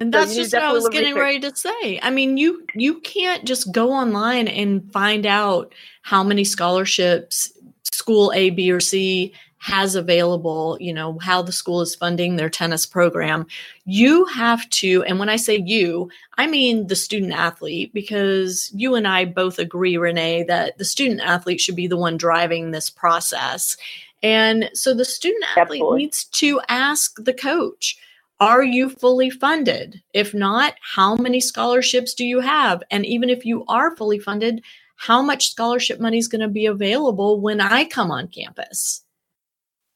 and 0.00 0.10
that's 0.10 0.30
so 0.30 0.40
just 0.40 0.54
what 0.54 0.62
I 0.62 0.72
was 0.72 0.88
getting 0.88 1.12
research. 1.12 1.22
ready 1.22 1.40
to 1.40 1.54
say. 1.54 2.00
I 2.02 2.08
mean, 2.08 2.38
you 2.38 2.64
you 2.74 3.00
can't 3.00 3.44
just 3.44 3.70
go 3.70 3.92
online 3.92 4.48
and 4.48 4.90
find 4.94 5.26
out 5.26 5.74
how 6.00 6.24
many 6.24 6.44
scholarships 6.44 7.52
school 7.92 8.32
A, 8.34 8.48
B, 8.48 8.72
or 8.72 8.80
C 8.80 9.34
has 9.58 9.94
available, 9.94 10.76
you 10.80 10.92
know, 10.92 11.18
how 11.18 11.42
the 11.42 11.52
school 11.52 11.80
is 11.80 11.94
funding 11.94 12.36
their 12.36 12.48
tennis 12.48 12.86
program. 12.86 13.46
You 13.84 14.24
have 14.26 14.68
to, 14.70 15.02
and 15.04 15.18
when 15.18 15.28
I 15.28 15.36
say 15.36 15.56
you, 15.56 16.10
I 16.36 16.46
mean 16.46 16.86
the 16.86 16.96
student 16.96 17.32
athlete, 17.32 17.92
because 17.92 18.70
you 18.74 18.94
and 18.94 19.06
I 19.06 19.24
both 19.24 19.58
agree, 19.58 19.96
Renee, 19.96 20.44
that 20.44 20.78
the 20.78 20.84
student 20.84 21.20
athlete 21.20 21.60
should 21.60 21.76
be 21.76 21.88
the 21.88 21.96
one 21.96 22.16
driving 22.16 22.70
this 22.70 22.88
process. 22.88 23.76
And 24.22 24.70
so 24.74 24.94
the 24.94 25.04
student 25.04 25.44
athlete 25.56 25.80
Absolutely. 25.80 25.98
needs 25.98 26.24
to 26.24 26.60
ask 26.68 27.16
the 27.16 27.34
coach, 27.34 27.98
are 28.40 28.62
you 28.62 28.88
fully 28.88 29.30
funded? 29.30 30.00
If 30.14 30.32
not, 30.32 30.74
how 30.80 31.16
many 31.16 31.40
scholarships 31.40 32.14
do 32.14 32.24
you 32.24 32.38
have? 32.38 32.82
And 32.90 33.04
even 33.04 33.30
if 33.30 33.44
you 33.44 33.64
are 33.66 33.96
fully 33.96 34.20
funded, 34.20 34.62
how 34.94 35.22
much 35.22 35.50
scholarship 35.50 36.00
money 36.00 36.18
is 36.18 36.28
going 36.28 36.40
to 36.42 36.48
be 36.48 36.66
available 36.66 37.40
when 37.40 37.60
I 37.60 37.84
come 37.84 38.10
on 38.10 38.28
campus? 38.28 39.02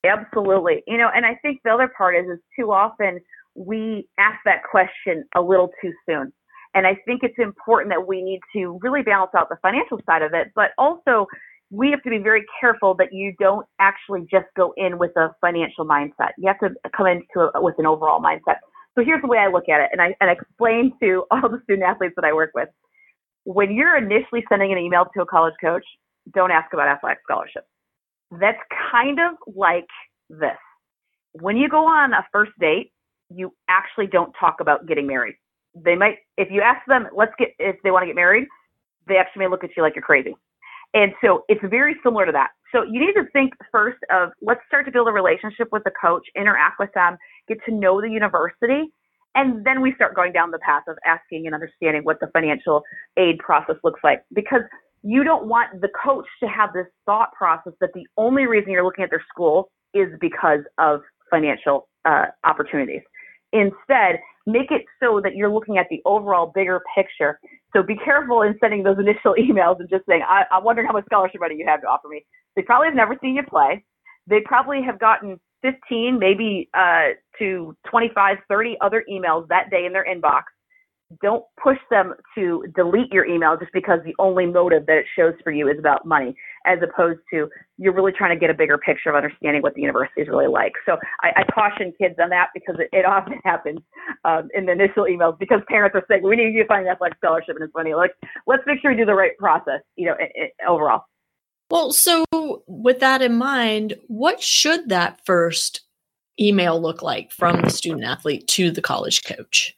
Absolutely. 0.05 0.83
You 0.87 0.99
know, 0.99 1.11
and 1.15 1.25
I 1.25 1.37
think 1.43 1.61
the 1.65 1.71
other 1.71 1.91
part 1.97 2.17
is 2.17 2.27
is 2.29 2.39
too 2.59 2.73
often 2.73 3.21
we 3.55 4.09
ask 4.19 4.39
that 4.45 4.63
question 4.69 5.25
a 5.37 5.41
little 5.41 5.71
too 5.81 5.93
soon. 6.09 6.33
And 6.75 6.87
I 6.87 6.97
think 7.07 7.21
it's 7.23 7.39
important 7.39 7.93
that 7.93 8.07
we 8.07 8.23
need 8.23 8.41
to 8.55 8.79
really 8.83 9.03
balance 9.03 9.33
out 9.37 9.49
the 9.49 9.59
financial 9.61 10.01
side 10.07 10.23
of 10.23 10.33
it, 10.33 10.49
but 10.55 10.71
also 10.79 11.27
we 11.71 11.91
have 11.91 12.03
to 12.03 12.11
be 12.11 12.19
very 12.19 12.45
careful 12.61 12.95
that 12.95 13.13
you 13.13 13.35
don't 13.39 13.67
actually 13.79 14.23
just 14.31 14.47
go 14.57 14.73
in 14.77 14.99
with 14.99 15.11
a 15.17 15.31
financial 15.41 15.87
mindset. 15.87 16.31
You 16.39 16.49
have 16.49 16.59
to 16.61 16.71
come 16.97 17.07
into 17.07 17.51
a, 17.55 17.63
with 17.63 17.75
an 17.79 17.87
overall 17.87 18.21
mindset. 18.21 18.57
So 18.95 19.05
here's 19.05 19.23
the 19.23 19.29
way 19.29 19.39
I 19.39 19.49
look 19.49 19.69
at 19.69 19.81
it, 19.81 19.89
and 19.93 20.01
I 20.03 20.15
and 20.21 20.31
explain 20.31 20.93
to 21.03 21.25
all 21.31 21.49
the 21.49 21.61
student 21.65 21.87
athletes 21.87 22.15
that 22.17 22.25
I 22.25 22.33
work 22.33 22.51
with 22.55 22.69
when 23.45 23.73
you're 23.73 23.97
initially 23.97 24.45
sending 24.49 24.73
an 24.73 24.79
email 24.79 25.07
to 25.15 25.23
a 25.23 25.27
college 25.27 25.55
coach, 25.61 25.85
don't 26.35 26.51
ask 26.51 26.73
about 26.73 26.89
athletic 26.89 27.19
scholarships. 27.25 27.67
That's 28.41 28.59
kind 28.91 29.19
of 29.21 29.35
like 29.55 29.87
this. 30.31 30.59
When 31.33 31.57
you 31.57 31.69
go 31.69 31.87
on 31.87 32.13
a 32.13 32.25
first 32.33 32.53
date, 32.59 32.93
you 33.31 33.55
actually 33.69 34.07
don't 34.07 34.33
talk 34.39 34.57
about 34.61 34.87
getting 34.87 35.07
married. 35.07 35.37
They 35.75 35.95
might, 35.95 36.19
if 36.37 36.49
you 36.51 36.61
ask 36.61 36.81
them, 36.87 37.09
let's 37.17 37.33
get, 37.39 37.49
if 37.59 37.77
they 37.83 37.91
want 37.91 38.03
to 38.03 38.07
get 38.07 38.17
married, 38.17 38.47
they 39.09 39.17
actually 39.17 39.41
may 39.41 39.49
look 39.49 39.65
at 39.65 39.71
you 39.77 39.83
like 39.83 39.95
you're 39.95 40.03
crazy. 40.03 40.35
And 40.95 41.13
so 41.25 41.45
it's 41.49 41.61
very 41.71 41.97
similar 42.03 42.27
to 42.27 42.33
that. 42.33 42.51
So 42.71 42.83
you 42.83 43.01
need 43.01 43.15
to 43.15 43.25
think 43.33 43.55
first 43.71 43.99
of 44.11 44.31
let's 44.43 44.61
start 44.67 44.85
to 44.87 44.93
build 44.93 45.09
a 45.09 45.13
relationship 45.13 45.69
with 45.73 45.85
the 45.85 45.93
coach, 46.01 46.27
interact 46.37 46.79
with 46.79 46.91
them, 46.95 47.17
get 47.49 47.59
to 47.67 47.75
know 47.75 48.01
the 48.01 48.09
university, 48.09 48.93
and 49.35 49.65
then 49.65 49.81
we 49.81 49.95
start 49.95 50.15
going 50.15 50.33
down 50.33 50.51
the 50.51 50.59
path 50.59 50.83
of 50.89 50.97
asking 51.07 51.47
and 51.47 51.55
understanding 51.55 52.03
what 52.05 52.21
the 52.21 52.29
financial 52.33 52.83
aid 53.17 53.39
process 53.39 53.77
looks 53.83 54.01
like 54.05 54.23
because 54.35 54.61
you 55.03 55.25
don't 55.25 55.47
want 55.47 55.81
the 55.81 55.89
coach 55.89 56.27
to 56.41 56.49
have 56.49 56.73
this 56.73 56.87
thought 57.07 57.33
process 57.33 57.73
that 57.81 57.91
the 57.95 58.07
only 58.17 58.47
reason 58.47 58.71
you're 58.71 58.85
looking 58.85 59.05
at 59.05 59.11
their 59.11 59.25
school 59.33 59.71
is 59.95 60.09
because 60.21 60.61
of 60.79 61.01
financial 61.31 61.89
uh, 62.05 62.27
opportunities. 62.45 63.03
Instead, 63.53 64.19
make 64.47 64.71
it 64.71 64.83
so 65.01 65.21
that 65.23 65.35
you're 65.35 65.51
looking 65.53 65.79
at 65.79 65.87
the 65.91 66.01
overall 66.05 66.53
bigger 66.55 66.81
picture. 66.97 67.39
So 67.75 67.83
be 67.83 67.97
careful 67.97 68.43
in 68.43 68.57
sending 68.61 68.83
those 68.83 68.99
initial 69.01 69.35
emails 69.39 69.81
and 69.81 69.89
just 69.89 70.07
saying, 70.07 70.23
I, 70.27 70.45
I'm 70.51 70.65
wondering 70.65 70.87
how 70.87 70.93
much 70.93 71.05
scholarship 71.07 71.41
money 71.41 71.57
you 71.57 71.67
have 71.67 71.81
to 71.83 71.87
offer 71.87 72.09
me. 72.09 72.25
They 72.57 72.63
probably 72.63 72.89
have 72.89 72.97
never 72.97 73.17
seen 73.21 73.35
you 73.35 73.43
play. 73.43 73.85
They 74.27 74.41
probably 74.45 74.83
have 74.83 74.99
gotten 75.01 75.41
15, 75.63 76.19
maybe 76.19 76.69
uh, 76.75 77.11
to 77.39 77.77
25, 77.91 78.39
30 78.49 78.77
other 78.81 79.05
emails 79.11 79.49
that 79.49 79.71
day 79.71 79.85
in 79.85 79.93
their 79.93 80.05
inbox. 80.05 80.43
Don't 81.21 81.45
push 81.63 81.79
them 81.91 82.15
to 82.37 82.65
delete 82.75 83.13
your 83.13 83.27
email 83.27 83.57
just 83.59 83.73
because 83.73 84.01
the 84.05 84.15
only 84.19 84.47
motive 84.47 84.87
that 84.87 84.97
it 84.97 85.07
shows 85.17 85.35
for 85.43 85.53
you 85.53 85.69
is 85.69 85.79
about 85.79 86.07
money, 86.07 86.35
as 86.67 86.79
opposed 86.83 87.21
to 87.33 87.49
you're 87.79 87.93
really 87.93 88.13
trying 88.13 88.35
to 88.35 88.41
get 88.41 88.51
a 88.51 88.55
bigger 88.55 88.79
picture 88.79 89.11
of 89.11 89.17
understanding 89.17 89.63
what 89.63 89.75
the 89.75 89.83
university 89.83 90.23
is 90.23 90.29
really 90.29 90.47
like. 90.47 90.73
So 90.87 90.97
I, 91.23 91.41
I 91.41 91.45
caution 91.53 91.93
kids 91.99 92.15
on 92.23 92.31
that 92.31 92.49
because 92.55 92.77
it, 92.79 92.89
it 92.93 93.05
often 93.05 93.41
happens 93.45 93.81
um, 94.25 94.49
in 94.55 94.67
the 94.67 94.73
initial 94.73 95.05
emails 95.05 95.39
because 95.39 95.61
parents 95.69 95.95
are 95.95 96.05
saying, 96.09 96.23
we 96.23 96.37
need 96.37 96.55
you 96.55 96.63
to 96.63 96.69
find 96.69 96.87
that 96.87 97.01
like 97.01 97.17
scholarship 97.17 97.57
and 97.57 97.65
it's 97.65 97.75
money. 97.75 97.95
Like, 97.95 98.13
let's 98.47 98.63
make 98.67 98.81
sure 98.81 98.93
we 98.93 98.97
do 98.97 99.05
the 99.05 99.15
right 99.15 99.37
process, 99.39 99.81
you 99.97 100.07
know, 100.07 100.15
it, 100.19 100.33
it, 100.35 100.53
overall. 100.67 101.05
Well, 101.71 101.93
so 101.93 102.25
with 102.67 103.01
that 103.01 103.23
in 103.23 103.37
mind, 103.37 103.95
what 104.09 104.43
should 104.43 104.91
that 104.91 105.21
first 105.25 105.81
email 106.41 106.81
look 106.81 107.03
like 107.03 107.33
from 107.33 107.63
the 107.63 107.71
student 107.71 108.05
athlete 108.05 108.47
to 108.49 108.71
the 108.71 108.83
college 108.83 109.25
coach? 109.25 109.75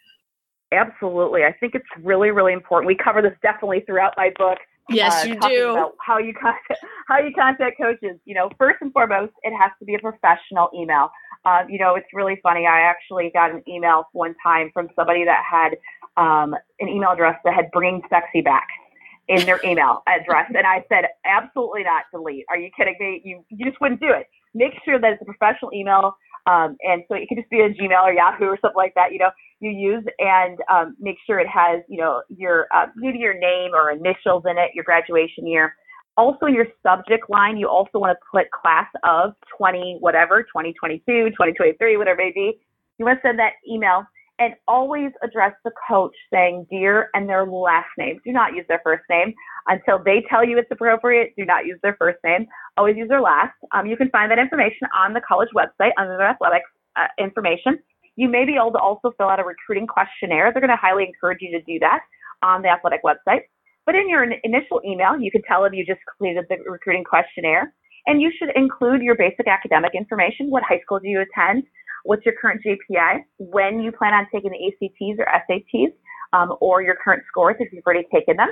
Absolutely. 0.74 1.44
I 1.44 1.52
think 1.52 1.74
it's 1.74 1.86
really, 2.02 2.30
really 2.30 2.52
important. 2.52 2.86
We 2.86 2.96
cover 2.96 3.22
this 3.22 3.34
definitely 3.42 3.80
throughout 3.86 4.14
my 4.16 4.30
book. 4.36 4.58
Yes, 4.90 5.24
uh, 5.24 5.28
you 5.28 5.34
do. 5.40 5.92
how 5.98 6.18
you 6.18 6.34
contact 6.34 6.84
how 7.08 7.18
you 7.18 7.32
contact 7.34 7.78
coaches. 7.80 8.18
You 8.26 8.34
know, 8.34 8.50
first 8.58 8.78
and 8.82 8.92
foremost, 8.92 9.32
it 9.42 9.56
has 9.56 9.70
to 9.78 9.84
be 9.84 9.94
a 9.94 9.98
professional 9.98 10.68
email. 10.74 11.10
Uh, 11.44 11.62
you 11.68 11.78
know, 11.78 11.94
it's 11.94 12.06
really 12.12 12.38
funny. 12.42 12.66
I 12.66 12.80
actually 12.80 13.30
got 13.32 13.50
an 13.50 13.62
email 13.68 14.04
one 14.12 14.34
time 14.42 14.70
from 14.74 14.88
somebody 14.94 15.24
that 15.24 15.42
had 15.50 15.76
um, 16.16 16.54
an 16.80 16.88
email 16.88 17.10
address 17.10 17.38
that 17.44 17.54
had 17.54 17.70
"bring 17.72 18.02
sexy 18.10 18.42
back." 18.42 18.66
in 19.28 19.44
their 19.46 19.60
email 19.64 20.02
address. 20.08 20.50
And 20.54 20.66
I 20.66 20.84
said, 20.88 21.06
absolutely 21.24 21.82
not 21.84 22.04
delete. 22.12 22.44
Are 22.48 22.58
you 22.58 22.70
kidding 22.76 22.94
me? 23.00 23.22
You, 23.24 23.44
you 23.48 23.64
just 23.64 23.80
wouldn't 23.80 24.00
do 24.00 24.10
it. 24.10 24.26
Make 24.54 24.72
sure 24.84 25.00
that 25.00 25.12
it's 25.14 25.22
a 25.22 25.24
professional 25.24 25.72
email. 25.72 26.16
Um, 26.46 26.76
and 26.82 27.02
so 27.08 27.14
it 27.14 27.28
could 27.28 27.38
just 27.38 27.48
be 27.48 27.60
a 27.60 27.70
Gmail 27.70 28.02
or 28.02 28.12
Yahoo 28.12 28.44
or 28.44 28.58
something 28.60 28.76
like 28.76 28.94
that, 28.94 29.12
you 29.12 29.18
know, 29.18 29.30
you 29.64 29.70
use 29.70 30.04
and 30.18 30.58
um, 30.70 30.96
make 31.00 31.16
sure 31.26 31.38
it 31.38 31.48
has, 31.48 31.82
you 31.88 31.98
know, 31.98 32.22
your, 32.28 32.66
uh, 32.74 32.86
maybe 32.96 33.18
your 33.18 33.34
name 33.38 33.72
or 33.74 33.90
initials 33.90 34.44
in 34.46 34.58
it, 34.58 34.70
your 34.74 34.84
graduation 34.84 35.46
year. 35.46 35.74
Also, 36.16 36.46
your 36.46 36.66
subject 36.82 37.28
line, 37.28 37.56
you 37.56 37.68
also 37.68 37.98
want 37.98 38.16
to 38.16 38.24
put 38.30 38.50
class 38.50 38.86
of 39.02 39.32
20, 39.56 39.96
whatever, 40.00 40.42
2022, 40.42 41.02
2023, 41.06 41.96
whatever 41.96 42.20
it 42.20 42.24
may 42.26 42.32
be. 42.32 42.60
You 42.98 43.04
want 43.04 43.20
to 43.20 43.28
send 43.28 43.38
that 43.40 43.54
email 43.68 44.04
and 44.38 44.54
always 44.66 45.10
address 45.22 45.52
the 45.64 45.70
coach 45.88 46.14
saying 46.32 46.66
dear 46.70 47.08
and 47.14 47.28
their 47.28 47.46
last 47.46 47.88
name. 47.98 48.20
Do 48.24 48.32
not 48.32 48.54
use 48.54 48.64
their 48.68 48.80
first 48.82 49.04
name 49.08 49.34
until 49.68 50.02
they 50.02 50.24
tell 50.28 50.44
you 50.44 50.58
it's 50.58 50.70
appropriate. 50.70 51.34
Do 51.36 51.44
not 51.44 51.66
use 51.66 51.78
their 51.82 51.96
first 51.98 52.18
name. 52.24 52.46
Always 52.76 52.96
use 52.96 53.08
their 53.08 53.20
last. 53.20 53.54
Um, 53.72 53.86
you 53.86 53.96
can 53.96 54.10
find 54.10 54.30
that 54.30 54.38
information 54.38 54.88
on 54.96 55.14
the 55.14 55.20
college 55.20 55.50
website 55.54 55.92
under 55.98 56.16
their 56.16 56.28
athletics 56.28 56.68
uh, 56.96 57.06
information. 57.18 57.78
You 58.16 58.28
may 58.28 58.44
be 58.44 58.56
able 58.56 58.72
to 58.72 58.78
also 58.78 59.12
fill 59.16 59.28
out 59.28 59.40
a 59.40 59.44
recruiting 59.44 59.86
questionnaire. 59.86 60.52
They're 60.52 60.62
going 60.62 60.74
to 60.74 60.80
highly 60.80 61.04
encourage 61.04 61.38
you 61.40 61.50
to 61.58 61.62
do 61.64 61.78
that 61.80 62.00
on 62.42 62.62
the 62.62 62.68
athletic 62.68 63.02
website. 63.02 63.50
But 63.86 63.94
in 63.94 64.08
your 64.08 64.24
initial 64.24 64.80
email, 64.86 65.18
you 65.18 65.30
can 65.30 65.42
tell 65.42 65.62
them 65.62 65.74
you 65.74 65.84
just 65.84 66.00
completed 66.08 66.46
the 66.48 66.56
recruiting 66.70 67.04
questionnaire. 67.04 67.74
And 68.06 68.20
you 68.20 68.30
should 68.38 68.50
include 68.54 69.02
your 69.02 69.16
basic 69.16 69.48
academic 69.48 69.92
information. 69.94 70.50
What 70.50 70.62
high 70.62 70.80
school 70.84 71.00
do 71.00 71.08
you 71.08 71.22
attend? 71.22 71.64
What's 72.04 72.24
your 72.24 72.34
current 72.40 72.62
GPA? 72.64 73.24
When 73.38 73.80
you 73.80 73.92
plan 73.92 74.12
on 74.12 74.26
taking 74.32 74.50
the 74.52 74.60
ACTs 74.60 75.18
or 75.18 75.26
SATs, 75.26 75.92
um, 76.34 76.56
or 76.60 76.82
your 76.82 76.96
current 77.02 77.22
scores 77.28 77.56
if 77.60 77.72
you've 77.72 77.84
already 77.86 78.06
taken 78.12 78.36
them, 78.36 78.48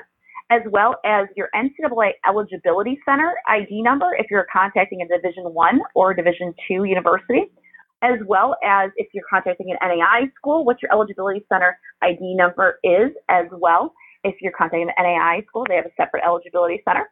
as 0.51 0.63
well 0.71 0.97
as 1.05 1.27
your 1.37 1.49
NCAA 1.55 2.13
eligibility 2.29 2.99
center 3.05 3.35
ID 3.49 3.83
number 3.83 4.15
if 4.19 4.27
you're 4.31 4.47
contacting 4.53 5.03
a 5.03 5.09
Division 5.09 5.45
One 5.45 5.81
or 5.95 6.15
Division 6.15 6.55
Two 6.69 6.85
university, 6.85 7.51
as 8.03 8.19
well 8.27 8.57
as 8.65 8.91
if 8.97 9.09
you're 9.15 9.25
contacting 9.31 9.71
an 9.71 9.79
NAI 9.81 10.27
school, 10.37 10.65
what 10.65 10.83
your 10.83 10.93
eligibility 10.93 11.45
center 11.51 11.79
ID 12.03 12.35
number 12.35 12.79
is 12.83 13.11
as 13.29 13.47
well. 13.53 13.95
If 14.25 14.37
you're 14.41 14.53
contacting 14.53 14.89
an 14.97 15.05
NAI 15.05 15.43
school, 15.49 15.65
they 15.69 15.77
have 15.77 15.87
a 15.87 15.95
separate 15.97 16.23
eligibility 16.25 16.83
center. 16.87 17.09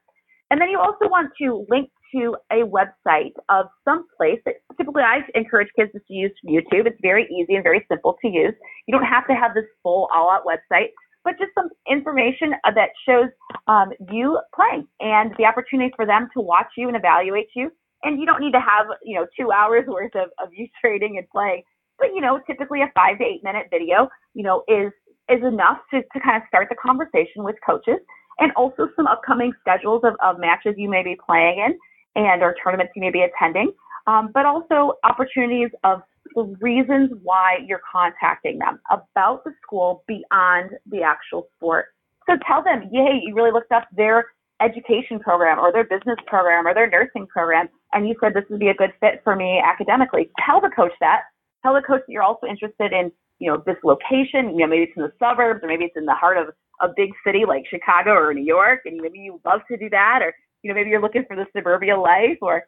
And 0.51 0.61
then 0.61 0.69
you 0.69 0.79
also 0.79 1.09
want 1.09 1.31
to 1.41 1.65
link 1.69 1.91
to 2.13 2.37
a 2.51 2.67
website 2.67 3.33
of 3.49 3.67
some 3.85 4.07
place 4.17 4.41
that 4.45 4.55
typically 4.77 5.03
I 5.03 5.21
encourage 5.35 5.69
kids 5.77 5.93
to 5.93 6.13
use 6.13 6.33
YouTube. 6.45 6.87
It's 6.87 6.99
very 7.03 7.29
easy 7.31 7.55
and 7.55 7.63
very 7.63 7.87
simple 7.89 8.17
to 8.23 8.29
use. 8.29 8.55
You 8.87 8.97
don't 8.97 9.07
have 9.07 9.27
to 9.29 9.35
have 9.35 9.55
this 9.55 9.65
full 9.83 10.09
all 10.13 10.29
out 10.29 10.43
website, 10.45 10.89
but 11.23 11.39
just 11.39 11.53
some 11.55 11.69
information 11.89 12.55
that 12.65 12.89
shows 13.07 13.29
um, 13.69 13.93
you 14.11 14.41
playing 14.55 14.89
and 14.99 15.33
the 15.39 15.45
opportunity 15.45 15.93
for 15.95 16.05
them 16.05 16.29
to 16.35 16.41
watch 16.41 16.73
you 16.77 16.89
and 16.89 16.97
evaluate 16.97 17.49
you. 17.55 17.71
And 18.03 18.19
you 18.19 18.27
don't 18.27 18.41
need 18.41 18.53
to 18.53 18.61
have, 18.61 18.87
you 19.03 19.15
know, 19.15 19.27
two 19.39 19.53
hours 19.53 19.85
worth 19.87 20.15
of, 20.15 20.31
of 20.43 20.53
you 20.53 20.69
trading 20.81 21.19
and 21.19 21.29
playing. 21.31 21.63
But, 21.99 22.09
you 22.15 22.21
know, 22.21 22.41
typically 22.47 22.81
a 22.81 22.91
five 22.95 23.19
to 23.19 23.25
eight 23.25 23.45
minute 23.45 23.67
video, 23.71 24.09
you 24.35 24.43
know, 24.43 24.65
is 24.69 24.93
is 25.29 25.45
enough 25.45 25.79
to, 25.93 26.03
to 26.03 26.21
kind 26.21 26.37
of 26.37 26.43
start 26.49 26.69
the 26.69 26.75
conversation 26.75 27.45
with 27.45 27.55
coaches 27.65 27.99
and 28.41 28.51
also 28.57 28.89
some 28.97 29.07
upcoming 29.07 29.53
schedules 29.61 30.03
of, 30.03 30.15
of 30.25 30.41
matches 30.41 30.75
you 30.77 30.91
may 30.91 31.05
be 31.05 31.17
playing 31.25 31.65
in 31.65 31.79
and 32.17 32.43
or 32.43 32.57
tournaments 32.63 32.93
you 32.97 33.01
may 33.01 33.11
be 33.11 33.23
attending, 33.23 33.73
um, 34.07 34.31
but 34.35 34.45
also 34.45 34.95
opportunities 35.05 35.69
of 35.85 36.03
the 36.35 36.43
reasons 36.61 37.11
why 37.23 37.59
you're 37.67 37.83
contacting 37.91 38.59
them 38.59 38.81
about 38.91 39.45
the 39.45 39.53
school 39.63 40.03
beyond 40.07 40.71
the 40.91 41.03
actual 41.03 41.49
sport. 41.57 41.87
So 42.27 42.37
tell 42.47 42.63
them, 42.63 42.83
hey, 42.93 43.21
you 43.23 43.35
really 43.35 43.53
looked 43.53 43.73
up 43.73 43.89
their 43.93 44.27
education 44.61 45.19
program 45.19 45.59
or 45.59 45.73
their 45.73 45.85
business 45.85 46.19
program 46.27 46.67
or 46.67 46.75
their 46.75 46.89
nursing 46.89 47.27
program, 47.27 47.69
and 47.93 48.09
you 48.09 48.15
said 48.21 48.35
this 48.35 48.45
would 48.51 48.61
be 48.61 48.69
a 48.69 48.75
good 48.75 48.93
fit 49.01 49.21
for 49.25 49.37
me 49.37 49.61
academically. 49.65 50.31
Tell 50.45 50.61
the 50.61 50.71
coach 50.71 50.93
that. 51.01 51.23
Tell 51.63 51.75
the 51.75 51.83
coach 51.83 52.03
that 52.07 52.13
you're 52.13 52.23
also 52.23 52.47
interested 52.47 52.93
in, 52.93 53.13
you 53.39 53.51
know, 53.51 53.63
this 53.67 53.77
location. 53.85 54.51
You 54.51 54.65
know, 54.65 54.69
maybe 54.69 54.85
it's 54.85 54.97
in 54.97 55.03
the 55.03 55.13
suburbs 55.19 55.61
or 55.63 55.69
maybe 55.69 55.85
it's 55.85 55.97
in 55.97 56.07
the 56.07 56.15
heart 56.15 56.37
of 56.37 56.55
a 56.81 56.89
big 56.97 57.11
city 57.27 57.45
like 57.47 57.65
Chicago 57.69 58.13
or 58.13 58.33
New 58.33 58.45
York, 58.45 58.81
and 58.85 59.01
maybe 59.01 59.19
you 59.19 59.41
love 59.45 59.61
to 59.71 59.77
do 59.77 59.91
that, 59.91 60.21
or 60.23 60.35
you 60.63 60.69
know, 60.69 60.75
maybe 60.75 60.91
you're 60.91 61.01
looking 61.01 61.25
for 61.27 61.37
the 61.37 61.47
suburbia 61.55 61.99
life 61.99 62.39
or 62.43 62.65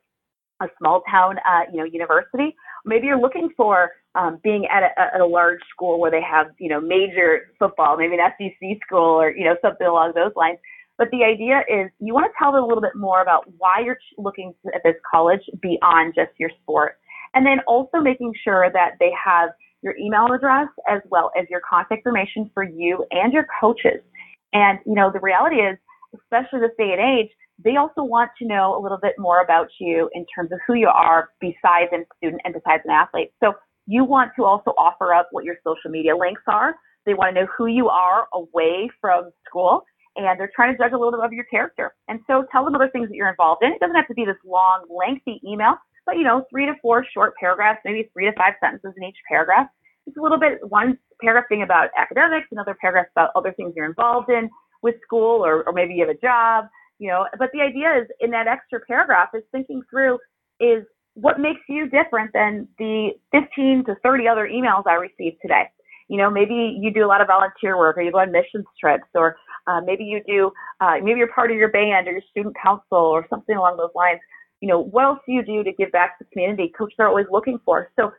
a 0.62 0.66
small 0.78 1.02
town, 1.11 1.37
uh, 1.48 1.62
you 1.70 1.78
know, 1.78 1.85
university. 1.85 2.55
Maybe 2.85 3.07
you're 3.07 3.20
looking 3.20 3.50
for 3.57 3.90
um, 4.14 4.38
being 4.42 4.66
at 4.66 4.83
a, 4.83 5.14
at 5.14 5.20
a 5.20 5.26
large 5.26 5.61
school 5.70 6.00
where 6.00 6.11
they 6.11 6.22
have, 6.22 6.48
you 6.59 6.68
know, 6.68 6.81
major 6.81 7.52
football, 7.59 7.96
maybe 7.96 8.14
an 8.14 8.31
SEC 8.38 8.78
school 8.87 9.20
or, 9.20 9.31
you 9.35 9.44
know, 9.44 9.57
something 9.62 9.87
along 9.87 10.12
those 10.14 10.33
lines. 10.37 10.59
But 10.98 11.09
the 11.11 11.24
idea 11.24 11.61
is 11.68 11.90
you 12.00 12.14
want 12.14 12.26
to 12.26 12.33
tell 12.38 12.52
them 12.52 12.62
a 12.62 12.66
little 12.66 12.83
bit 12.83 12.94
more 12.94 13.22
about 13.22 13.44
why 13.59 13.81
you're 13.85 13.98
looking 14.18 14.55
at 14.74 14.83
this 14.85 14.96
college 15.11 15.40
beyond 15.61 16.14
just 16.14 16.31
your 16.38 16.50
sport. 16.62 16.98
And 17.35 17.46
then 17.46 17.61
also 17.66 17.98
making 17.98 18.35
sure 18.44 18.70
that 18.72 18.92
they 19.00 19.11
have 19.24 19.50
your 19.83 19.96
email 19.96 20.26
address 20.33 20.68
as 20.88 21.00
well 21.11 21.31
as 21.38 21.46
your 21.50 21.61
contact 21.68 21.92
information 22.07 22.50
for 22.55 22.62
you 22.62 23.05
and 23.11 23.33
your 23.33 23.46
coaches. 23.61 24.00
And, 24.52 24.78
you 24.87 24.94
know, 24.94 25.11
the 25.11 25.20
reality 25.20 25.57
is, 25.57 25.78
especially 26.14 26.61
this 26.61 26.70
day 26.78 26.92
and 26.92 27.00
age, 27.00 27.31
they 27.64 27.76
also 27.76 28.02
want 28.02 28.31
to 28.38 28.46
know 28.46 28.78
a 28.78 28.81
little 28.81 28.98
bit 28.98 29.14
more 29.18 29.40
about 29.42 29.68
you 29.81 30.11
in 30.14 30.26
terms 30.35 30.52
of 30.52 30.59
who 30.66 30.74
you 30.74 30.88
are 30.88 31.31
besides 31.40 31.90
a 31.92 32.05
student 32.16 32.42
and 32.44 32.55
besides 32.55 32.83
an 32.85 32.90
athlete. 32.90 33.33
So 33.42 33.55
you 33.87 34.05
want 34.05 34.33
to 34.37 34.44
also 34.44 34.72
offer 34.78 35.14
up 35.14 35.28
what 35.33 35.44
your 35.44 35.57
social 35.64 35.90
media 35.90 36.16
links 36.16 36.42
are. 36.46 36.74
They 37.07 37.14
want 37.14 37.35
to 37.35 37.42
know 37.42 37.48
who 37.57 37.66
you 37.66 37.88
are 37.88 38.26
away 38.33 38.90
from 39.00 39.31
school 39.48 39.85
and 40.16 40.38
they're 40.38 40.51
trying 40.55 40.72
to 40.72 40.79
judge 40.79 40.92
a 40.92 40.96
little 40.96 41.12
bit 41.12 41.20
of 41.20 41.33
your 41.33 41.44
character. 41.44 41.94
And 42.09 42.20
so 42.27 42.44
tell 42.53 42.64
them 42.64 42.75
other 42.75 42.90
things 42.90 43.09
that 43.09 43.14
you're 43.14 43.31
involved 43.31 43.62
in. 43.62 43.72
It 43.72 43.81
doesn't 43.81 43.96
have 43.96 44.09
to 44.09 44.14
be 44.14 44.25
this 44.25 44.37
long, 44.44 44.85
lengthy 44.90 45.40
email, 45.46 45.75
but 46.07 46.16
you 46.16 46.25
know, 46.25 46.44
three 46.51 46.66
to 46.66 46.75
four 46.83 47.07
short 47.12 47.35
paragraphs, 47.38 47.81
maybe 47.85 48.09
three 48.12 48.27
to 48.27 48.33
five 48.37 48.55
sentences 48.61 48.92
in 48.96 49.05
each 49.05 49.16
paragraph. 49.29 49.68
It's 50.07 50.16
a 50.16 50.20
little 50.20 50.38
bit 50.38 50.59
one 50.68 50.98
paragraph 51.20 51.44
thing 51.48 51.62
about 51.62 51.90
academics, 51.96 52.48
another 52.51 52.77
paragraph 52.81 53.07
about 53.12 53.31
other 53.37 53.53
things 53.53 53.72
you're 53.77 53.87
involved 53.87 54.31
in 54.31 54.51
with 54.83 54.96
school 55.05 55.44
or, 55.44 55.62
or 55.62 55.72
maybe 55.72 55.94
you 55.94 56.07
have 56.07 56.14
a 56.14 56.18
job 56.18 56.66
you 57.03 57.09
know, 57.09 57.27
but 57.37 57.51
the 57.53 57.61
idea 57.61 58.01
is 58.01 58.07
in 58.20 58.31
that 58.31 58.46
extra 58.46 58.79
paragraph 58.87 59.31
is 59.35 59.42
thinking 59.51 59.83
through 59.90 60.20
is 60.61 60.85
what 61.14 61.40
makes 61.40 61.61
you 61.68 61.88
different 61.88 62.31
than 62.33 62.68
the 62.79 63.11
15 63.33 63.85
to 63.87 63.96
30 64.05 64.29
other 64.29 64.48
emails 64.48 64.85
I 64.87 64.94
received 64.94 65.38
today. 65.42 65.64
You 66.12 66.18
know, 66.18 66.31
maybe 66.31 66.77
you 66.79 66.92
do 66.92 67.07
a 67.07 67.09
lot 67.09 67.22
of 67.22 67.29
volunteer 67.29 67.79
work 67.79 67.96
or 67.96 68.03
you 68.03 68.12
go 68.12 68.18
on 68.18 68.31
missions 68.31 68.66
trips 68.79 69.09
or 69.14 69.35
uh, 69.66 69.81
maybe 69.81 70.05
you 70.05 70.20
do, 70.27 70.53
uh, 70.83 70.96
maybe 71.03 71.16
you're 71.20 71.33
part 71.33 71.51
of 71.51 71.57
your 71.57 71.70
band 71.70 72.07
or 72.07 72.12
your 72.12 72.20
student 72.31 72.55
council 72.62 72.98
or 72.98 73.27
something 73.31 73.57
along 73.57 73.79
those 73.79 73.94
lines. 73.94 74.20
You 74.61 74.68
know, 74.68 74.79
what 74.79 75.05
else 75.05 75.20
do 75.25 75.33
you 75.33 75.42
do 75.42 75.64
to 75.64 75.72
give 75.72 75.90
back 75.90 76.18
to 76.18 76.25
the 76.25 76.31
community? 76.31 76.70
Coaches 76.77 76.96
are 76.98 77.09
always 77.09 77.25
looking 77.33 77.59
for. 77.64 77.88
So 77.98 78.12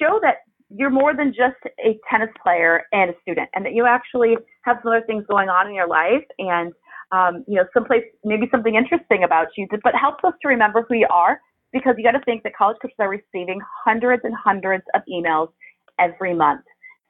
show 0.00 0.20
that 0.22 0.36
you're 0.70 0.88
more 0.88 1.16
than 1.16 1.34
just 1.34 1.58
a 1.84 1.98
tennis 2.08 2.30
player 2.40 2.84
and 2.92 3.10
a 3.10 3.14
student 3.22 3.48
and 3.56 3.66
that 3.66 3.74
you 3.74 3.86
actually 3.86 4.36
have 4.62 4.76
some 4.84 4.92
other 4.92 5.04
things 5.04 5.24
going 5.28 5.48
on 5.48 5.66
in 5.66 5.74
your 5.74 5.88
life 5.88 6.22
and 6.38 6.72
um, 7.10 7.44
you 7.48 7.56
know, 7.56 7.64
someplace, 7.74 8.04
maybe 8.24 8.46
something 8.52 8.76
interesting 8.76 9.24
about 9.24 9.48
you, 9.56 9.66
but 9.82 9.96
helps 9.96 10.22
us 10.22 10.32
to 10.42 10.48
remember 10.48 10.86
who 10.88 10.94
you 10.94 11.08
are 11.10 11.40
because 11.72 11.96
you 11.98 12.04
got 12.04 12.12
to 12.12 12.24
think 12.24 12.44
that 12.44 12.54
college 12.56 12.76
coaches 12.80 12.94
are 13.00 13.10
receiving 13.10 13.60
hundreds 13.84 14.22
and 14.24 14.32
hundreds 14.32 14.84
of 14.94 15.02
emails 15.12 15.48
every 15.98 16.34
month. 16.34 16.62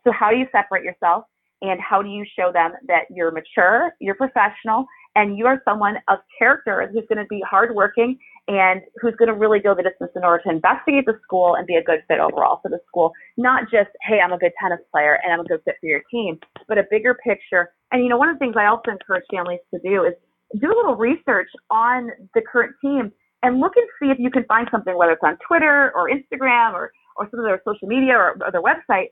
So 0.05 0.13
how 0.13 0.31
do 0.31 0.37
you 0.37 0.47
separate 0.53 0.85
yourself 0.85 1.25
and 1.63 1.81
how 1.81 2.03
do 2.03 2.09
you 2.09 2.25
show 2.37 2.51
them 2.53 2.73
that 2.89 3.05
you're 3.11 3.31
mature, 3.31 3.93
you're 4.01 4.17
professional, 4.17 4.85
and 5.15 5.39
you 5.39 5.47
are 5.47 5.63
someone 5.65 5.97
of 6.09 6.19
character 6.37 6.91
who's 6.93 7.05
going 7.09 7.23
to 7.23 7.29
be 7.29 7.43
hardworking 7.49 8.19
and 8.49 8.81
who's 9.01 9.15
going 9.17 9.29
to 9.29 9.35
really 9.35 9.61
go 9.61 9.75
the 9.75 9.83
distance 9.83 10.11
in 10.17 10.25
order 10.25 10.43
to 10.43 10.51
investigate 10.51 11.07
the 11.07 11.15
school 11.23 11.55
and 11.55 11.67
be 11.67 11.77
a 11.77 11.83
good 11.83 12.01
fit 12.09 12.19
overall 12.19 12.59
for 12.63 12.69
the 12.69 12.81
school. 12.89 13.13
Not 13.37 13.65
just, 13.71 13.91
hey, 14.03 14.19
I'm 14.19 14.33
a 14.33 14.39
good 14.39 14.53
tennis 14.61 14.81
player 14.91 15.19
and 15.23 15.33
I'm 15.33 15.41
a 15.41 15.45
good 15.45 15.61
fit 15.65 15.77
for 15.81 15.87
your 15.87 16.03
team, 16.11 16.39
but 16.67 16.79
a 16.79 16.85
bigger 16.91 17.17
picture. 17.25 17.71
And 17.93 18.03
you 18.03 18.09
know, 18.09 18.17
one 18.17 18.29
of 18.29 18.35
the 18.35 18.41
things 18.41 18.57
I 18.59 18.67
also 18.67 18.91
encourage 18.91 19.25
families 19.31 19.61
to 19.73 19.81
do 19.81 20.05
is 20.05 20.15
do 20.61 20.67
a 20.67 20.75
little 20.75 20.97
research 20.97 21.49
on 21.71 22.11
the 22.35 22.43
current 22.43 22.75
team 22.83 23.13
and 23.43 23.61
look 23.61 23.73
and 23.77 23.87
see 24.01 24.11
if 24.11 24.19
you 24.19 24.31
can 24.31 24.45
find 24.45 24.67
something, 24.71 24.97
whether 24.97 25.13
it's 25.13 25.23
on 25.25 25.37
Twitter 25.47 25.93
or 25.95 26.11
Instagram 26.11 26.73
or, 26.75 26.91
or 27.17 27.29
some 27.31 27.41
of 27.41 27.47
their 27.47 27.63
social 27.65 27.87
media 27.87 28.15
or, 28.15 28.37
or 28.45 28.51
their 28.51 28.63
website 28.63 29.07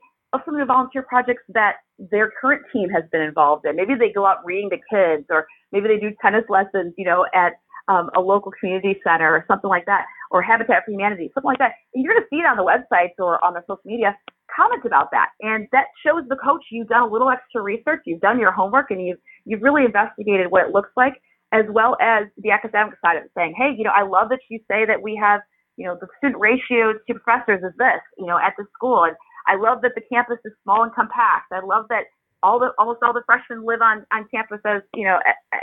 some 0.45 0.55
of 0.55 0.59
the 0.59 0.65
volunteer 0.65 1.03
projects 1.03 1.43
that 1.49 1.77
their 1.99 2.31
current 2.39 2.63
team 2.71 2.89
has 2.89 3.03
been 3.11 3.21
involved 3.21 3.65
in. 3.65 3.75
Maybe 3.75 3.95
they 3.95 4.11
go 4.11 4.25
out 4.25 4.45
reading 4.45 4.69
to 4.69 4.77
kids 4.89 5.25
or 5.29 5.45
maybe 5.71 5.87
they 5.87 5.99
do 5.99 6.15
tennis 6.21 6.45
lessons, 6.49 6.93
you 6.97 7.05
know, 7.05 7.25
at 7.33 7.53
um, 7.87 8.09
a 8.15 8.21
local 8.21 8.51
community 8.57 8.99
center 9.03 9.27
or 9.27 9.43
something 9.47 9.69
like 9.69 9.85
that, 9.85 10.05
or 10.29 10.41
Habitat 10.41 10.83
for 10.85 10.91
Humanity, 10.91 11.31
something 11.33 11.49
like 11.49 11.57
that. 11.59 11.73
And 11.93 12.03
you're 12.03 12.13
going 12.13 12.23
to 12.23 12.27
see 12.29 12.39
it 12.39 12.45
on 12.45 12.55
the 12.55 12.63
websites 12.63 13.19
or 13.19 13.43
on 13.43 13.53
the 13.53 13.61
social 13.61 13.81
media. 13.85 14.17
Comment 14.55 14.83
about 14.85 15.11
that, 15.11 15.29
and 15.39 15.65
that 15.71 15.85
shows 16.05 16.23
the 16.27 16.35
coach 16.35 16.61
you've 16.71 16.89
done 16.89 17.03
a 17.03 17.07
little 17.07 17.29
extra 17.29 17.61
research, 17.61 18.01
you've 18.05 18.19
done 18.19 18.37
your 18.37 18.51
homework, 18.51 18.91
and 18.91 18.99
you've 18.99 19.17
you've 19.45 19.61
really 19.61 19.85
investigated 19.85 20.51
what 20.51 20.67
it 20.67 20.73
looks 20.73 20.89
like, 20.97 21.13
as 21.53 21.63
well 21.69 21.95
as 22.01 22.25
the 22.37 22.51
academic 22.51 22.95
side 23.01 23.15
of 23.15 23.23
it, 23.23 23.31
saying, 23.33 23.53
hey, 23.57 23.73
you 23.77 23.85
know, 23.85 23.93
I 23.95 24.03
love 24.03 24.27
that 24.27 24.39
you 24.49 24.59
say 24.69 24.85
that 24.85 25.01
we 25.01 25.15
have, 25.23 25.39
you 25.77 25.85
know, 25.85 25.97
the 25.99 26.07
student 26.17 26.37
ratio 26.41 26.91
to 26.91 27.13
professors 27.13 27.63
is 27.63 27.71
this, 27.77 28.03
you 28.17 28.25
know, 28.25 28.37
at 28.37 28.53
the 28.57 28.65
school, 28.73 29.05
and 29.05 29.15
I 29.47 29.55
love 29.55 29.81
that 29.81 29.93
the 29.95 30.01
campus 30.11 30.37
is 30.45 30.53
small 30.63 30.83
and 30.83 30.93
compact. 30.93 31.51
I 31.51 31.61
love 31.65 31.85
that 31.89 32.05
all 32.43 32.59
the 32.59 32.71
almost 32.77 32.99
all 33.03 33.13
the 33.13 33.23
freshmen 33.25 33.65
live 33.65 33.81
on 33.81 34.05
on 34.11 34.25
campus 34.33 34.59
as 34.65 34.81
you 34.93 35.05
know 35.05 35.19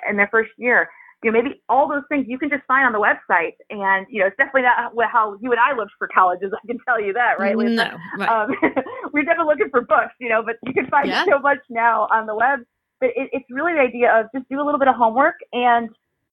in 0.08 0.16
their 0.16 0.28
first 0.28 0.50
year 0.58 0.88
you 1.22 1.32
know, 1.32 1.42
maybe 1.42 1.60
all 1.68 1.88
those 1.88 2.04
things 2.08 2.26
you 2.28 2.38
can 2.38 2.48
just 2.48 2.62
find 2.66 2.86
on 2.86 2.92
the 2.92 3.00
website. 3.00 3.54
And, 3.70 4.06
you 4.08 4.20
know, 4.20 4.26
it's 4.26 4.36
definitely 4.36 4.62
not 4.62 4.92
how 5.10 5.36
you 5.40 5.50
and 5.50 5.58
I 5.58 5.76
looked 5.76 5.92
for 5.98 6.08
colleges. 6.08 6.52
I 6.62 6.66
can 6.66 6.78
tell 6.86 7.00
you 7.00 7.12
that, 7.14 7.38
right? 7.38 7.56
No. 7.56 7.90
Right. 8.18 8.28
Um, 8.28 8.54
we're 9.12 9.24
definitely 9.24 9.52
looking 9.52 9.70
for 9.70 9.80
books, 9.80 10.14
you 10.20 10.28
know, 10.28 10.42
but 10.44 10.56
you 10.64 10.72
can 10.72 10.86
find 10.86 11.08
yeah. 11.08 11.24
so 11.24 11.40
much 11.40 11.58
now 11.70 12.06
on 12.12 12.26
the 12.26 12.34
web. 12.34 12.60
But 13.00 13.10
it, 13.16 13.30
it's 13.32 13.46
really 13.50 13.74
the 13.74 13.80
idea 13.80 14.12
of 14.12 14.26
just 14.34 14.48
do 14.48 14.60
a 14.60 14.64
little 14.64 14.78
bit 14.78 14.88
of 14.88 14.94
homework 14.94 15.36
and 15.52 15.88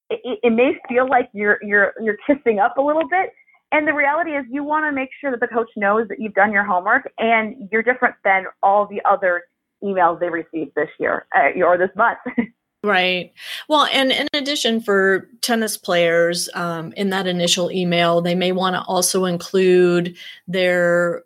it, 0.10 0.39
it 0.43 0.53
may 0.53 0.73
feel 0.88 1.10
like 1.10 1.29
you're, 1.34 1.58
you're, 1.63 1.93
you're 1.99 2.17
kissing 2.27 2.60
up 2.60 2.77
a 2.77 2.81
little 2.81 3.08
bit. 3.10 3.31
And 3.71 3.88
the 3.88 3.93
reality 3.93 4.32
is, 4.32 4.45
you 4.49 4.63
want 4.63 4.86
to 4.86 4.91
make 4.91 5.10
sure 5.19 5.32
that 5.32 5.39
the 5.39 5.47
coach 5.47 5.69
knows 5.75 6.08
that 6.08 6.19
you've 6.19 6.34
done 6.34 6.51
your 6.51 6.63
homework 6.63 7.12
and 7.17 7.67
you're 7.71 7.84
different 7.84 8.15
than 8.23 8.45
all 8.63 8.88
the 8.88 9.01
other 9.10 9.43
emails 9.84 10.19
they 10.19 10.30
received 10.30 10.71
this 10.75 10.89
year 10.99 11.28
uh, 11.36 11.60
or 11.63 11.78
this 11.78 11.89
month. 11.95 12.19
Right. 12.86 13.34
Well, 13.67 13.88
and 13.91 14.12
in 14.12 14.28
addition, 14.36 14.80
for 14.80 15.28
tennis 15.41 15.75
players, 15.75 16.49
um, 16.54 16.93
in 16.93 17.10
that 17.10 17.25
initial 17.25 17.71
email, 17.71 18.21
they 18.21 18.36
may 18.36 18.51
want 18.51 18.75
to 18.75 18.84
also 18.84 19.25
include 19.25 20.15
their 20.47 21.23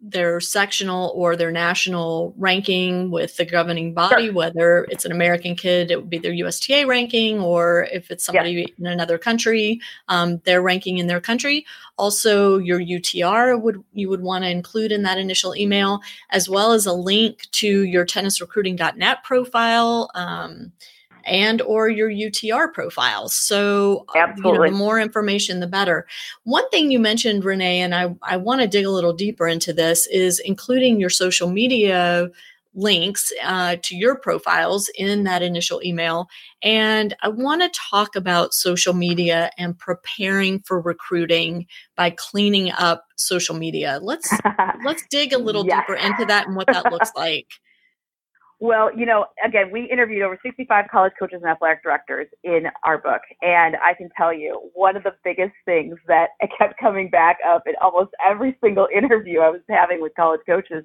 their 0.00 0.40
sectional 0.40 1.12
or 1.14 1.34
their 1.34 1.50
national 1.50 2.32
ranking 2.36 3.10
with 3.10 3.36
the 3.36 3.44
governing 3.44 3.94
body, 3.94 4.26
sure. 4.26 4.32
whether 4.32 4.86
it's 4.90 5.04
an 5.04 5.12
American 5.12 5.56
kid, 5.56 5.90
it 5.90 5.96
would 5.96 6.10
be 6.10 6.18
their 6.18 6.32
USTA 6.32 6.86
ranking, 6.86 7.40
or 7.40 7.88
if 7.92 8.10
it's 8.10 8.24
somebody 8.24 8.72
in 8.78 8.86
another 8.86 9.18
country, 9.18 9.80
um, 10.08 10.38
their 10.44 10.62
ranking 10.62 10.98
in 10.98 11.08
their 11.08 11.20
country. 11.20 11.66
Also, 11.96 12.58
your 12.58 12.80
UTR 12.80 13.60
would 13.60 13.82
you 13.92 14.08
would 14.08 14.22
want 14.22 14.44
to 14.44 14.50
include 14.50 14.92
in 14.92 15.02
that 15.02 15.18
initial 15.18 15.54
email, 15.56 16.00
as 16.30 16.48
well 16.48 16.72
as 16.72 16.86
a 16.86 16.92
link 16.92 17.48
to 17.52 17.84
your 17.84 18.06
tennisrecruiting.net 18.06 19.24
profile. 19.24 20.10
Um, 20.14 20.72
and 21.28 21.62
or 21.62 21.88
your 21.88 22.10
UTR 22.10 22.72
profiles. 22.72 23.34
So 23.34 24.04
Absolutely. 24.16 24.50
You 24.50 24.58
know, 24.58 24.70
the 24.70 24.84
more 24.84 25.00
information, 25.00 25.60
the 25.60 25.66
better. 25.66 26.06
One 26.44 26.68
thing 26.70 26.90
you 26.90 26.98
mentioned, 26.98 27.44
Renee, 27.44 27.80
and 27.80 27.94
I, 27.94 28.14
I 28.22 28.36
want 28.36 28.60
to 28.60 28.66
dig 28.66 28.84
a 28.84 28.90
little 28.90 29.12
deeper 29.12 29.46
into 29.46 29.72
this 29.72 30.06
is 30.06 30.38
including 30.40 30.98
your 30.98 31.10
social 31.10 31.50
media 31.50 32.30
links 32.74 33.32
uh, 33.42 33.76
to 33.82 33.96
your 33.96 34.16
profiles 34.16 34.88
in 34.96 35.24
that 35.24 35.42
initial 35.42 35.82
email. 35.84 36.28
And 36.62 37.14
I 37.22 37.28
want 37.28 37.62
to 37.62 37.80
talk 37.90 38.14
about 38.14 38.54
social 38.54 38.94
media 38.94 39.50
and 39.58 39.78
preparing 39.78 40.60
for 40.60 40.80
recruiting 40.80 41.66
by 41.96 42.10
cleaning 42.10 42.70
up 42.72 43.04
social 43.16 43.56
media. 43.56 43.98
Let's 44.00 44.32
let's 44.84 45.02
dig 45.10 45.32
a 45.32 45.38
little 45.38 45.66
yes. 45.66 45.80
deeper 45.80 45.98
into 45.98 46.24
that 46.26 46.46
and 46.46 46.56
what 46.56 46.68
that 46.68 46.90
looks 46.92 47.10
like. 47.16 47.48
Well, 48.60 48.90
you 48.96 49.06
know, 49.06 49.26
again, 49.44 49.70
we 49.70 49.88
interviewed 49.90 50.22
over 50.22 50.36
65 50.44 50.86
college 50.90 51.12
coaches 51.16 51.40
and 51.42 51.50
athletic 51.50 51.82
directors 51.82 52.26
in 52.42 52.64
our 52.84 52.98
book. 52.98 53.20
And 53.40 53.76
I 53.76 53.94
can 53.94 54.08
tell 54.16 54.32
you, 54.32 54.70
one 54.74 54.96
of 54.96 55.04
the 55.04 55.12
biggest 55.22 55.52
things 55.64 55.96
that 56.08 56.30
kept 56.58 56.74
coming 56.80 57.08
back 57.08 57.38
up 57.46 57.62
in 57.66 57.74
almost 57.80 58.10
every 58.28 58.56
single 58.62 58.88
interview 58.94 59.40
I 59.40 59.50
was 59.50 59.60
having 59.68 60.00
with 60.00 60.12
college 60.16 60.40
coaches, 60.44 60.84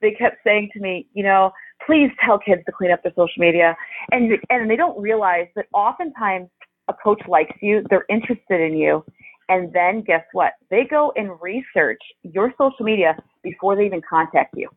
they 0.00 0.10
kept 0.10 0.38
saying 0.44 0.70
to 0.72 0.80
me, 0.80 1.06
you 1.14 1.22
know, 1.22 1.52
please 1.86 2.10
tell 2.24 2.40
kids 2.40 2.62
to 2.66 2.72
clean 2.72 2.90
up 2.90 3.04
their 3.04 3.12
social 3.12 3.38
media. 3.38 3.76
And, 4.10 4.32
and 4.50 4.68
they 4.68 4.76
don't 4.76 5.00
realize 5.00 5.46
that 5.54 5.66
oftentimes 5.72 6.48
a 6.88 6.94
coach 6.94 7.22
likes 7.28 7.56
you, 7.60 7.84
they're 7.88 8.06
interested 8.10 8.60
in 8.60 8.76
you. 8.76 9.04
And 9.48 9.72
then 9.72 10.02
guess 10.02 10.24
what? 10.32 10.54
They 10.70 10.84
go 10.90 11.12
and 11.14 11.30
research 11.40 12.00
your 12.22 12.52
social 12.58 12.84
media 12.84 13.16
before 13.44 13.76
they 13.76 13.86
even 13.86 14.00
contact 14.08 14.54
you. 14.56 14.68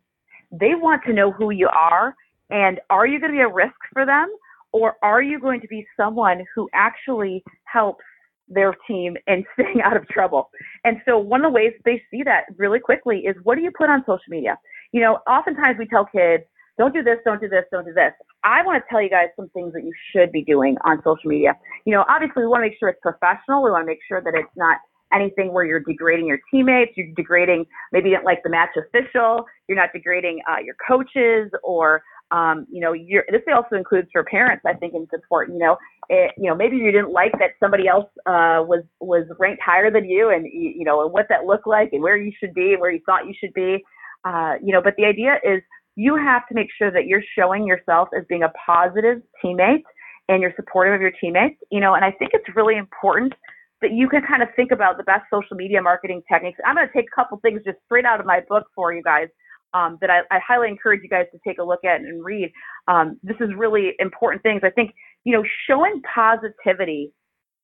They 0.52 0.76
want 0.76 1.02
to 1.06 1.14
know 1.14 1.32
who 1.32 1.50
you 1.50 1.70
are 1.70 2.16
and 2.50 2.80
are 2.90 3.08
you 3.08 3.20
going 3.20 3.32
to 3.32 3.38
be 3.38 3.42
a 3.42 3.48
risk 3.48 3.76
for 3.94 4.06
them 4.06 4.30
or 4.72 4.96
are 5.02 5.22
you 5.22 5.40
going 5.40 5.62
to 5.62 5.68
be 5.68 5.86
someone 5.96 6.44
who 6.54 6.70
actually 6.74 7.44
helps 7.64 8.04
their 8.48 8.76
team 8.88 9.16
and 9.28 9.46
staying 9.54 9.82
out 9.84 9.96
of 9.96 10.08
trouble? 10.10 10.50
And 10.84 10.98
so 11.06 11.18
one 11.18 11.44
of 11.44 11.52
the 11.52 11.56
ways 11.56 11.74
they 11.86 12.02
see 12.12 12.24
that 12.24 12.46
really 12.58 12.80
quickly 12.80 13.20
is 13.20 13.36
what 13.44 13.56
do 13.56 13.62
you 13.62 13.72
put 13.76 13.90
on 13.90 14.02
social 14.02 14.30
media? 14.30 14.58
You 14.92 15.02
know, 15.02 15.20
oftentimes 15.28 15.78
we 15.80 15.88
tell 15.88 16.06
kids, 16.06 16.44
don't 16.78 16.94
do 16.94 17.04
this, 17.04 17.18
don't 17.24 17.40
do 17.40 17.48
this, 17.48 17.64
don't 17.72 17.86
do 17.86 17.94
this. 17.94 18.12
I 18.44 18.62
want 18.64 18.84
to 18.84 18.90
tell 18.90 19.02
you 19.02 19.10
guys 19.10 19.28
some 19.38 19.50
things 19.50 19.72
that 19.74 19.84
you 19.84 19.94
should 20.12 20.32
be 20.32 20.44
doing 20.44 20.76
on 20.84 20.98
social 21.06 21.30
media. 21.30 21.56
You 21.86 21.94
know, 21.94 22.04
obviously 22.10 22.44
we 22.44 22.48
want 22.48 22.64
to 22.64 22.70
make 22.70 22.78
sure 22.78 22.90
it's 22.90 23.00
professional. 23.02 23.64
We 23.64 23.72
want 23.72 23.84
to 23.84 23.88
make 23.88 24.00
sure 24.08 24.22
that 24.22 24.34
it's 24.36 24.52
not 24.58 24.80
anything 25.14 25.54
where 25.54 25.64
you're 25.64 25.80
degrading 25.80 26.28
your 26.28 26.40
teammates, 26.52 26.92
you're 26.96 27.14
degrading 27.16 27.66
maybe 27.92 28.10
you 28.10 28.16
didn't 28.16 28.26
like 28.26 28.44
the 28.44 28.50
match 28.50 28.72
official, 28.76 29.46
you're 29.68 29.78
not 29.78 29.90
degrading 29.94 30.42
uh, 30.50 30.60
your 30.64 30.76
coaches 30.86 31.50
or 31.64 32.04
um, 32.32 32.66
you 32.72 32.82
know, 32.82 32.94
this 32.94 33.42
also 33.54 33.76
includes 33.76 34.08
for 34.12 34.24
parents. 34.24 34.64
I 34.66 34.74
think 34.74 34.94
it's 34.96 35.14
important. 35.14 35.58
You 35.58 35.66
know, 35.66 35.78
it, 36.10 36.32
you 36.38 36.50
know, 36.50 36.56
maybe 36.56 36.78
you 36.78 36.92
didn't 36.92 37.12
like 37.12 37.32
that 37.34 37.52
somebody 37.60 37.88
else 37.88 38.10
uh, 38.26 38.66
was 38.66 38.84
was 39.00 39.26
ranked 39.40 39.62
higher 39.64 39.92
than 39.92 40.06
you, 40.06 40.30
and 40.30 40.46
you 40.46 40.84
know, 40.84 41.04
and 41.04 41.14
what 41.14 41.28
that 41.30 41.46
looked 41.46 41.68
like, 41.68 41.90
and 41.94 42.02
where 42.02 42.18
you 42.18 42.32
should 42.40 42.54
be, 42.54 42.74
and 42.74 42.82
where 42.82 42.92
you 42.92 43.02
thought 43.06 43.28
you 43.28 43.34
should 43.40 43.54
be. 43.54 43.84
Uh, 44.24 44.56
you 44.64 44.74
know, 44.74 44.82
but 44.82 44.96
the 44.98 45.06
idea 45.06 45.36
is 45.44 45.62
you 45.96 46.16
have 46.16 46.48
to 46.48 46.56
make 46.56 46.68
sure 46.78 46.92
that 46.92 47.06
you're 47.06 47.24
showing 47.38 47.68
yourself 47.68 48.10
as 48.18 48.26
being 48.28 48.44
a 48.44 48.52
positive 48.66 49.22
teammate 49.44 49.84
and 50.28 50.42
you're 50.42 50.54
supportive 50.56 50.96
of 50.96 51.02
your 51.02 51.12
teammates. 51.22 51.62
You 51.72 51.80
know, 51.80 51.94
and 51.94 52.04
I 52.04 52.12
think 52.12 52.32
it's 52.34 52.56
really 52.56 52.76
important 52.78 53.34
that 53.82 53.92
you 53.92 54.10
can 54.10 54.24
kind 54.28 54.42
of 54.42 54.50
think 54.56 54.72
about 54.72 54.98
the 54.98 55.04
best 55.04 55.24
social 55.32 55.56
media 55.56 55.80
marketing 55.80 56.24
techniques. 56.32 56.58
I'm 56.66 56.76
going 56.76 56.88
to 56.88 56.94
take 56.94 57.06
a 57.12 57.16
couple 57.16 57.38
things 57.40 57.62
just 57.64 57.78
straight 57.86 58.06
out 58.06 58.20
of 58.20 58.26
my 58.26 58.42
book 58.50 58.66
for 58.74 58.94
you 58.94 59.04
guys 59.04 59.28
um, 59.76 59.98
that 60.00 60.10
I, 60.10 60.22
I, 60.32 60.40
highly 60.40 60.70
encourage 60.70 61.02
you 61.04 61.10
guys 61.10 61.26
to 61.34 61.40
take 61.46 61.60
a 61.60 61.64
look 61.64 61.84
at 61.84 62.00
and 62.00 62.24
read. 62.24 62.52
Um, 62.88 63.20
this 63.24 63.36
is 63.42 63.50
really 63.58 63.92
important 64.00 64.42
things. 64.42 64.62
I 64.64 64.70
think, 64.70 64.96
you 65.26 65.34
know, 65.34 65.44
showing 65.68 66.02
positivity 66.14 67.12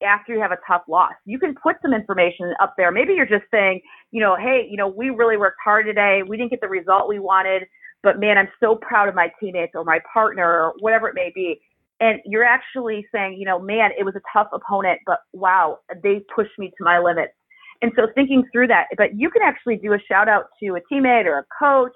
after 0.04 0.34
you 0.34 0.40
have 0.40 0.52
a 0.52 0.58
tough 0.66 0.82
loss. 0.88 1.12
You 1.24 1.38
can 1.38 1.54
put 1.54 1.76
some 1.80 1.94
information 1.94 2.52
up 2.60 2.74
there. 2.76 2.90
Maybe 2.90 3.14
you're 3.14 3.24
just 3.24 3.44
saying, 3.50 3.80
you 4.10 4.20
know, 4.20 4.36
hey, 4.36 4.66
you 4.68 4.76
know, 4.76 4.88
we 4.88 5.08
really 5.10 5.38
worked 5.38 5.58
hard 5.64 5.86
today. 5.86 6.20
We 6.26 6.36
didn't 6.36 6.50
get 6.50 6.60
the 6.60 6.68
result 6.68 7.08
we 7.08 7.18
wanted, 7.18 7.62
but 8.02 8.20
man, 8.20 8.36
I'm 8.36 8.48
so 8.60 8.76
proud 8.76 9.08
of 9.08 9.14
my 9.14 9.30
teammates 9.40 9.72
or 9.74 9.84
my 9.84 10.00
partner 10.12 10.44
or 10.44 10.74
whatever 10.80 11.08
it 11.08 11.14
may 11.14 11.32
be. 11.34 11.60
And 12.00 12.20
you're 12.26 12.44
actually 12.44 13.06
saying, 13.14 13.36
you 13.38 13.46
know, 13.46 13.60
man, 13.60 13.90
it 13.98 14.04
was 14.04 14.16
a 14.16 14.22
tough 14.36 14.48
opponent, 14.52 14.98
but 15.06 15.20
wow, 15.32 15.78
they 16.02 16.20
pushed 16.34 16.58
me 16.58 16.72
to 16.76 16.84
my 16.84 16.98
limits. 16.98 17.32
And 17.80 17.92
so 17.96 18.06
thinking 18.14 18.44
through 18.52 18.68
that, 18.68 18.86
but 18.96 19.16
you 19.16 19.30
can 19.30 19.42
actually 19.42 19.76
do 19.76 19.92
a 19.92 19.98
shout 20.08 20.28
out 20.28 20.46
to 20.62 20.76
a 20.76 20.80
teammate 20.92 21.26
or 21.26 21.38
a 21.38 21.44
coach 21.58 21.92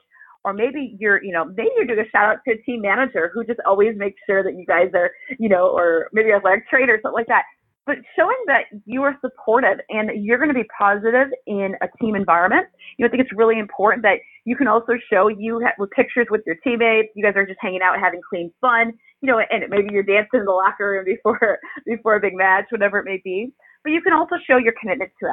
or 0.46 0.52
maybe 0.52 0.96
you're, 1.00 1.22
you 1.24 1.32
know, 1.32 1.44
maybe 1.44 1.70
you're 1.76 1.86
doing 1.86 1.98
a 1.98 2.08
shout 2.08 2.30
out 2.30 2.38
to 2.46 2.54
a 2.54 2.62
team 2.62 2.80
manager 2.80 3.32
who 3.34 3.44
just 3.44 3.58
always 3.66 3.98
makes 3.98 4.16
sure 4.26 4.44
that 4.44 4.54
you 4.54 4.64
guys 4.64 4.88
are, 4.94 5.10
you 5.40 5.48
know, 5.48 5.66
or 5.70 6.08
maybe 6.12 6.30
a 6.30 6.36
athletic 6.36 6.68
trainer 6.70 6.94
or 6.94 6.98
something 7.02 7.18
like 7.18 7.26
that. 7.26 7.42
But 7.84 7.96
showing 8.16 8.38
that 8.46 8.70
you 8.84 9.02
are 9.02 9.16
supportive 9.20 9.78
and 9.90 10.24
you're 10.24 10.38
going 10.38 10.48
to 10.48 10.54
be 10.54 10.66
positive 10.78 11.28
in 11.48 11.74
a 11.82 11.88
team 12.00 12.14
environment, 12.14 12.68
you 12.96 13.02
know, 13.02 13.08
I 13.08 13.10
think 13.10 13.22
it's 13.24 13.36
really 13.36 13.58
important 13.58 14.02
that 14.04 14.18
you 14.44 14.54
can 14.54 14.68
also 14.68 14.92
show 15.10 15.26
you 15.26 15.58
have, 15.60 15.74
with 15.78 15.90
pictures 15.90 16.28
with 16.30 16.42
your 16.46 16.56
teammates. 16.62 17.08
You 17.16 17.24
guys 17.24 17.34
are 17.34 17.44
just 17.46 17.58
hanging 17.60 17.80
out, 17.82 17.98
having 17.98 18.20
clean 18.28 18.52
fun, 18.60 18.92
you 19.22 19.26
know, 19.26 19.40
and 19.50 19.64
maybe 19.68 19.88
you're 19.90 20.04
dancing 20.04 20.40
in 20.40 20.46
the 20.46 20.52
locker 20.52 20.90
room 20.90 21.04
before 21.04 21.58
before 21.86 22.14
a 22.14 22.20
big 22.20 22.36
match, 22.36 22.66
whatever 22.70 23.00
it 23.00 23.04
may 23.04 23.20
be 23.24 23.52
but 23.86 23.92
you 23.92 24.02
can 24.02 24.12
also 24.12 24.34
show 24.44 24.56
your 24.56 24.74
commitment 24.80 25.12
to 25.22 25.28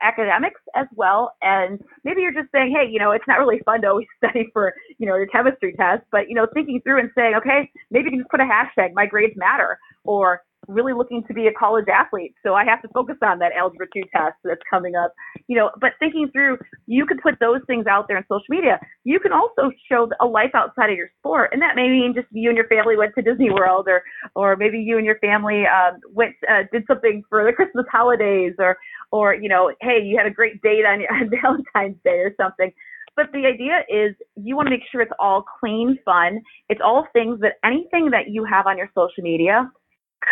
academics 0.00 0.60
as 0.76 0.86
well. 0.94 1.32
And 1.42 1.80
maybe 2.04 2.22
you're 2.22 2.32
just 2.32 2.52
saying, 2.52 2.72
hey, 2.72 2.88
you 2.88 3.00
know, 3.00 3.10
it's 3.10 3.24
not 3.26 3.40
really 3.40 3.58
fun 3.64 3.80
to 3.80 3.88
always 3.88 4.06
study 4.24 4.48
for, 4.52 4.72
you 4.98 5.08
know, 5.08 5.16
your 5.16 5.26
chemistry 5.26 5.74
test, 5.76 6.04
but, 6.12 6.28
you 6.28 6.36
know, 6.36 6.46
thinking 6.54 6.80
through 6.82 7.00
and 7.00 7.10
saying, 7.16 7.34
okay, 7.34 7.68
maybe 7.90 8.04
you 8.04 8.10
can 8.12 8.20
just 8.20 8.30
put 8.30 8.38
a 8.38 8.44
hashtag, 8.44 8.94
my 8.94 9.06
grades 9.06 9.34
matter, 9.36 9.76
or 10.04 10.42
really 10.68 10.92
looking 10.92 11.22
to 11.24 11.34
be 11.34 11.46
a 11.46 11.52
college 11.52 11.86
athlete. 11.92 12.34
So 12.44 12.54
I 12.54 12.64
have 12.64 12.82
to 12.82 12.88
focus 12.88 13.16
on 13.22 13.38
that 13.40 13.52
algebra 13.52 13.86
2 13.94 14.02
test 14.14 14.36
that's 14.44 14.60
coming 14.68 14.94
up. 14.94 15.12
You 15.48 15.56
know, 15.56 15.70
but 15.80 15.92
thinking 15.98 16.28
through, 16.32 16.58
you 16.86 17.06
could 17.06 17.20
put 17.22 17.38
those 17.40 17.60
things 17.66 17.86
out 17.86 18.08
there 18.08 18.16
on 18.16 18.24
social 18.28 18.46
media. 18.48 18.80
You 19.04 19.20
can 19.20 19.32
also 19.32 19.70
show 19.90 20.08
a 20.20 20.26
life 20.26 20.50
outside 20.54 20.90
of 20.90 20.96
your 20.96 21.10
sport. 21.18 21.50
And 21.52 21.62
that 21.62 21.76
may 21.76 21.88
mean 21.88 22.12
just 22.14 22.26
you 22.32 22.48
and 22.48 22.56
your 22.56 22.68
family 22.68 22.96
went 22.96 23.14
to 23.14 23.22
Disney 23.22 23.50
World 23.50 23.86
or, 23.88 24.02
or 24.34 24.56
maybe 24.56 24.78
you 24.78 24.96
and 24.96 25.06
your 25.06 25.18
family 25.18 25.64
um, 25.66 26.00
went, 26.12 26.34
uh, 26.50 26.64
did 26.72 26.84
something 26.86 27.22
for 27.28 27.44
the 27.44 27.52
Christmas 27.52 27.86
holidays 27.90 28.54
or, 28.58 28.76
or, 29.12 29.34
you 29.34 29.48
know, 29.48 29.72
hey, 29.80 30.00
you 30.02 30.16
had 30.16 30.26
a 30.26 30.30
great 30.30 30.60
date 30.62 30.84
on, 30.84 31.00
on 31.10 31.30
Valentine's 31.30 31.96
Day 32.04 32.18
or 32.18 32.34
something. 32.40 32.72
But 33.16 33.32
the 33.32 33.46
idea 33.46 33.80
is 33.88 34.14
you 34.36 34.56
want 34.56 34.66
to 34.66 34.70
make 34.70 34.82
sure 34.92 35.00
it's 35.00 35.12
all 35.18 35.42
clean, 35.58 35.98
fun. 36.04 36.42
It's 36.68 36.82
all 36.84 37.06
things 37.14 37.40
that 37.40 37.54
anything 37.64 38.10
that 38.10 38.28
you 38.28 38.44
have 38.44 38.66
on 38.66 38.76
your 38.76 38.90
social 38.94 39.22
media 39.22 39.70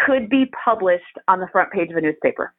could 0.07 0.29
be 0.29 0.47
published 0.64 1.05
on 1.29 1.40
the 1.40 1.49
front 1.53 1.70
page 1.73 1.90
of 1.90 1.97
a 1.97 2.01
newspaper. 2.01 2.55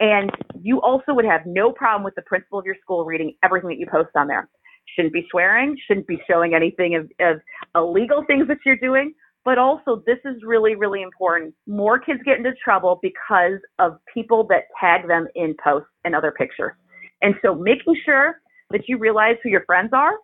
And 0.00 0.30
you 0.60 0.80
also 0.80 1.14
would 1.14 1.24
have 1.24 1.42
no 1.46 1.72
problem 1.72 2.04
with 2.04 2.14
the 2.14 2.22
principal 2.22 2.58
of 2.58 2.66
your 2.66 2.76
school 2.82 3.04
reading 3.04 3.34
everything 3.42 3.68
that 3.70 3.78
you 3.78 3.86
post 3.90 4.10
on 4.16 4.26
there. 4.26 4.48
Shouldn't 4.96 5.14
be 5.14 5.26
swearing, 5.30 5.76
shouldn't 5.86 6.06
be 6.06 6.20
showing 6.28 6.54
anything 6.54 6.96
of, 6.96 7.10
of 7.20 7.40
illegal 7.74 8.24
things 8.26 8.48
that 8.48 8.58
you're 8.66 8.76
doing. 8.76 9.14
But 9.44 9.58
also, 9.58 10.02
this 10.06 10.18
is 10.24 10.42
really, 10.42 10.74
really 10.74 11.02
important. 11.02 11.54
More 11.66 11.98
kids 11.98 12.20
get 12.24 12.38
into 12.38 12.52
trouble 12.62 12.98
because 13.02 13.60
of 13.78 13.98
people 14.12 14.46
that 14.48 14.64
tag 14.80 15.06
them 15.06 15.26
in 15.34 15.54
posts 15.62 15.90
and 16.04 16.14
other 16.14 16.32
pictures. 16.32 16.72
And 17.20 17.34
so, 17.42 17.54
making 17.54 17.96
sure 18.04 18.40
that 18.70 18.88
you 18.88 18.96
realize 18.98 19.36
who 19.42 19.50
your 19.50 19.64
friends 19.66 19.90
are 19.92 20.14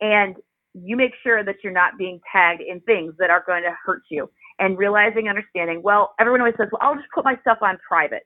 and 0.00 0.36
you 0.74 0.96
make 0.96 1.12
sure 1.22 1.44
that 1.44 1.56
you're 1.62 1.72
not 1.72 1.96
being 1.96 2.20
tagged 2.30 2.60
in 2.60 2.80
things 2.80 3.14
that 3.18 3.30
are 3.30 3.44
going 3.46 3.62
to 3.62 3.74
hurt 3.84 4.02
you 4.10 4.28
and 4.58 4.78
realizing, 4.78 5.28
understanding, 5.28 5.82
well, 5.82 6.14
everyone 6.20 6.40
always 6.40 6.54
says, 6.58 6.68
well, 6.72 6.80
I'll 6.82 6.96
just 6.96 7.08
put 7.14 7.24
my 7.24 7.36
stuff 7.40 7.58
on 7.62 7.78
private. 7.86 8.22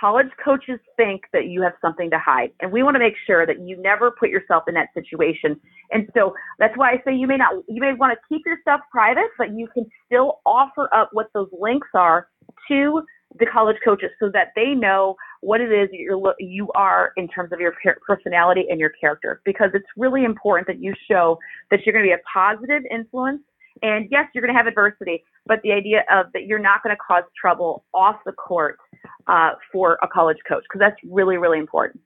College 0.00 0.28
coaches 0.44 0.78
think 0.96 1.22
that 1.32 1.46
you 1.46 1.60
have 1.62 1.72
something 1.80 2.08
to 2.10 2.18
hide, 2.18 2.50
and 2.60 2.70
we 2.70 2.84
want 2.84 2.94
to 2.94 3.00
make 3.00 3.14
sure 3.26 3.44
that 3.46 3.60
you 3.60 3.76
never 3.80 4.12
put 4.12 4.28
yourself 4.30 4.64
in 4.68 4.74
that 4.74 4.88
situation. 4.94 5.58
And 5.90 6.08
so 6.14 6.34
that's 6.60 6.76
why 6.76 6.92
I 6.92 7.02
say 7.04 7.16
you 7.16 7.26
may 7.26 7.36
not, 7.36 7.54
you 7.66 7.80
may 7.80 7.94
want 7.94 8.16
to 8.16 8.18
keep 8.28 8.46
your 8.46 8.58
stuff 8.60 8.80
private, 8.92 9.30
but 9.36 9.56
you 9.56 9.66
can 9.74 9.86
still 10.06 10.40
offer 10.46 10.88
up 10.94 11.10
what 11.12 11.26
those 11.34 11.48
links 11.52 11.88
are 11.94 12.28
to 12.68 13.02
the 13.38 13.46
college 13.46 13.76
coaches 13.84 14.10
so 14.20 14.30
that 14.32 14.48
they 14.56 14.74
know 14.74 15.16
what 15.40 15.60
it 15.60 15.70
is 15.70 15.88
you're 15.92 16.34
you 16.38 16.70
are 16.74 17.12
in 17.16 17.28
terms 17.28 17.52
of 17.52 17.60
your 17.60 17.74
personality 18.06 18.64
and 18.70 18.80
your 18.80 18.90
character 19.00 19.40
because 19.44 19.70
it's 19.74 19.86
really 19.96 20.24
important 20.24 20.66
that 20.66 20.82
you 20.82 20.94
show 21.10 21.38
that 21.70 21.80
you're 21.84 21.92
going 21.92 22.04
to 22.04 22.08
be 22.08 22.12
a 22.12 22.22
positive 22.32 22.82
influence 22.90 23.42
and 23.82 24.08
yes 24.10 24.26
you're 24.34 24.42
going 24.42 24.52
to 24.52 24.56
have 24.56 24.66
adversity 24.66 25.22
but 25.46 25.60
the 25.62 25.72
idea 25.72 26.04
of 26.10 26.26
that 26.32 26.44
you're 26.46 26.58
not 26.58 26.82
going 26.82 26.94
to 26.94 27.00
cause 27.06 27.24
trouble 27.40 27.84
off 27.94 28.16
the 28.24 28.32
court 28.32 28.78
uh, 29.26 29.50
for 29.72 29.98
a 30.02 30.08
college 30.08 30.38
coach 30.48 30.64
because 30.68 30.80
that's 30.80 30.96
really 31.04 31.36
really 31.36 31.58
important 31.58 32.00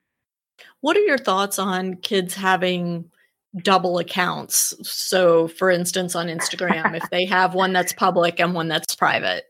what 0.80 0.96
are 0.96 1.00
your 1.00 1.18
thoughts 1.18 1.58
on 1.58 1.94
kids 1.96 2.34
having 2.34 3.04
double 3.62 3.98
accounts 3.98 4.74
so 4.82 5.46
for 5.48 5.70
instance 5.70 6.14
on 6.14 6.26
instagram 6.26 6.96
if 6.96 7.08
they 7.10 7.24
have 7.24 7.54
one 7.54 7.72
that's 7.72 7.92
public 7.92 8.40
and 8.40 8.54
one 8.54 8.68
that's 8.68 8.94
private 8.94 9.44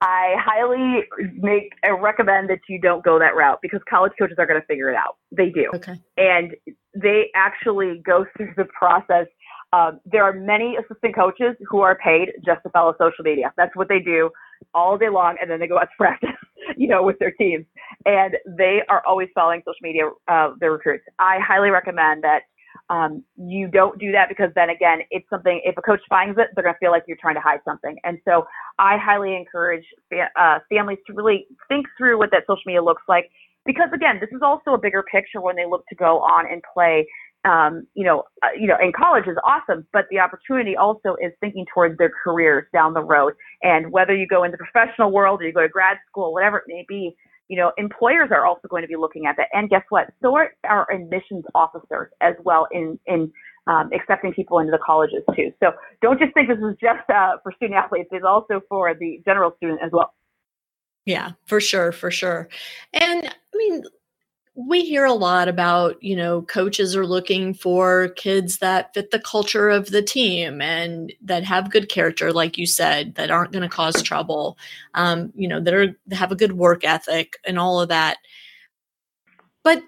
I 0.00 0.36
highly 0.38 1.04
make 1.34 1.72
I 1.82 1.88
recommend 1.88 2.50
that 2.50 2.60
you 2.68 2.80
don't 2.80 3.04
go 3.04 3.18
that 3.18 3.34
route 3.34 3.58
because 3.60 3.80
college 3.90 4.12
coaches 4.18 4.36
are 4.38 4.46
going 4.46 4.60
to 4.60 4.66
figure 4.66 4.90
it 4.90 4.96
out. 4.96 5.16
They 5.32 5.50
do. 5.50 5.70
Okay. 5.74 6.00
And 6.16 6.54
they 6.94 7.30
actually 7.34 8.00
go 8.04 8.24
through 8.36 8.52
the 8.56 8.66
process. 8.66 9.26
Um, 9.72 10.00
there 10.06 10.24
are 10.24 10.32
many 10.32 10.76
assistant 10.76 11.14
coaches 11.14 11.54
who 11.68 11.80
are 11.80 11.96
paid 11.96 12.28
just 12.44 12.62
to 12.62 12.70
follow 12.70 12.94
social 12.98 13.24
media. 13.24 13.52
That's 13.56 13.74
what 13.76 13.88
they 13.88 13.98
do 13.98 14.30
all 14.74 14.96
day 14.96 15.08
long, 15.08 15.36
and 15.40 15.50
then 15.50 15.60
they 15.60 15.66
go 15.66 15.76
out 15.76 15.82
to 15.82 15.88
practice, 15.98 16.30
you 16.76 16.88
know, 16.88 17.02
with 17.02 17.18
their 17.18 17.32
teams. 17.32 17.66
And 18.06 18.36
they 18.46 18.80
are 18.88 19.02
always 19.06 19.28
following 19.34 19.60
social 19.60 19.82
media, 19.82 20.10
uh, 20.28 20.54
their 20.60 20.72
recruits. 20.72 21.04
I 21.18 21.38
highly 21.40 21.70
recommend 21.70 22.24
that 22.24 22.42
um, 22.90 23.22
you 23.36 23.68
don't 23.68 23.98
do 23.98 24.12
that 24.12 24.28
because 24.28 24.50
then 24.54 24.70
again, 24.70 25.00
it's 25.10 25.28
something, 25.28 25.60
if 25.64 25.76
a 25.76 25.82
coach 25.82 26.00
finds 26.08 26.38
it, 26.38 26.48
they're 26.54 26.64
going 26.64 26.74
to 26.74 26.78
feel 26.78 26.90
like 26.90 27.04
you're 27.06 27.18
trying 27.20 27.34
to 27.34 27.40
hide 27.40 27.60
something. 27.64 27.96
And 28.04 28.18
so 28.24 28.46
I 28.78 28.96
highly 28.96 29.36
encourage 29.36 29.84
fa- 30.08 30.30
uh, 30.40 30.60
families 30.70 30.98
to 31.06 31.12
really 31.12 31.46
think 31.68 31.86
through 31.98 32.18
what 32.18 32.30
that 32.30 32.44
social 32.46 32.62
media 32.66 32.82
looks 32.82 33.02
like. 33.08 33.30
Because 33.66 33.90
again, 33.92 34.16
this 34.20 34.30
is 34.32 34.40
also 34.42 34.72
a 34.72 34.78
bigger 34.78 35.02
picture 35.02 35.42
when 35.42 35.54
they 35.54 35.66
look 35.66 35.86
to 35.88 35.94
go 35.94 36.20
on 36.20 36.50
and 36.50 36.62
play. 36.72 37.06
Um, 37.48 37.86
you 37.94 38.04
know, 38.04 38.24
uh, 38.42 38.48
you 38.58 38.66
know, 38.66 38.76
in 38.82 38.92
college 38.92 39.24
is 39.26 39.36
awesome, 39.44 39.86
but 39.92 40.04
the 40.10 40.18
opportunity 40.18 40.76
also 40.76 41.16
is 41.20 41.32
thinking 41.40 41.64
towards 41.72 41.96
their 41.96 42.10
careers 42.22 42.66
down 42.74 42.92
the 42.92 43.02
road. 43.02 43.32
And 43.62 43.90
whether 43.90 44.14
you 44.14 44.26
go 44.26 44.44
in 44.44 44.50
the 44.50 44.58
professional 44.72 45.10
world 45.10 45.40
or 45.40 45.46
you 45.46 45.52
go 45.52 45.62
to 45.62 45.68
grad 45.68 45.96
school, 46.10 46.32
whatever 46.32 46.58
it 46.58 46.64
may 46.66 46.84
be, 46.88 47.16
you 47.48 47.56
know, 47.56 47.72
employers 47.78 48.28
are 48.30 48.44
also 48.44 48.68
going 48.68 48.82
to 48.82 48.88
be 48.88 48.96
looking 48.96 49.24
at 49.24 49.36
that. 49.38 49.48
And 49.52 49.70
guess 49.70 49.82
what? 49.88 50.08
So 50.20 50.36
are 50.36 50.50
our 50.68 50.86
admissions 50.92 51.44
officers 51.54 52.10
as 52.20 52.34
well 52.44 52.66
in, 52.70 52.98
in 53.06 53.32
um, 53.66 53.90
accepting 53.94 54.32
people 54.32 54.58
into 54.58 54.70
the 54.70 54.78
colleges 54.84 55.22
too. 55.34 55.50
So 55.60 55.72
don't 56.02 56.18
just 56.18 56.34
think 56.34 56.48
this 56.48 56.58
is 56.58 56.76
just 56.80 57.08
uh, 57.08 57.36
for 57.42 57.52
student 57.56 57.78
athletes. 57.78 58.08
It's 58.12 58.24
also 58.26 58.60
for 58.68 58.92
the 58.94 59.20
general 59.24 59.52
student 59.56 59.80
as 59.82 59.90
well. 59.92 60.12
Yeah, 61.04 61.32
for 61.46 61.60
sure, 61.60 61.92
for 61.92 62.10
sure. 62.10 62.48
And 62.92 63.26
I 63.26 63.56
mean, 63.56 63.82
we 64.66 64.84
hear 64.84 65.04
a 65.04 65.12
lot 65.12 65.46
about 65.46 66.02
you 66.02 66.16
know 66.16 66.42
coaches 66.42 66.96
are 66.96 67.06
looking 67.06 67.54
for 67.54 68.08
kids 68.16 68.58
that 68.58 68.92
fit 68.92 69.12
the 69.12 69.20
culture 69.20 69.68
of 69.68 69.90
the 69.90 70.02
team 70.02 70.60
and 70.60 71.12
that 71.22 71.44
have 71.44 71.70
good 71.70 71.88
character 71.88 72.32
like 72.32 72.58
you 72.58 72.66
said 72.66 73.14
that 73.14 73.30
aren't 73.30 73.52
going 73.52 73.62
to 73.62 73.68
cause 73.68 74.02
trouble 74.02 74.58
um, 74.94 75.32
you 75.36 75.46
know 75.46 75.60
that 75.60 75.74
are 75.74 75.96
have 76.10 76.32
a 76.32 76.36
good 76.36 76.54
work 76.54 76.84
ethic 76.84 77.34
and 77.46 77.56
all 77.56 77.80
of 77.80 77.88
that 77.88 78.18
but 79.62 79.80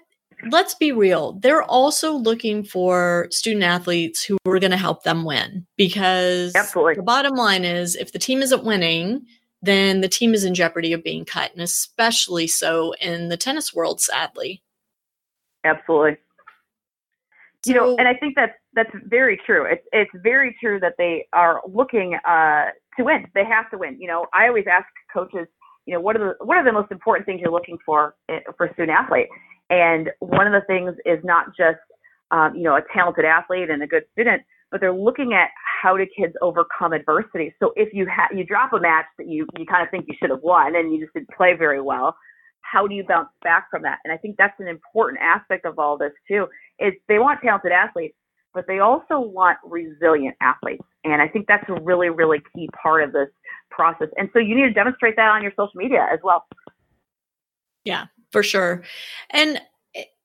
let's 0.49 0.73
be 0.75 0.93
real 0.93 1.33
they're 1.33 1.63
also 1.63 2.13
looking 2.13 2.63
for 2.63 3.27
student 3.29 3.63
athletes 3.63 4.23
who 4.23 4.37
are 4.45 4.59
going 4.59 4.71
to 4.71 4.77
help 4.77 5.03
them 5.03 5.25
win 5.25 5.67
because 5.75 6.55
Absolutely. 6.55 6.95
the 6.95 7.03
bottom 7.03 7.35
line 7.35 7.65
is 7.65 7.97
if 7.97 8.13
the 8.13 8.19
team 8.19 8.41
isn't 8.41 8.63
winning 8.63 9.25
then 9.61 10.01
the 10.01 10.07
team 10.07 10.33
is 10.33 10.43
in 10.43 10.55
jeopardy 10.55 10.93
of 10.93 11.03
being 11.03 11.25
cut, 11.25 11.51
and 11.53 11.61
especially 11.61 12.47
so 12.47 12.93
in 13.01 13.29
the 13.29 13.37
tennis 13.37 13.73
world, 13.73 14.01
sadly. 14.01 14.63
Absolutely. 15.63 16.17
So, 17.63 17.71
you 17.71 17.75
know, 17.75 17.95
and 17.97 18.07
I 18.07 18.15
think 18.15 18.35
that's 18.35 18.57
that's 18.73 18.89
very 19.05 19.39
true. 19.45 19.65
It's 19.65 19.85
it's 19.93 20.11
very 20.23 20.55
true 20.59 20.79
that 20.79 20.95
they 20.97 21.27
are 21.33 21.61
looking 21.67 22.15
uh, 22.27 22.69
to 22.97 23.03
win. 23.03 23.27
They 23.35 23.45
have 23.45 23.69
to 23.71 23.77
win. 23.77 23.97
You 23.99 24.07
know, 24.07 24.25
I 24.33 24.47
always 24.47 24.65
ask 24.69 24.87
coaches, 25.13 25.47
you 25.85 25.93
know, 25.93 25.99
what 25.99 26.15
are 26.15 26.35
the 26.39 26.45
what 26.45 26.57
are 26.57 26.63
the 26.63 26.71
most 26.71 26.91
important 26.91 27.27
things 27.27 27.39
you're 27.39 27.51
looking 27.51 27.77
for 27.85 28.15
eh, 28.29 28.39
for 28.57 28.65
a 28.65 28.73
student 28.73 28.97
athlete? 28.97 29.27
And 29.69 30.09
one 30.19 30.47
of 30.47 30.53
the 30.53 30.65
things 30.65 30.95
is 31.05 31.19
not 31.23 31.55
just 31.55 31.79
um, 32.31 32.55
you 32.55 32.63
know 32.63 32.75
a 32.75 32.81
talented 32.93 33.25
athlete 33.25 33.69
and 33.69 33.83
a 33.83 33.87
good 33.87 34.03
student, 34.13 34.41
but 34.71 34.79
they're 34.79 34.93
looking 34.93 35.33
at 35.33 35.49
how 35.81 35.97
do 35.97 36.05
kids 36.17 36.33
overcome 36.41 36.93
adversity. 36.93 37.53
So 37.59 37.73
if 37.75 37.93
you 37.93 38.07
ha- 38.09 38.29
you 38.33 38.45
drop 38.45 38.73
a 38.73 38.79
match 38.79 39.05
that 39.17 39.27
you 39.27 39.45
you 39.57 39.65
kind 39.65 39.83
of 39.83 39.89
think 39.91 40.05
you 40.07 40.15
should 40.19 40.29
have 40.29 40.41
won 40.41 40.75
and 40.75 40.93
you 40.93 41.01
just 41.01 41.13
didn't 41.13 41.29
play 41.35 41.53
very 41.53 41.81
well, 41.81 42.15
how 42.61 42.87
do 42.87 42.95
you 42.95 43.03
bounce 43.03 43.29
back 43.43 43.67
from 43.69 43.81
that? 43.83 43.99
And 44.03 44.13
I 44.13 44.17
think 44.17 44.37
that's 44.37 44.59
an 44.59 44.67
important 44.67 45.21
aspect 45.21 45.65
of 45.65 45.77
all 45.77 45.97
this 45.97 46.13
too. 46.27 46.47
Is 46.79 46.93
they 47.07 47.19
want 47.19 47.41
talented 47.41 47.71
athletes, 47.71 48.15
but 48.53 48.65
they 48.67 48.79
also 48.79 49.19
want 49.19 49.57
resilient 49.63 50.35
athletes. 50.41 50.83
And 51.03 51.21
I 51.21 51.27
think 51.27 51.47
that's 51.47 51.67
a 51.67 51.81
really 51.81 52.09
really 52.09 52.41
key 52.55 52.69
part 52.81 53.03
of 53.03 53.11
this 53.11 53.29
process. 53.69 54.07
And 54.17 54.29
so 54.33 54.39
you 54.39 54.55
need 54.55 54.67
to 54.67 54.73
demonstrate 54.73 55.15
that 55.17 55.29
on 55.29 55.43
your 55.43 55.51
social 55.51 55.71
media 55.75 56.07
as 56.11 56.19
well. 56.23 56.45
Yeah, 57.83 58.05
for 58.31 58.43
sure. 58.43 58.83
And 59.31 59.59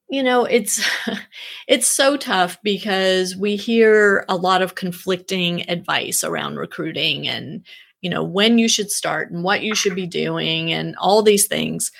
you 0.08 0.22
know 0.22 0.44
it's 0.44 0.84
it's 1.68 1.86
so 1.86 2.16
tough 2.16 2.58
because 2.62 3.36
we 3.36 3.56
hear 3.56 4.24
a 4.28 4.36
lot 4.36 4.62
of 4.62 4.74
conflicting 4.74 5.68
advice 5.68 6.22
around 6.22 6.56
recruiting 6.56 7.26
and 7.26 7.64
you 8.00 8.10
know 8.10 8.22
when 8.22 8.58
you 8.58 8.68
should 8.68 8.90
start 8.90 9.30
and 9.30 9.42
what 9.42 9.62
you 9.62 9.74
should 9.74 9.94
be 9.94 10.06
doing 10.06 10.72
and 10.72 10.96
all 10.96 11.22
these 11.22 11.46
things. 11.46 11.92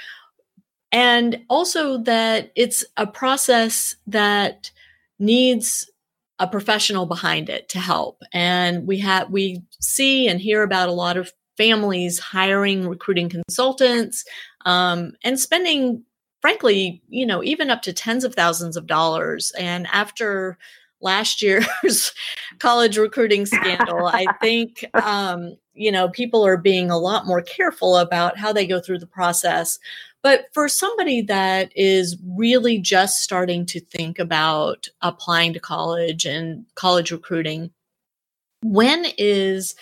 And 0.93 1.43
also 1.51 1.99
that 2.05 2.53
it's 2.55 2.85
a 2.97 3.07
process 3.07 3.97
that 4.07 4.71
needs 5.19 5.91
a 6.39 6.47
professional 6.47 7.07
behind 7.07 7.49
it 7.49 7.69
to 7.71 7.81
help. 7.81 8.23
And 8.33 8.87
we 8.87 8.99
have 9.01 9.31
we 9.31 9.63
see 9.81 10.29
and 10.29 10.41
hear 10.41 10.63
about 10.63 10.89
a 10.89 10.93
lot 10.93 11.17
of 11.17 11.33
families 11.57 12.19
hiring 12.19 12.87
recruiting 12.87 13.29
consultants 13.29 14.25
um, 14.65 15.13
and 15.25 15.41
spending 15.41 16.05
frankly, 16.47 17.03
you 17.09 17.27
know, 17.27 17.43
even 17.43 17.71
up 17.71 17.83
to 17.83 17.93
tens 17.93 18.23
of 18.23 18.33
thousands 18.33 18.77
of 18.77 18.87
dollars. 18.87 19.51
And 19.59 19.89
after 19.89 20.57
last 21.01 21.43
year's 21.43 22.13
college 22.61 22.97
recruiting 22.97 23.47
scandal, 23.47 24.07
I 24.07 24.27
think, 24.41 24.85
um, 24.95 25.57
you 25.75 25.91
know, 25.91 26.09
people 26.09 26.47
are 26.47 26.57
being 26.57 26.89
a 26.89 26.99
lot 27.01 27.27
more 27.27 27.43
careful 27.43 27.97
about 27.97 28.39
how 28.39 28.53
they 28.53 28.65
go 28.65 28.79
through 28.79 29.01
the 29.01 29.09
process. 29.09 29.81
But 30.23 30.45
for 30.55 30.69
somebody 30.69 31.21
that 31.23 31.73
is 31.75 32.17
really 32.25 32.79
just 32.79 33.25
starting 33.25 33.67
to 33.67 33.81
think 33.81 34.21
about 34.21 34.87
applying 35.03 35.53
to 35.55 35.59
college 35.59 36.25
and 36.27 36.65
college 36.77 37.11
recruiting, 37.11 37.73
when 38.63 39.05
is 39.19 39.75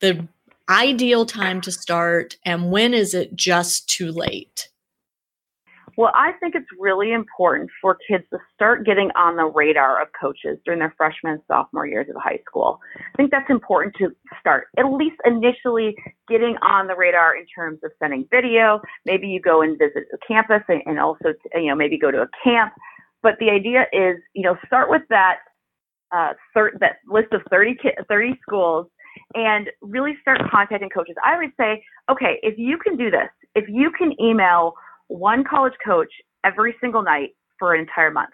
the 0.00 0.26
ideal 0.70 1.26
time 1.26 1.60
to 1.60 1.70
start 1.70 2.38
and 2.42 2.70
when 2.70 2.94
is 2.94 3.12
it 3.12 3.36
just 3.36 3.86
too 3.90 4.10
late? 4.10 4.70
Well, 5.96 6.12
I 6.14 6.32
think 6.40 6.54
it's 6.54 6.66
really 6.78 7.12
important 7.12 7.70
for 7.80 7.96
kids 8.08 8.24
to 8.30 8.38
start 8.54 8.84
getting 8.84 9.10
on 9.16 9.36
the 9.36 9.46
radar 9.46 10.00
of 10.02 10.08
coaches 10.18 10.58
during 10.64 10.80
their 10.80 10.94
freshman 10.96 11.34
and 11.34 11.42
sophomore 11.48 11.86
years 11.86 12.06
of 12.10 12.16
high 12.20 12.38
school. 12.46 12.80
I 12.98 13.16
think 13.16 13.30
that's 13.30 13.48
important 13.48 13.94
to 13.98 14.10
start, 14.38 14.66
at 14.76 14.84
least 14.84 15.16
initially 15.24 15.96
getting 16.28 16.56
on 16.60 16.86
the 16.86 16.94
radar 16.94 17.34
in 17.36 17.46
terms 17.46 17.78
of 17.82 17.92
sending 17.98 18.28
video. 18.30 18.80
Maybe 19.06 19.26
you 19.28 19.40
go 19.40 19.62
and 19.62 19.78
visit 19.78 20.04
the 20.10 20.18
campus 20.28 20.62
and, 20.68 20.82
and 20.84 21.00
also, 21.00 21.32
you 21.54 21.68
know, 21.68 21.74
maybe 21.74 21.98
go 21.98 22.10
to 22.10 22.22
a 22.22 22.28
camp. 22.44 22.74
But 23.22 23.36
the 23.40 23.48
idea 23.48 23.86
is, 23.92 24.16
you 24.34 24.42
know, 24.42 24.56
start 24.66 24.90
with 24.90 25.02
that 25.08 25.38
uh, 26.14 26.34
thir- 26.52 26.76
that 26.80 26.96
list 27.08 27.32
of 27.32 27.40
30, 27.50 27.74
ki- 27.82 27.90
30 28.06 28.38
schools 28.42 28.86
and 29.34 29.70
really 29.80 30.14
start 30.20 30.40
contacting 30.50 30.90
coaches. 30.90 31.16
I 31.24 31.32
always 31.32 31.50
say, 31.58 31.82
okay, 32.10 32.38
if 32.42 32.58
you 32.58 32.76
can 32.78 32.96
do 32.96 33.10
this, 33.10 33.28
if 33.54 33.64
you 33.68 33.90
can 33.96 34.12
email 34.20 34.74
one 35.08 35.44
college 35.44 35.74
coach 35.84 36.10
every 36.44 36.74
single 36.80 37.02
night 37.02 37.30
for 37.58 37.74
an 37.74 37.80
entire 37.80 38.10
month 38.10 38.30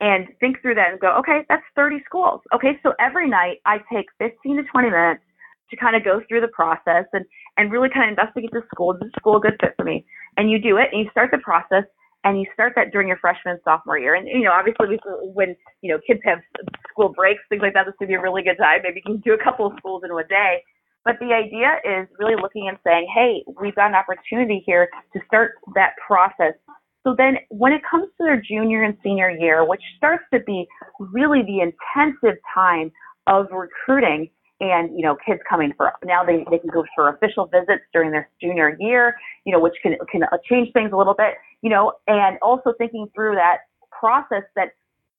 and 0.00 0.26
think 0.40 0.60
through 0.62 0.74
that 0.74 0.90
and 0.90 1.00
go, 1.00 1.14
okay, 1.18 1.44
that's 1.48 1.62
30 1.76 2.02
schools. 2.06 2.40
Okay, 2.54 2.78
so 2.82 2.94
every 2.98 3.28
night 3.28 3.58
I 3.66 3.78
take 3.92 4.06
15 4.18 4.56
to 4.56 4.62
20 4.64 4.90
minutes 4.90 5.22
to 5.70 5.76
kind 5.76 5.94
of 5.94 6.02
go 6.02 6.20
through 6.28 6.40
the 6.40 6.48
process 6.48 7.04
and, 7.12 7.24
and 7.56 7.70
really 7.70 7.88
kind 7.92 8.10
of 8.10 8.18
investigate 8.18 8.50
the 8.52 8.62
school. 8.72 8.94
Is 8.94 9.00
the 9.00 9.10
school 9.18 9.36
a 9.36 9.40
good 9.40 9.56
fit 9.60 9.74
for 9.76 9.84
me? 9.84 10.04
And 10.36 10.50
you 10.50 10.58
do 10.58 10.78
it 10.78 10.88
and 10.92 11.04
you 11.04 11.10
start 11.10 11.30
the 11.30 11.38
process 11.38 11.84
and 12.24 12.40
you 12.40 12.46
start 12.52 12.72
that 12.76 12.92
during 12.92 13.08
your 13.08 13.18
freshman 13.18 13.54
and 13.54 13.60
sophomore 13.64 13.98
year. 13.98 14.14
And, 14.14 14.26
you 14.26 14.42
know, 14.42 14.52
obviously 14.52 14.98
when, 15.34 15.54
you 15.80 15.92
know, 15.92 16.00
kids 16.06 16.20
have 16.24 16.38
school 16.90 17.10
breaks, 17.10 17.40
things 17.48 17.62
like 17.62 17.74
that, 17.74 17.86
this 17.86 17.94
would 18.00 18.08
be 18.08 18.14
a 18.14 18.20
really 18.20 18.42
good 18.42 18.58
time. 18.58 18.80
Maybe 18.82 19.02
you 19.04 19.14
can 19.14 19.20
do 19.20 19.32
a 19.32 19.42
couple 19.42 19.66
of 19.66 19.72
schools 19.78 20.02
in 20.04 20.10
a 20.10 20.28
day. 20.28 20.62
But 21.04 21.16
the 21.18 21.32
idea 21.32 21.80
is 21.84 22.08
really 22.18 22.36
looking 22.40 22.68
and 22.68 22.78
saying, 22.84 23.08
hey, 23.14 23.42
we've 23.60 23.74
got 23.74 23.88
an 23.88 23.94
opportunity 23.94 24.62
here 24.66 24.88
to 25.14 25.20
start 25.26 25.52
that 25.74 25.94
process. 26.06 26.54
So 27.04 27.14
then 27.16 27.38
when 27.48 27.72
it 27.72 27.80
comes 27.90 28.08
to 28.18 28.24
their 28.24 28.40
junior 28.40 28.82
and 28.82 28.96
senior 29.02 29.30
year, 29.30 29.66
which 29.66 29.80
starts 29.96 30.24
to 30.34 30.40
be 30.40 30.66
really 30.98 31.42
the 31.42 31.60
intensive 31.60 32.38
time 32.54 32.92
of 33.26 33.46
recruiting, 33.50 34.28
and 34.60 34.90
you 34.94 35.02
know 35.02 35.16
kids 35.26 35.40
coming 35.48 35.72
for 35.76 35.92
now 36.04 36.22
they, 36.22 36.44
they 36.50 36.58
can 36.58 36.70
go 36.70 36.84
for 36.94 37.08
official 37.08 37.46
visits 37.46 37.82
during 37.92 38.10
their 38.10 38.28
junior 38.42 38.76
year 38.78 39.16
you 39.44 39.52
know 39.52 39.58
which 39.58 39.72
can 39.82 39.96
can 40.10 40.22
change 40.48 40.68
things 40.72 40.90
a 40.92 40.96
little 40.96 41.14
bit 41.14 41.34
you 41.62 41.70
know 41.70 41.92
and 42.06 42.38
also 42.42 42.72
thinking 42.76 43.06
through 43.14 43.34
that 43.34 43.58
process 43.90 44.42
that 44.54 44.72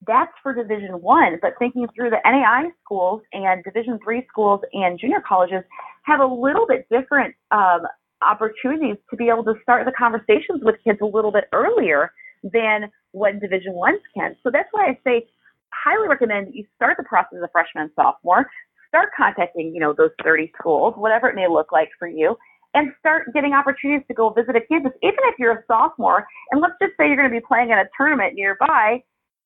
that's 0.08 0.32
for 0.41 0.54
division 0.54 1.02
one 1.02 1.38
but 1.41 1.52
thinking 1.60 1.88
through 1.95 2.10
the 2.10 2.18
nai 2.26 2.70
schools 2.84 3.22
and 3.34 3.64
division 3.64 3.99
three 4.04 4.26
schools 4.30 4.62
and 4.74 4.99
junior 4.99 5.22
colleges 5.28 5.64
have 6.04 6.20
a 6.20 6.26
little 6.26 6.66
bit 6.68 6.88
different 6.89 7.36
um, 7.52 7.82
opportunities 8.28 8.97
to 9.10 9.16
be 9.16 9.30
able 9.30 9.43
to 9.43 9.54
start 9.62 9.86
the 9.86 9.91
conversations 9.97 10.62
with 10.64 10.76
kids 10.84 10.99
a 11.02 11.06
little 11.06 11.32
bit 11.32 11.45
earlier 11.54 12.12
than 12.43 12.89
what 13.12 13.39
division 13.39 13.74
ones 13.74 13.99
can 14.16 14.36
so 14.43 14.49
that's 14.52 14.70
why 14.72 14.88
i 14.88 14.97
say 15.04 15.26
highly 15.74 16.08
recommend 16.08 16.47
that 16.47 16.56
you 16.56 16.66
start 16.76 16.97
the 16.97 17.04
process 17.04 17.38
as 17.38 17.43
a 17.43 17.49
freshman 17.52 17.89
sophomore 17.95 18.47
start 18.91 19.10
contacting, 19.16 19.74
you 19.74 19.80
know, 19.80 19.93
those 19.97 20.12
30 20.22 20.52
schools, 20.60 20.93
whatever 20.97 21.30
it 21.30 21.36
may 21.36 21.47
look 21.47 21.72
like 21.72 21.89
for 21.97 22.10
you, 22.10 22.36
and 22.74 22.91
start 22.99 23.34
getting 23.34 23.54
opportunities 23.54 24.06
to 24.08 24.14
go 24.14 24.30
visit 24.30 24.56
a 24.56 24.62
campus, 24.68 24.91
even 25.02 25.20
if 25.32 25.36
you're 25.39 25.54
a 25.54 25.64
sophomore. 25.66 26.28
And 26.52 26.62
let's 26.62 26.76
just 26.82 26.93
say 26.97 27.08
you're 27.08 27.16
going 27.16 27.30
to 27.30 27.34
be 27.34 27.45
playing 27.45 27.72
in 27.72 27.78
a 27.78 27.86
tournament 27.97 28.36
nearby, 28.36 29.02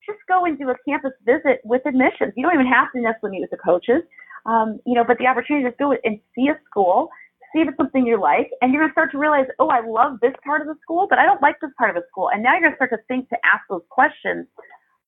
just 0.05 0.19
go 0.27 0.45
and 0.45 0.57
do 0.57 0.69
a 0.69 0.75
campus 0.87 1.11
visit 1.25 1.61
with 1.63 1.81
admissions. 1.85 2.33
You 2.35 2.43
don't 2.43 2.53
even 2.53 2.67
have 2.67 2.91
to 2.93 3.01
necessarily 3.01 3.39
meet 3.39 3.41
with 3.41 3.51
the 3.51 3.63
coaches, 3.63 4.01
um, 4.45 4.79
you 4.85 4.93
know, 4.93 5.03
but 5.03 5.17
the 5.17 5.27
opportunity 5.27 5.65
to 5.65 5.75
go 5.77 5.93
and 6.03 6.19
see 6.35 6.47
a 6.49 6.59
school, 6.69 7.09
see 7.53 7.61
if 7.61 7.69
it's 7.69 7.77
something 7.77 8.05
you 8.05 8.19
like, 8.19 8.51
and 8.61 8.71
you're 8.71 8.81
going 8.81 8.89
to 8.89 8.93
start 8.93 9.11
to 9.11 9.17
realize, 9.17 9.45
oh, 9.59 9.69
I 9.69 9.81
love 9.85 10.19
this 10.21 10.33
part 10.45 10.61
of 10.61 10.67
the 10.67 10.75
school, 10.81 11.07
but 11.09 11.19
I 11.19 11.25
don't 11.25 11.41
like 11.41 11.59
this 11.61 11.71
part 11.77 11.89
of 11.89 11.95
the 11.95 12.03
school. 12.09 12.29
And 12.29 12.43
now 12.43 12.53
you're 12.53 12.61
going 12.61 12.73
to 12.73 12.77
start 12.77 12.91
to 12.91 12.99
think 13.07 13.29
to 13.29 13.37
ask 13.43 13.63
those 13.69 13.83
questions 13.89 14.47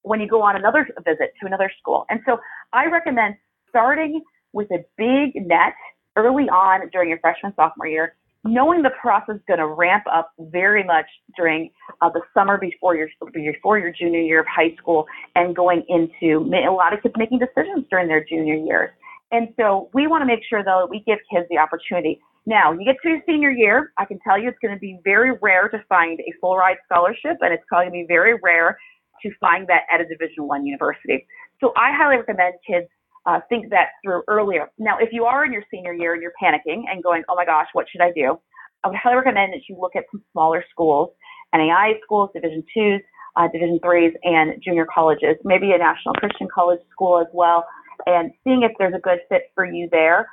when 0.01 0.19
you 0.19 0.27
go 0.27 0.41
on 0.41 0.55
another 0.55 0.87
visit 1.05 1.33
to 1.41 1.45
another 1.45 1.71
school. 1.79 2.05
And 2.09 2.21
so 2.25 2.39
I 2.73 2.85
recommend 2.85 3.35
starting 3.69 4.21
with 4.53 4.69
a 4.71 4.83
big 4.97 5.35
net 5.45 5.73
early 6.15 6.49
on 6.49 6.89
during 6.91 7.09
your 7.09 7.19
freshman 7.19 7.53
sophomore 7.55 7.87
year, 7.87 8.15
knowing 8.47 8.81
the 8.81 8.91
process 9.01 9.35
is 9.35 9.41
going 9.47 9.59
to 9.59 9.67
ramp 9.67 10.03
up 10.11 10.31
very 10.39 10.83
much 10.83 11.05
during 11.35 11.69
uh, 12.01 12.09
the 12.09 12.21
summer 12.33 12.57
before 12.57 12.95
your 12.95 13.09
before 13.33 13.79
your 13.79 13.91
junior 13.91 14.21
year 14.21 14.39
of 14.39 14.47
high 14.47 14.75
school 14.77 15.05
and 15.35 15.55
going 15.55 15.83
into 15.89 16.49
a 16.53 16.71
lot 16.71 16.93
of 16.93 17.01
kids 17.01 17.15
making 17.17 17.39
decisions 17.39 17.85
during 17.89 18.07
their 18.07 18.23
junior 18.23 18.55
years. 18.55 18.89
And 19.31 19.49
so 19.59 19.89
we 19.93 20.07
want 20.07 20.21
to 20.21 20.25
make 20.25 20.39
sure 20.49 20.63
though 20.63 20.85
that 20.85 20.89
we 20.89 21.03
give 21.05 21.19
kids 21.31 21.45
the 21.49 21.57
opportunity. 21.57 22.19
Now, 22.45 22.71
you 22.71 22.85
get 22.85 22.95
to 23.03 23.09
your 23.09 23.21
senior 23.27 23.51
year, 23.51 23.91
I 23.97 24.05
can 24.05 24.19
tell 24.25 24.39
you 24.39 24.47
it's 24.47 24.57
going 24.61 24.73
to 24.73 24.79
be 24.79 24.99
very 25.03 25.33
rare 25.41 25.67
to 25.67 25.83
find 25.89 26.17
a 26.21 26.31
full 26.39 26.55
ride 26.55 26.77
scholarship, 26.85 27.37
and 27.41 27.53
it's 27.53 27.63
probably 27.67 27.91
going 27.91 28.03
to 28.03 28.07
be 28.07 28.13
very 28.13 28.39
rare 28.41 28.77
to 29.21 29.31
find 29.41 29.67
that 29.67 29.81
at 29.93 29.99
a 29.99 30.05
Division 30.05 30.47
One 30.47 30.65
university. 30.65 31.27
So 31.59 31.73
I 31.75 31.91
highly 31.91 32.17
recommend 32.17 32.53
kids 32.65 32.87
uh, 33.28 33.41
think 33.49 33.69
that 33.69 33.89
through 34.03 34.23
earlier. 34.28 34.71
Now, 34.80 34.97
if 34.99 35.09
you 35.11 35.25
are 35.25 35.45
in 35.45 35.51
your 35.51 35.63
senior 35.69 35.93
year 35.93 36.13
and 36.13 36.21
you're 36.21 36.34
panicking 36.41 36.84
and 36.89 37.03
going, 37.03 37.23
oh 37.30 37.36
my 37.36 37.45
gosh, 37.45 37.67
what 37.73 37.86
should 37.91 38.01
I 38.01 38.11
do? 38.15 38.39
I 38.84 38.88
would 38.88 38.97
highly 38.97 39.17
recommend 39.17 39.53
that 39.53 39.61
you 39.67 39.78
look 39.80 39.95
at 39.95 40.05
some 40.11 40.23
smaller 40.32 40.63
schools, 40.71 41.09
NAI 41.53 41.93
schools, 42.03 42.30
Division 42.34 42.63
twos, 42.73 43.01
uh, 43.36 43.47
Division 43.51 43.80
threes, 43.84 44.13
and 44.23 44.61
junior 44.63 44.88
colleges, 44.91 45.36
maybe 45.43 45.71
a 45.73 45.78
National 45.78 46.13
Christian 46.15 46.47
College 46.53 46.80
school 46.89 47.19
as 47.19 47.28
well, 47.34 47.65
and 48.05 48.32
seeing 48.43 48.63
if 48.63 48.71
there's 48.80 48.93
a 48.95 48.99
good 48.99 49.19
fit 49.30 49.51
for 49.53 49.65
you 49.65 49.89
there. 49.91 50.30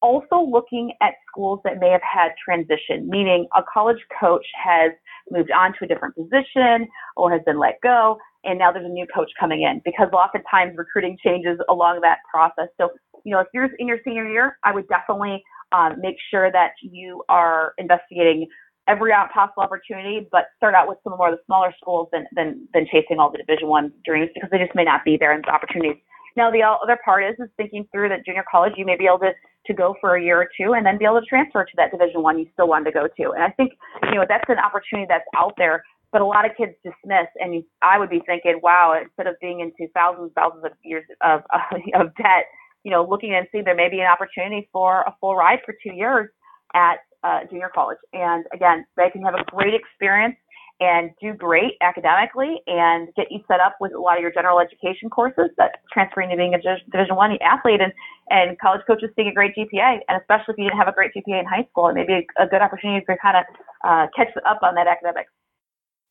Also 0.00 0.38
looking 0.38 0.92
at 1.02 1.14
schools 1.28 1.58
that 1.64 1.80
may 1.80 1.90
have 1.90 2.02
had 2.02 2.28
transition, 2.42 3.08
meaning 3.08 3.48
a 3.56 3.62
college 3.72 3.98
coach 4.20 4.46
has 4.62 4.92
moved 5.30 5.50
on 5.50 5.72
to 5.72 5.84
a 5.84 5.88
different 5.88 6.14
position 6.14 6.86
or 7.16 7.32
has 7.32 7.40
been 7.44 7.58
let 7.58 7.80
go 7.82 8.18
and 8.46 8.58
now 8.58 8.72
there's 8.72 8.86
a 8.86 8.88
new 8.88 9.06
coach 9.14 9.30
coming 9.38 9.62
in 9.62 9.82
because 9.84 10.08
oftentimes 10.12 10.76
recruiting 10.76 11.18
changes 11.24 11.58
along 11.68 12.00
that 12.02 12.18
process. 12.30 12.68
So, 12.80 12.90
you 13.24 13.32
know, 13.32 13.40
if 13.40 13.48
you're 13.52 13.68
in 13.78 13.88
your 13.88 13.98
senior 14.04 14.28
year, 14.28 14.58
I 14.64 14.72
would 14.72 14.88
definitely 14.88 15.42
um, 15.72 15.96
make 16.00 16.16
sure 16.30 16.50
that 16.52 16.72
you 16.80 17.24
are 17.28 17.74
investigating 17.78 18.46
every 18.88 19.10
possible 19.34 19.62
opportunity, 19.62 20.28
but 20.30 20.46
start 20.56 20.74
out 20.74 20.88
with 20.88 20.98
some 21.02 21.16
more 21.16 21.32
of 21.32 21.36
the 21.36 21.42
smaller 21.46 21.74
schools 21.80 22.08
than 22.12 22.26
than, 22.32 22.68
than 22.72 22.86
chasing 22.86 23.18
all 23.18 23.30
the 23.30 23.38
Division 23.38 23.68
One 23.68 23.92
dreams 24.04 24.30
because 24.34 24.48
they 24.50 24.58
just 24.58 24.74
may 24.74 24.84
not 24.84 25.04
be 25.04 25.16
there 25.18 25.34
in 25.34 25.42
the 25.42 25.50
opportunities. 25.50 25.96
Now, 26.36 26.50
the 26.50 26.62
other 26.62 26.98
part 27.04 27.24
is 27.24 27.34
is 27.38 27.48
thinking 27.56 27.88
through 27.90 28.10
that 28.10 28.24
junior 28.24 28.44
college, 28.50 28.74
you 28.76 28.84
may 28.84 28.96
be 28.96 29.06
able 29.06 29.18
to 29.20 29.32
to 29.66 29.74
go 29.74 29.96
for 30.00 30.14
a 30.14 30.22
year 30.22 30.40
or 30.40 30.48
two 30.56 30.74
and 30.74 30.86
then 30.86 30.96
be 30.96 31.04
able 31.04 31.20
to 31.20 31.26
transfer 31.26 31.64
to 31.64 31.72
that 31.76 31.90
Division 31.90 32.22
One 32.22 32.38
you 32.38 32.46
still 32.52 32.68
want 32.68 32.84
to 32.86 32.92
go 32.92 33.08
to. 33.08 33.30
And 33.32 33.42
I 33.42 33.50
think 33.50 33.72
you 34.04 34.14
know 34.14 34.24
that's 34.28 34.48
an 34.48 34.58
opportunity 34.58 35.06
that's 35.08 35.26
out 35.34 35.54
there 35.58 35.82
but 36.12 36.20
a 36.20 36.24
lot 36.24 36.44
of 36.44 36.56
kids 36.56 36.72
dismiss 36.84 37.26
and 37.36 37.62
i 37.82 37.98
would 37.98 38.10
be 38.10 38.20
thinking 38.26 38.58
wow 38.62 38.98
instead 39.00 39.26
of 39.26 39.34
being 39.40 39.60
into 39.60 39.90
thousands 39.92 40.30
thousands 40.34 40.64
of 40.64 40.72
years 40.82 41.04
of 41.22 41.42
of 41.94 42.14
debt 42.16 42.46
you 42.84 42.90
know 42.92 43.04
looking 43.04 43.34
and 43.34 43.46
seeing 43.50 43.64
there 43.64 43.74
may 43.74 43.90
be 43.90 44.00
an 44.00 44.06
opportunity 44.06 44.68
for 44.72 45.02
a 45.02 45.14
full 45.20 45.34
ride 45.34 45.58
for 45.66 45.74
two 45.82 45.92
years 45.92 46.28
at 46.74 46.98
uh, 47.24 47.40
junior 47.50 47.70
college. 47.74 47.98
And 48.12 48.44
again 48.54 48.86
they 48.96 49.10
can 49.10 49.22
have 49.22 49.34
a 49.34 49.44
great 49.50 49.74
experience 49.74 50.36
and 50.78 51.10
do 51.20 51.32
great 51.32 51.72
academically 51.80 52.60
and 52.66 53.08
get 53.16 53.26
you 53.30 53.40
set 53.48 53.60
up 53.60 53.76
with 53.80 53.92
a 53.94 53.98
lot 53.98 54.18
of 54.18 54.22
your 54.22 54.30
general 54.30 54.60
education 54.60 55.08
courses 55.08 55.50
that 55.56 55.80
transferring 55.90 56.28
to 56.30 56.36
being 56.36 56.54
a 56.54 56.58
division 56.58 57.16
one 57.16 57.36
athlete 57.40 57.80
and 57.80 57.92
and 58.28 58.58
college 58.60 58.82
coaches 58.86 59.08
seeing 59.16 59.28
a 59.28 59.32
great 59.32 59.54
gpa 59.56 59.98
and 60.06 60.20
especially 60.20 60.52
if 60.52 60.58
you 60.58 60.64
didn't 60.64 60.76
have 60.76 60.86
a 60.86 60.92
great 60.92 61.12
gpa 61.16 61.40
in 61.40 61.46
high 61.46 61.66
school 61.70 61.88
it 61.88 61.94
may 61.94 62.04
be 62.04 62.12
a, 62.12 62.44
a 62.44 62.46
good 62.46 62.60
opportunity 62.60 63.02
to 63.06 63.16
kind 63.16 63.38
of 63.38 63.44
uh, 63.88 64.06
catch 64.14 64.28
up 64.44 64.58
on 64.62 64.74
that 64.74 64.86
academics 64.86 65.32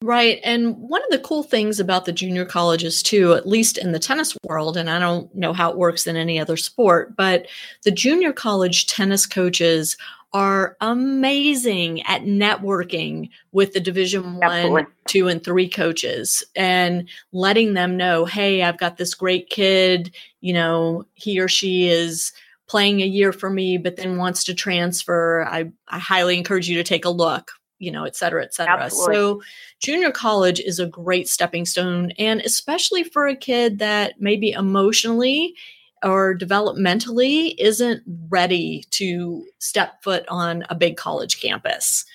Right. 0.05 0.39
And 0.43 0.77
one 0.77 1.01
of 1.03 1.09
the 1.09 1.17
cool 1.17 1.41
things 1.41 1.79
about 1.79 2.05
the 2.05 2.11
junior 2.11 2.45
colleges, 2.45 3.01
too, 3.01 3.33
at 3.33 3.47
least 3.47 3.79
in 3.79 3.91
the 3.91 3.97
tennis 3.97 4.37
world, 4.43 4.77
and 4.77 4.87
I 4.87 4.99
don't 4.99 5.33
know 5.33 5.51
how 5.51 5.71
it 5.71 5.79
works 5.79 6.05
in 6.05 6.15
any 6.15 6.39
other 6.39 6.57
sport, 6.57 7.15
but 7.15 7.47
the 7.85 7.89
junior 7.89 8.31
college 8.31 8.85
tennis 8.85 9.25
coaches 9.25 9.97
are 10.31 10.77
amazing 10.79 12.03
at 12.03 12.21
networking 12.21 13.31
with 13.51 13.73
the 13.73 13.79
division 13.79 14.35
one 14.35 14.85
two 15.07 15.27
and 15.27 15.43
three 15.43 15.67
coaches 15.67 16.43
and 16.55 17.09
letting 17.31 17.73
them 17.73 17.95
know 17.95 18.25
hey 18.25 18.61
i've 18.61 18.77
got 18.77 18.97
this 18.97 19.13
great 19.13 19.49
kid 19.49 20.13
you 20.41 20.51
know 20.51 21.05
he 21.13 21.39
or 21.39 21.47
she 21.47 21.87
is 21.87 22.33
playing 22.67 23.01
a 23.01 23.05
year 23.05 23.31
for 23.31 23.49
me 23.49 23.77
but 23.77 23.95
then 23.95 24.17
wants 24.17 24.43
to 24.43 24.53
transfer 24.53 25.45
i, 25.45 25.71
I 25.87 25.99
highly 25.99 26.37
encourage 26.37 26.67
you 26.67 26.75
to 26.75 26.83
take 26.83 27.05
a 27.05 27.09
look 27.09 27.53
you 27.79 27.91
know, 27.91 28.05
et 28.05 28.15
cetera, 28.15 28.43
et 28.43 28.53
cetera. 28.53 28.83
Absolutely. 28.83 29.15
So 29.15 29.41
junior 29.79 30.11
college 30.11 30.59
is 30.59 30.79
a 30.79 30.85
great 30.85 31.27
stepping 31.27 31.65
stone. 31.65 32.11
And 32.17 32.41
especially 32.41 33.03
for 33.03 33.27
a 33.27 33.35
kid 33.35 33.79
that 33.79 34.19
maybe 34.19 34.51
emotionally 34.51 35.55
or 36.03 36.37
developmentally 36.37 37.55
isn't 37.57 38.03
ready 38.29 38.85
to 38.91 39.45
step 39.59 40.03
foot 40.03 40.25
on 40.29 40.63
a 40.69 40.75
big 40.75 40.97
college 40.97 41.41
campus. 41.41 42.05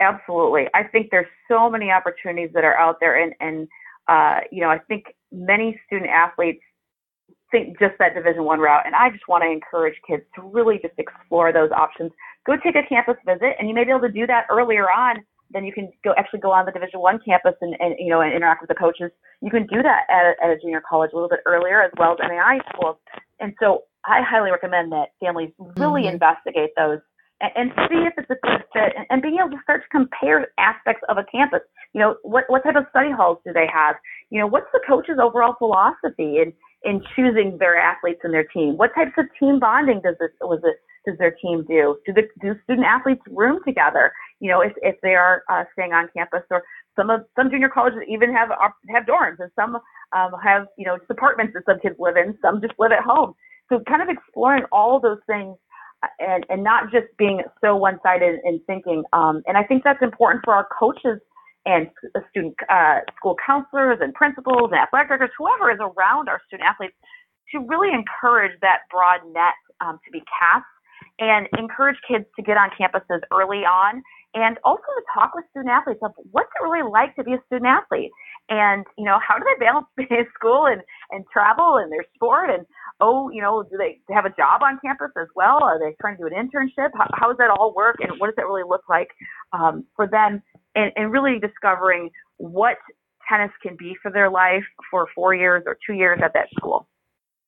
Absolutely. 0.00 0.68
I 0.74 0.84
think 0.84 1.10
there's 1.10 1.26
so 1.48 1.70
many 1.70 1.90
opportunities 1.90 2.50
that 2.54 2.64
are 2.64 2.76
out 2.76 2.98
there. 3.00 3.20
And, 3.20 3.34
and 3.40 3.68
uh, 4.08 4.40
you 4.50 4.60
know, 4.60 4.68
I 4.68 4.78
think 4.78 5.14
many 5.30 5.80
student 5.86 6.10
athletes 6.10 6.62
think 7.52 7.78
just 7.78 7.94
that 7.98 8.14
division 8.14 8.44
one 8.44 8.58
route 8.58 8.82
and 8.86 8.94
i 8.94 9.10
just 9.10 9.28
want 9.28 9.44
to 9.44 9.48
encourage 9.48 9.94
kids 10.08 10.22
to 10.34 10.40
really 10.40 10.78
just 10.78 10.94
explore 10.98 11.52
those 11.52 11.70
options 11.70 12.10
go 12.46 12.56
take 12.56 12.76
a 12.76 12.86
campus 12.88 13.16
visit, 13.26 13.56
and 13.58 13.68
you 13.68 13.74
may 13.74 13.84
be 13.84 13.90
able 13.90 14.06
to 14.06 14.12
do 14.12 14.26
that 14.26 14.46
earlier 14.50 14.90
on. 14.90 15.24
Then 15.50 15.64
you 15.64 15.72
can 15.72 15.92
go 16.02 16.14
actually 16.16 16.40
go 16.40 16.50
on 16.50 16.64
the 16.64 16.72
Division 16.72 17.00
One 17.00 17.20
campus 17.24 17.54
and, 17.60 17.76
and 17.78 17.94
you 17.98 18.08
know 18.08 18.20
and 18.20 18.32
interact 18.32 18.62
with 18.62 18.68
the 18.68 18.74
coaches. 18.74 19.10
You 19.42 19.50
can 19.50 19.66
do 19.66 19.82
that 19.82 20.08
at 20.08 20.24
a, 20.24 20.44
at 20.44 20.50
a 20.50 20.60
junior 20.60 20.82
college 20.88 21.10
a 21.12 21.16
little 21.16 21.28
bit 21.28 21.40
earlier 21.44 21.82
as 21.82 21.90
well 21.98 22.12
as 22.12 22.18
NAI 22.22 22.58
schools. 22.72 22.96
And 23.38 23.52
so 23.60 23.84
I 24.06 24.22
highly 24.22 24.50
recommend 24.50 24.92
that 24.92 25.12
families 25.20 25.52
really 25.76 26.02
mm-hmm. 26.02 26.14
investigate 26.14 26.70
those 26.76 27.00
and, 27.42 27.72
see 27.90 28.06
if 28.06 28.14
it's 28.16 28.30
a 28.30 28.38
good 28.46 28.62
fit 28.72 28.94
and, 28.96 29.06
and 29.10 29.20
being 29.20 29.38
able 29.40 29.50
to 29.50 29.62
start 29.62 29.82
to 29.82 29.88
compare 29.90 30.46
aspects 30.58 31.02
of 31.08 31.18
a 31.18 31.24
campus. 31.24 31.60
You 31.92 32.00
know, 32.00 32.16
what 32.22 32.44
what 32.48 32.62
type 32.62 32.76
of 32.76 32.86
study 32.90 33.10
halls 33.10 33.38
do 33.44 33.52
they 33.52 33.66
have? 33.72 33.96
You 34.30 34.40
know, 34.40 34.46
what's 34.46 34.70
the 34.72 34.80
coach's 34.86 35.18
overall 35.20 35.54
philosophy 35.58 36.38
in 36.38 36.52
in 36.84 37.02
choosing 37.14 37.58
their 37.58 37.76
athletes 37.76 38.20
and 38.22 38.32
their 38.32 38.44
team? 38.44 38.78
What 38.78 38.94
types 38.94 39.12
of 39.18 39.26
team 39.38 39.58
bonding 39.58 40.00
does 40.02 40.16
this 40.20 40.30
was 40.40 40.60
it 40.64 40.78
does 41.06 41.18
their 41.18 41.32
team 41.32 41.64
do? 41.68 41.96
Do 42.06 42.12
the 42.12 42.22
do 42.40 42.54
student 42.64 42.86
athletes 42.86 43.22
room 43.30 43.60
together? 43.66 44.12
You 44.40 44.50
know, 44.50 44.60
if 44.60 44.72
if 44.82 44.96
they 45.02 45.14
are 45.14 45.42
uh, 45.50 45.64
staying 45.72 45.92
on 45.92 46.08
campus, 46.16 46.42
or 46.50 46.62
some 46.96 47.10
of 47.10 47.22
some 47.36 47.50
junior 47.50 47.68
colleges 47.68 48.00
even 48.08 48.32
have 48.32 48.50
have 48.90 49.04
dorms, 49.04 49.36
and 49.38 49.50
some 49.56 49.76
um, 50.12 50.32
have 50.42 50.66
you 50.78 50.84
know 50.84 50.98
apartments 51.10 51.54
that 51.54 51.64
some 51.66 51.80
kids 51.80 51.96
live 51.98 52.16
in. 52.16 52.36
Some 52.42 52.60
just 52.60 52.74
live 52.78 52.92
at 52.92 53.02
home. 53.02 53.34
So 53.68 53.80
kind 53.88 54.02
of 54.02 54.08
exploring 54.08 54.64
all 54.70 55.00
those 55.00 55.18
things 55.26 55.56
uh, 56.02 56.08
and 56.18 56.46
and 56.48 56.62
not 56.62 56.90
just 56.92 57.06
being 57.18 57.42
so 57.60 57.76
one 57.76 57.98
sided 58.02 58.40
in 58.44 58.60
thinking. 58.66 59.02
Um, 59.12 59.42
and 59.46 59.56
I 59.56 59.64
think 59.64 59.84
that's 59.84 60.02
important 60.02 60.42
for 60.44 60.54
our 60.54 60.68
coaches 60.78 61.20
and 61.64 61.88
student 62.30 62.54
uh, 62.68 62.98
school 63.16 63.36
counselors 63.44 63.98
and 64.00 64.12
principals 64.14 64.70
and 64.72 64.80
athletic 64.80 65.08
directors, 65.08 65.30
whoever 65.38 65.70
is 65.70 65.78
around 65.78 66.28
our 66.28 66.40
student 66.46 66.68
athletes, 66.68 66.94
to 67.52 67.60
really 67.60 67.90
encourage 67.94 68.58
that 68.60 68.78
broad 68.90 69.20
net 69.32 69.54
um, 69.80 69.98
to 70.04 70.10
be 70.10 70.22
cast 70.26 70.66
and 71.18 71.48
encourage 71.58 71.96
kids 72.08 72.24
to 72.36 72.42
get 72.42 72.56
on 72.56 72.70
campuses 72.78 73.20
early 73.32 73.64
on 73.64 74.02
and 74.34 74.56
also 74.64 74.82
to 74.82 75.02
talk 75.12 75.34
with 75.34 75.44
student 75.50 75.70
athletes 75.70 76.00
of 76.02 76.12
what's 76.30 76.48
it 76.58 76.64
really 76.64 76.88
like 76.88 77.14
to 77.16 77.24
be 77.24 77.34
a 77.34 77.42
student 77.46 77.66
athlete 77.66 78.10
And, 78.48 78.84
you 78.96 79.04
know, 79.04 79.18
how 79.26 79.36
do 79.36 79.44
they 79.44 79.64
balance 79.64 79.86
school 80.34 80.66
and, 80.66 80.80
and 81.10 81.24
travel 81.32 81.76
and 81.76 81.92
their 81.92 82.04
sport? 82.14 82.50
And, 82.50 82.64
oh, 83.00 83.30
you 83.30 83.42
know, 83.42 83.62
do 83.62 83.76
they 83.76 84.00
have 84.12 84.24
a 84.24 84.30
job 84.30 84.62
on 84.62 84.80
campus 84.84 85.10
as 85.20 85.28
well? 85.36 85.62
Are 85.62 85.78
they 85.78 85.94
trying 86.00 86.16
to 86.16 86.22
do 86.22 86.34
an 86.34 86.48
internship? 86.48 86.90
How, 86.94 87.08
how 87.14 87.28
does 87.28 87.38
that 87.38 87.50
all 87.50 87.74
work? 87.74 87.96
And 88.00 88.18
what 88.18 88.28
does 88.28 88.36
that 88.36 88.46
really 88.46 88.64
look 88.66 88.82
like 88.88 89.08
um, 89.52 89.84
for 89.96 90.06
them? 90.06 90.42
And, 90.74 90.90
and 90.96 91.12
really 91.12 91.38
discovering 91.38 92.08
what 92.38 92.78
tennis 93.28 93.50
can 93.62 93.76
be 93.76 93.94
for 94.02 94.10
their 94.10 94.30
life 94.30 94.64
for 94.90 95.06
four 95.14 95.34
years 95.34 95.64
or 95.66 95.76
two 95.86 95.92
years 95.92 96.20
at 96.24 96.32
that 96.32 96.48
school. 96.58 96.88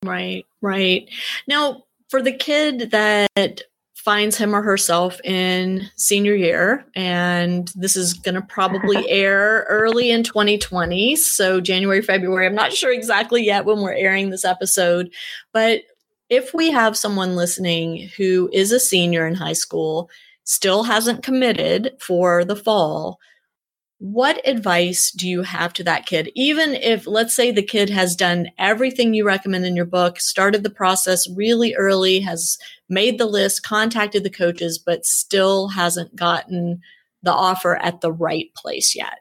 Right, 0.04 0.44
right. 0.60 1.08
Now, 1.48 1.84
for 2.14 2.22
the 2.22 2.30
kid 2.30 2.92
that 2.92 3.62
finds 3.92 4.36
him 4.36 4.54
or 4.54 4.62
herself 4.62 5.20
in 5.24 5.82
senior 5.96 6.36
year, 6.36 6.86
and 6.94 7.72
this 7.74 7.96
is 7.96 8.14
going 8.14 8.36
to 8.36 8.42
probably 8.42 8.98
air 9.10 9.66
early 9.68 10.12
in 10.12 10.22
2020. 10.22 11.16
So, 11.16 11.60
January, 11.60 12.02
February. 12.02 12.46
I'm 12.46 12.54
not 12.54 12.72
sure 12.72 12.92
exactly 12.92 13.44
yet 13.44 13.64
when 13.64 13.80
we're 13.80 13.94
airing 13.94 14.30
this 14.30 14.44
episode, 14.44 15.10
but 15.52 15.80
if 16.30 16.54
we 16.54 16.70
have 16.70 16.96
someone 16.96 17.34
listening 17.34 18.08
who 18.16 18.48
is 18.52 18.70
a 18.70 18.78
senior 18.78 19.26
in 19.26 19.34
high 19.34 19.52
school, 19.52 20.08
still 20.44 20.84
hasn't 20.84 21.24
committed 21.24 21.96
for 21.98 22.44
the 22.44 22.54
fall, 22.54 23.18
what 23.98 24.46
advice 24.46 25.10
do 25.12 25.28
you 25.28 25.42
have 25.42 25.72
to 25.74 25.84
that 25.84 26.06
kid? 26.06 26.30
Even 26.34 26.74
if, 26.74 27.06
let's 27.06 27.34
say, 27.34 27.50
the 27.50 27.62
kid 27.62 27.90
has 27.90 28.16
done 28.16 28.48
everything 28.58 29.14
you 29.14 29.24
recommend 29.24 29.64
in 29.64 29.76
your 29.76 29.84
book, 29.84 30.20
started 30.20 30.62
the 30.62 30.70
process 30.70 31.28
really 31.30 31.74
early, 31.74 32.20
has 32.20 32.58
made 32.88 33.18
the 33.18 33.26
list, 33.26 33.62
contacted 33.62 34.24
the 34.24 34.30
coaches, 34.30 34.78
but 34.78 35.06
still 35.06 35.68
hasn't 35.68 36.14
gotten 36.16 36.80
the 37.22 37.32
offer 37.32 37.76
at 37.76 38.00
the 38.00 38.12
right 38.12 38.52
place 38.54 38.94
yet? 38.94 39.20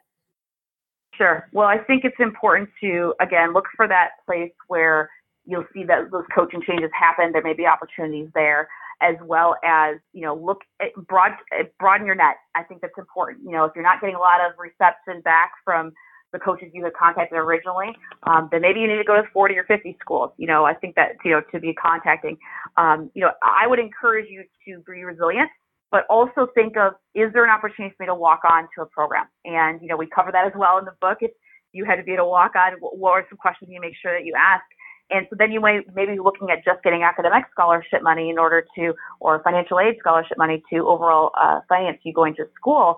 Sure. 1.16 1.48
Well, 1.52 1.68
I 1.68 1.78
think 1.78 2.04
it's 2.04 2.18
important 2.18 2.68
to, 2.82 3.14
again, 3.20 3.52
look 3.52 3.66
for 3.76 3.86
that 3.86 4.10
place 4.26 4.52
where 4.66 5.08
you'll 5.46 5.66
see 5.72 5.84
that 5.84 6.10
those 6.10 6.24
coaching 6.34 6.60
changes 6.66 6.90
happen. 6.98 7.30
There 7.32 7.42
may 7.42 7.54
be 7.54 7.66
opportunities 7.66 8.28
there 8.34 8.68
as 9.00 9.16
well 9.24 9.56
as 9.64 9.96
you 10.12 10.22
know 10.22 10.34
look 10.34 10.62
at 10.80 10.94
broad 11.06 11.32
broaden 11.78 12.06
your 12.06 12.14
net. 12.14 12.36
I 12.54 12.62
think 12.62 12.80
that's 12.80 12.98
important. 12.98 13.44
You 13.44 13.52
know, 13.52 13.64
if 13.64 13.72
you're 13.74 13.84
not 13.84 14.00
getting 14.00 14.16
a 14.16 14.20
lot 14.20 14.40
of 14.40 14.52
reception 14.58 15.20
back 15.22 15.52
from 15.64 15.92
the 16.32 16.38
coaches 16.40 16.68
you 16.74 16.82
had 16.82 16.92
contacted 16.94 17.38
originally, 17.38 17.94
um, 18.24 18.48
then 18.50 18.60
maybe 18.60 18.80
you 18.80 18.88
need 18.88 18.98
to 18.98 19.04
go 19.04 19.14
to 19.14 19.22
40 19.32 19.56
or 19.56 19.64
50 19.64 19.96
schools. 20.00 20.32
You 20.36 20.48
know, 20.48 20.64
I 20.64 20.74
think 20.74 20.96
that 20.96 21.12
you 21.24 21.30
know 21.30 21.40
to 21.52 21.60
be 21.60 21.72
contacting. 21.74 22.36
Um, 22.76 23.10
you 23.14 23.22
know, 23.22 23.30
I 23.42 23.66
would 23.66 23.78
encourage 23.78 24.26
you 24.28 24.44
to 24.66 24.82
be 24.90 25.04
resilient, 25.04 25.48
but 25.90 26.04
also 26.10 26.48
think 26.54 26.76
of 26.76 26.94
is 27.14 27.32
there 27.32 27.44
an 27.44 27.50
opportunity 27.50 27.94
for 27.96 28.02
me 28.02 28.06
to 28.08 28.14
walk 28.14 28.40
on 28.48 28.68
to 28.76 28.82
a 28.82 28.86
program? 28.86 29.26
And 29.44 29.80
you 29.80 29.88
know, 29.88 29.96
we 29.96 30.08
cover 30.12 30.32
that 30.32 30.46
as 30.46 30.52
well 30.56 30.78
in 30.78 30.84
the 30.84 30.94
book. 31.00 31.18
If 31.20 31.30
you 31.72 31.84
had 31.84 31.96
to 31.96 32.02
be 32.02 32.12
able 32.12 32.24
to 32.24 32.28
walk 32.28 32.52
on, 32.56 32.72
what 32.80 33.12
are 33.12 33.26
some 33.28 33.38
questions 33.38 33.70
you 33.72 33.80
make 33.80 33.94
sure 34.00 34.12
that 34.12 34.24
you 34.24 34.34
ask? 34.36 34.64
And 35.10 35.26
so 35.30 35.36
then 35.38 35.52
you 35.52 35.60
may 35.60 35.80
maybe 35.94 36.18
looking 36.18 36.48
at 36.50 36.64
just 36.64 36.82
getting 36.82 37.02
academic 37.02 37.44
scholarship 37.50 38.02
money 38.02 38.30
in 38.30 38.38
order 38.38 38.64
to, 38.76 38.94
or 39.20 39.42
financial 39.42 39.78
aid 39.78 39.96
scholarship 40.00 40.38
money 40.38 40.62
to 40.72 40.88
overall 40.88 41.30
uh, 41.40 41.60
finance 41.68 41.98
you 42.04 42.12
going 42.12 42.34
to 42.36 42.44
school. 42.56 42.96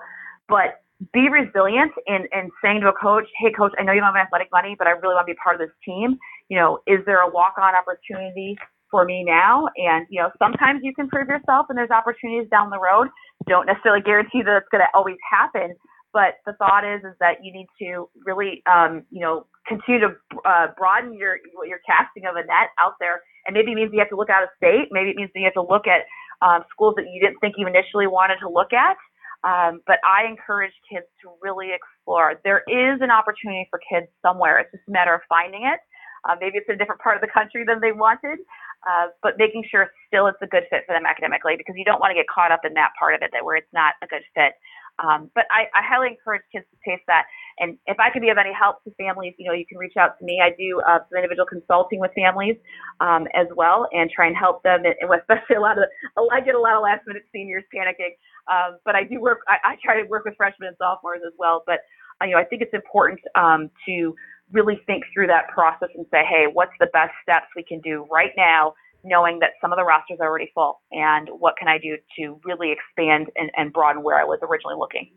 But 0.49 0.81
be 1.13 1.29
resilient 1.29 1.93
in, 2.07 2.27
in 2.33 2.51
saying 2.63 2.81
to 2.81 2.89
a 2.89 2.93
coach, 2.93 3.27
hey, 3.39 3.53
coach, 3.53 3.73
I 3.79 3.83
know 3.83 3.93
you 3.93 4.01
don't 4.01 4.15
have 4.15 4.27
athletic 4.27 4.49
money, 4.53 4.77
but 4.79 4.87
I 4.87 4.91
really 4.91 5.15
want 5.15 5.27
to 5.27 5.35
be 5.35 5.37
part 5.43 5.61
of 5.61 5.61
this 5.61 5.75
team. 5.85 6.17
You 6.49 6.59
know, 6.59 6.79
is 6.87 7.05
there 7.05 7.21
a 7.21 7.29
walk 7.29 7.55
on 7.59 7.75
opportunity 7.75 8.57
for 8.91 9.05
me 9.05 9.25
now? 9.25 9.69
And, 9.77 10.07
you 10.09 10.23
know, 10.23 10.31
sometimes 10.39 10.81
you 10.83 10.95
can 10.95 11.09
prove 11.09 11.29
yourself 11.29 11.67
and 11.69 11.77
there's 11.77 11.91
opportunities 11.91 12.49
down 12.49 12.71
the 12.71 12.79
road. 12.79 13.09
Don't 13.47 13.67
necessarily 13.67 14.01
guarantee 14.01 14.43
that 14.43 14.57
it's 14.57 14.69
going 14.71 14.81
to 14.81 14.89
always 14.95 15.19
happen, 15.29 15.75
but 16.13 16.39
the 16.47 16.53
thought 16.55 16.85
is 16.85 17.03
is 17.05 17.15
that 17.21 17.43
you 17.43 17.53
need 17.53 17.67
to 17.79 18.09
really 18.25 18.63
um, 18.71 19.05
you 19.11 19.21
know 19.21 19.47
continue 19.67 20.01
to 20.01 20.15
uh, 20.45 20.69
broaden 20.77 21.13
your 21.15 21.39
your 21.67 21.81
casting 21.87 22.25
of 22.27 22.37
a 22.37 22.45
net 22.47 22.71
out 22.79 22.95
there 23.01 23.23
and 23.47 23.55
maybe 23.55 23.73
it 23.73 23.75
means 23.75 23.91
you 23.93 23.99
have 23.99 24.11
to 24.11 24.17
look 24.17 24.31
out 24.31 24.43
of 24.43 24.49
state 24.57 24.89
maybe 24.91 25.11
it 25.11 25.17
means 25.17 25.31
you 25.35 25.45
have 25.45 25.55
to 25.55 25.63
look 25.63 25.87
at 25.87 26.07
um, 26.45 26.65
schools 26.71 26.95
that 26.97 27.07
you 27.11 27.21
didn't 27.21 27.39
think 27.41 27.55
you 27.57 27.67
initially 27.67 28.07
wanted 28.07 28.37
to 28.41 28.49
look 28.49 28.73
at 28.73 28.97
um, 29.45 29.81
but 29.87 30.03
I 30.03 30.27
encourage 30.27 30.73
kids 30.91 31.07
to 31.23 31.31
really 31.43 31.71
explore. 31.71 32.41
There 32.43 32.67
is 32.67 32.99
an 32.99 33.15
opportunity 33.15 33.69
for 33.71 33.79
kids 33.79 34.11
somewhere. 34.21 34.59
It's 34.59 34.73
just 34.73 34.89
a 34.89 34.91
matter 34.91 35.15
of 35.15 35.21
finding 35.29 35.63
it. 35.71 35.79
Uh, 36.27 36.35
maybe 36.41 36.59
it's 36.59 36.69
a 36.69 36.75
different 36.75 37.01
part 37.01 37.15
of 37.15 37.23
the 37.23 37.31
country 37.31 37.63
than 37.63 37.79
they 37.79 37.93
wanted, 37.95 38.43
uh, 38.83 39.15
but 39.23 39.39
making 39.39 39.63
sure 39.71 39.87
still 40.11 40.27
it's 40.27 40.43
a 40.43 40.51
good 40.51 40.67
fit 40.71 40.83
for 40.83 40.99
them 40.99 41.07
academically 41.07 41.55
because 41.55 41.79
you 41.79 41.85
don't 41.87 42.01
want 42.03 42.11
to 42.11 42.19
get 42.19 42.27
caught 42.27 42.51
up 42.51 42.67
in 42.67 42.75
that 42.75 42.91
part 42.99 43.15
of 43.15 43.23
it 43.23 43.31
that 43.31 43.45
where 43.45 43.55
it's 43.55 43.71
not 43.71 43.95
a 44.03 44.07
good 44.11 44.27
fit. 44.35 44.59
Um, 44.99 45.31
but 45.35 45.45
I, 45.51 45.69
I, 45.77 45.85
highly 45.85 46.09
encourage 46.09 46.43
kids 46.51 46.65
to 46.73 46.77
taste 46.89 47.05
that. 47.07 47.25
And 47.59 47.77
if 47.87 48.01
I 48.01 48.09
could 48.09 48.23
be 48.23 48.31
of 48.31 48.39
any 48.39 48.53
help 48.53 48.83
to 48.85 48.91
families, 48.97 49.35
you 49.37 49.47
know, 49.47 49.53
you 49.53 49.67
can 49.67 49.77
reach 49.77 49.97
out 49.99 50.19
to 50.19 50.25
me. 50.25 50.41
I 50.43 50.57
do 50.57 50.81
uh, 50.89 51.01
some 51.09 51.17
individual 51.17 51.45
consulting 51.45 52.01
with 52.01 52.13
families 52.17 52.57
um, 53.01 53.29
as 53.35 53.47
well, 53.57 53.89
and 53.93 54.11
try 54.11 54.27
and 54.27 54.37
help 54.37 54.63
them. 54.63 54.85
And 54.85 54.95
especially 55.21 55.57
a 55.57 55.61
lot 55.61 55.77
of, 55.77 55.85
I 56.33 56.41
get 56.41 56.55
a 56.55 56.61
lot 56.61 56.77
of 56.77 56.83
last 56.83 57.07
minute 57.07 57.25
seniors 57.33 57.65
panicking, 57.75 58.17
um, 58.49 58.79
but 58.85 58.95
I 58.95 59.05
do 59.05 59.21
work. 59.21 59.41
I, 59.49 59.73
I, 59.73 59.77
try 59.85 60.01
to 60.01 60.09
work 60.09 60.25
with 60.25 60.37
freshmen 60.37 60.69
and 60.69 60.77
sophomores 60.79 61.21
as 61.27 61.33
well. 61.39 61.63
But 61.67 61.81
uh, 62.23 62.25
you 62.25 62.33
know, 62.33 62.39
I 62.39 62.45
think 62.45 62.63
it's 62.63 62.75
important 62.75 63.21
um, 63.35 63.71
to 63.87 64.15
really 64.53 64.81
think 64.87 65.05
through 65.13 65.27
that 65.27 65.49
process 65.49 65.89
and 65.95 66.07
say, 66.11 66.23
hey, 66.25 66.47
what's 66.51 66.73
the 66.81 66.87
best 66.93 67.13
steps 67.23 67.47
we 67.55 67.65
can 67.65 67.81
do 67.81 68.07
right 68.11 68.33
now 68.37 68.75
knowing 69.07 69.39
that 69.39 69.51
some 69.61 69.73
of 69.73 69.79
the 69.79 69.85
rosters 69.85 70.19
are 70.21 70.27
already 70.27 70.51
full 70.55 70.81
and 70.93 71.29
what 71.39 71.57
can 71.57 71.69
I 71.69 71.79
do 71.79 71.97
to 72.19 72.41
really 72.45 72.73
expand 72.73 73.29
and, 73.37 73.51
and 73.57 73.73
broaden 73.73 74.03
where 74.03 74.21
I 74.21 74.25
was 74.25 74.41
originally 74.43 74.77
looking. 74.77 75.11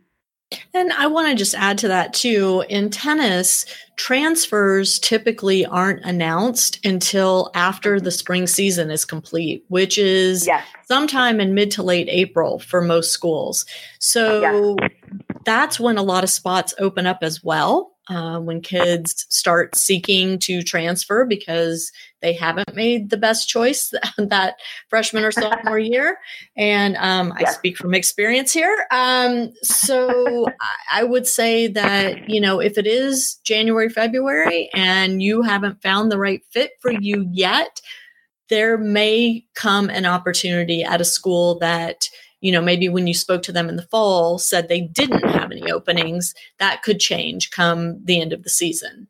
And 0.74 0.92
I 0.94 1.08
want 1.08 1.28
to 1.28 1.36
just 1.36 1.54
add 1.56 1.78
to 1.80 1.88
that 1.90 2.14
too. 2.14 2.64
In 2.70 2.90
tennis, 2.90 3.66
transfers 3.98 4.98
typically 5.00 5.66
aren't 5.66 6.04
announced 6.04 6.84
until 6.86 7.52
after 7.54 8.00
the 8.00 8.12
spring 8.12 8.48
season 8.48 8.90
is 8.90 9.06
complete, 9.06 9.64
which 9.68 9.98
is 9.98 10.48
yes. 10.48 10.66
sometime 10.88 11.40
in 11.40 11.54
mid 11.54 11.70
to 11.72 11.84
late 11.84 12.08
April 12.10 12.60
for 12.60 12.82
most 12.82 13.12
schools. 13.12 13.66
So 14.00 14.78
yes. 14.80 14.90
that's 15.46 15.80
when 15.80 15.98
a 15.98 16.04
lot 16.04 16.24
of 16.24 16.30
spots 16.32 16.74
open 16.80 17.06
up 17.06 17.20
as 17.22 17.44
well 17.44 17.92
uh, 18.10 18.40
when 18.40 18.60
kids 18.60 19.26
start 19.30 19.76
seeking 19.76 20.40
to 20.40 20.64
transfer 20.64 21.26
because 21.26 21.92
they 22.22 22.34
haven't 22.34 22.76
made 22.76 23.10
the 23.10 23.18
best 23.18 23.48
choice 23.48 23.94
that 24.18 24.56
freshman 24.90 25.24
or 25.24 25.32
sophomore 25.32 25.80
year. 25.80 26.18
And 26.58 26.98
um, 26.98 27.34
I 27.38 27.46
speak 27.46 27.78
from 27.78 27.94
experience 27.94 28.52
here. 28.52 28.86
Um, 28.92 29.54
so 29.62 30.48
I 30.92 31.04
would 31.04 31.28
say 31.28 31.68
that, 31.68 32.30
you 32.30 32.42
know, 32.42 32.60
if 32.60 32.78
it 32.78 32.88
is 32.88 33.36
January, 33.46 33.90
February, 33.90 34.70
and 34.74 35.22
you 35.22 35.44
haven't 35.44 35.82
found 35.82 36.12
the 36.12 36.18
right 36.18 36.42
fit 36.52 36.72
for 36.82 36.92
you 36.92 37.28
yet, 37.32 37.80
there 38.50 38.78
may 38.78 39.46
come 39.54 39.90
an 39.90 40.06
opportunity 40.06 40.84
at 40.84 41.02
a 41.02 41.06
school 41.06 41.60
that 41.60 42.10
you 42.42 42.52
know, 42.52 42.62
maybe 42.62 42.90
when 42.90 43.08
you 43.08 43.14
spoke 43.14 43.44
to 43.44 43.52
them 43.52 43.70
in 43.70 43.76
the 43.76 43.84
fall 43.84 44.38
said 44.38 44.68
they 44.68 44.82
didn't 44.82 45.30
have 45.30 45.52
any 45.52 45.72
openings, 45.72 46.34
that 46.58 46.84
could 46.84 47.00
change 47.00 47.52
come 47.52 48.04
the 48.04 48.22
end 48.22 48.34
of 48.34 48.44
the 48.44 48.50
season. 48.50 49.08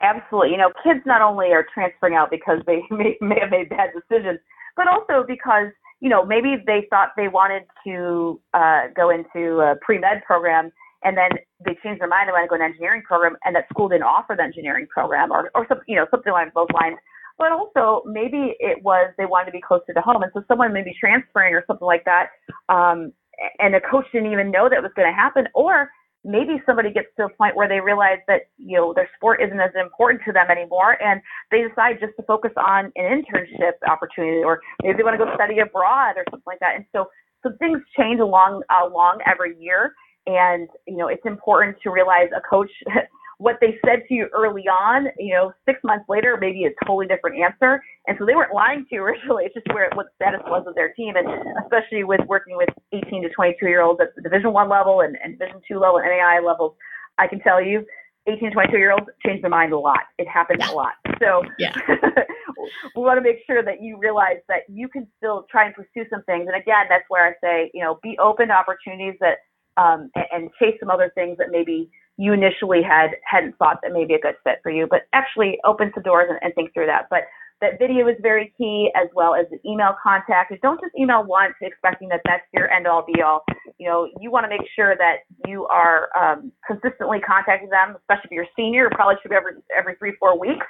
Absolutely. 0.00 0.52
You 0.52 0.58
know, 0.58 0.70
kids 0.82 1.00
not 1.04 1.22
only 1.22 1.48
are 1.48 1.66
transferring 1.74 2.14
out 2.14 2.30
because 2.30 2.60
they 2.66 2.82
may, 2.90 3.16
may 3.20 3.40
have 3.40 3.50
made 3.50 3.68
bad 3.68 3.90
decisions, 3.94 4.38
but 4.76 4.86
also 4.88 5.24
because, 5.26 5.68
you 6.00 6.08
know, 6.08 6.24
maybe 6.24 6.56
they 6.66 6.86
thought 6.88 7.10
they 7.16 7.28
wanted 7.28 7.64
to 7.84 8.40
uh, 8.54 8.86
go 8.94 9.10
into 9.10 9.60
a 9.60 9.76
pre 9.82 9.98
med 9.98 10.22
program 10.24 10.70
and 11.04 11.16
then 11.16 11.30
they 11.64 11.76
changed 11.82 12.00
their 12.00 12.08
mind 12.08 12.28
and 12.28 12.32
want 12.32 12.44
to 12.44 12.48
go 12.48 12.56
to 12.56 12.64
an 12.64 12.70
engineering 12.70 13.02
program 13.02 13.36
and 13.44 13.54
that 13.54 13.68
school 13.68 13.88
didn't 13.88 14.04
offer 14.04 14.34
the 14.36 14.42
engineering 14.42 14.86
program 14.88 15.30
or, 15.30 15.50
or 15.54 15.66
some, 15.68 15.80
you 15.86 15.96
know, 15.96 16.06
something 16.10 16.30
along 16.30 16.50
those 16.54 16.66
lines 16.74 16.96
but 17.38 17.52
also 17.52 18.02
maybe 18.06 18.56
it 18.58 18.82
was 18.82 19.12
they 19.16 19.26
wanted 19.26 19.46
to 19.46 19.52
be 19.52 19.60
closer 19.60 19.94
to 19.94 20.00
home. 20.00 20.22
And 20.22 20.32
so 20.34 20.42
someone 20.48 20.72
may 20.72 20.82
be 20.82 20.94
transferring 20.98 21.54
or 21.54 21.64
something 21.66 21.86
like 21.86 22.04
that. 22.04 22.30
Um, 22.68 23.12
and 23.60 23.72
the 23.72 23.80
coach 23.80 24.06
didn't 24.12 24.32
even 24.32 24.50
know 24.50 24.68
that 24.68 24.82
was 24.82 24.90
going 24.96 25.08
to 25.08 25.14
happen. 25.14 25.46
Or 25.54 25.88
maybe 26.24 26.60
somebody 26.66 26.92
gets 26.92 27.06
to 27.16 27.26
a 27.26 27.28
point 27.28 27.54
where 27.56 27.68
they 27.68 27.80
realize 27.80 28.18
that, 28.26 28.50
you 28.58 28.76
know, 28.76 28.92
their 28.92 29.08
sport 29.16 29.40
isn't 29.40 29.60
as 29.60 29.70
important 29.80 30.20
to 30.26 30.32
them 30.32 30.50
anymore. 30.50 31.00
And 31.00 31.20
they 31.50 31.62
decide 31.62 31.98
just 32.00 32.16
to 32.16 32.22
focus 32.24 32.50
on 32.56 32.92
an 32.96 33.22
internship 33.22 33.78
opportunity, 33.88 34.42
or 34.42 34.60
maybe 34.82 34.98
they 34.98 35.02
want 35.04 35.18
to 35.18 35.24
go 35.24 35.32
study 35.34 35.60
abroad 35.60 36.16
or 36.16 36.24
something 36.30 36.46
like 36.46 36.60
that. 36.60 36.74
And 36.74 36.84
so, 36.92 37.06
so 37.42 37.52
things 37.60 37.78
change 37.96 38.18
along, 38.20 38.62
along 38.68 39.20
every 39.26 39.56
year. 39.58 39.94
And, 40.26 40.68
you 40.86 40.96
know, 40.96 41.06
it's 41.06 41.24
important 41.24 41.76
to 41.84 41.90
realize 41.90 42.28
a 42.36 42.40
coach 42.40 42.70
what 43.38 43.56
they 43.60 43.78
said 43.86 44.02
to 44.08 44.14
you 44.14 44.28
early 44.34 44.66
on, 44.68 45.06
you 45.16 45.32
know, 45.32 45.52
six 45.64 45.78
months 45.84 46.04
later, 46.08 46.36
maybe 46.40 46.64
a 46.64 46.70
totally 46.84 47.06
different 47.06 47.40
answer. 47.40 47.82
And 48.06 48.16
so 48.18 48.26
they 48.26 48.34
weren't 48.34 48.52
lying 48.52 48.84
to 48.88 48.94
you 48.94 49.02
originally. 49.04 49.44
It's 49.44 49.54
just 49.54 49.72
where 49.72 49.88
what 49.94 50.06
status 50.16 50.40
was 50.46 50.64
of 50.66 50.74
their 50.74 50.92
team, 50.92 51.14
and 51.16 51.26
especially 51.64 52.04
with 52.04 52.20
working 52.26 52.56
with 52.56 52.68
18 52.92 53.22
to 53.22 53.28
22 53.30 53.66
year 53.66 53.82
olds 53.82 54.00
at 54.00 54.14
the 54.16 54.22
Division 54.22 54.52
One 54.52 54.68
level 54.68 55.00
and, 55.00 55.16
and 55.22 55.38
Division 55.38 55.60
Two 55.66 55.78
level 55.78 55.98
and 55.98 56.06
NAI 56.06 56.40
levels, 56.44 56.74
I 57.16 57.28
can 57.28 57.40
tell 57.40 57.62
you, 57.62 57.84
18 58.26 58.48
to 58.48 58.50
22 58.50 58.76
year 58.76 58.92
olds 58.92 59.06
change 59.24 59.40
their 59.40 59.50
mind 59.50 59.72
a 59.72 59.78
lot. 59.78 60.00
It 60.18 60.28
happens 60.28 60.60
yeah. 60.60 60.72
a 60.72 60.74
lot. 60.74 60.92
So 61.20 61.42
yeah. 61.58 61.72
we 62.96 63.02
want 63.02 63.18
to 63.18 63.22
make 63.22 63.38
sure 63.46 63.62
that 63.62 63.80
you 63.80 63.98
realize 63.98 64.38
that 64.48 64.62
you 64.68 64.88
can 64.88 65.06
still 65.16 65.46
try 65.50 65.66
and 65.66 65.74
pursue 65.74 66.08
some 66.10 66.22
things. 66.24 66.46
And 66.46 66.60
again, 66.60 66.86
that's 66.88 67.04
where 67.08 67.26
I 67.26 67.32
say, 67.42 67.70
you 67.72 67.82
know, 67.82 67.98
be 68.02 68.18
open 68.18 68.48
to 68.48 68.54
opportunities 68.54 69.14
that 69.20 69.38
um, 69.76 70.10
and, 70.16 70.24
and 70.32 70.50
chase 70.58 70.74
some 70.80 70.90
other 70.90 71.10
things 71.14 71.38
that 71.38 71.48
maybe 71.50 71.88
you 72.18 72.32
initially 72.32 72.82
had 72.82 73.12
hadn't 73.24 73.56
thought 73.58 73.78
that 73.82 73.92
may 73.92 74.04
be 74.04 74.14
a 74.14 74.20
good 74.20 74.34
fit 74.44 74.58
for 74.62 74.70
you, 74.70 74.86
but 74.90 75.02
actually 75.12 75.58
open 75.64 75.92
some 75.94 76.02
doors 76.02 76.26
and, 76.28 76.38
and 76.42 76.54
think 76.54 76.74
through 76.74 76.86
that. 76.86 77.06
But 77.08 77.22
that 77.60 77.78
video 77.78 78.06
is 78.08 78.16
very 78.22 78.52
key 78.56 78.90
as 78.94 79.08
well 79.14 79.34
as 79.34 79.46
the 79.50 79.58
email 79.68 79.94
contact. 80.02 80.52
Don't 80.62 80.80
just 80.80 80.94
email 80.98 81.24
once 81.24 81.54
expecting 81.60 82.08
that 82.08 82.20
that's 82.24 82.44
your 82.52 82.70
end 82.70 82.86
all 82.86 83.04
be 83.04 83.20
all. 83.22 83.44
You 83.78 83.88
know, 83.88 84.08
you 84.20 84.30
want 84.30 84.44
to 84.44 84.48
make 84.48 84.66
sure 84.74 84.96
that 84.96 85.26
you 85.46 85.66
are 85.66 86.08
um, 86.18 86.52
consistently 86.66 87.18
contacting 87.20 87.70
them, 87.70 87.96
especially 87.96 88.30
if 88.30 88.30
you're 88.32 88.44
a 88.44 88.54
senior, 88.56 88.90
probably 88.90 89.16
should 89.22 89.30
be 89.30 89.36
every, 89.36 89.52
every 89.76 89.94
three, 89.96 90.14
four 90.18 90.38
weeks 90.38 90.66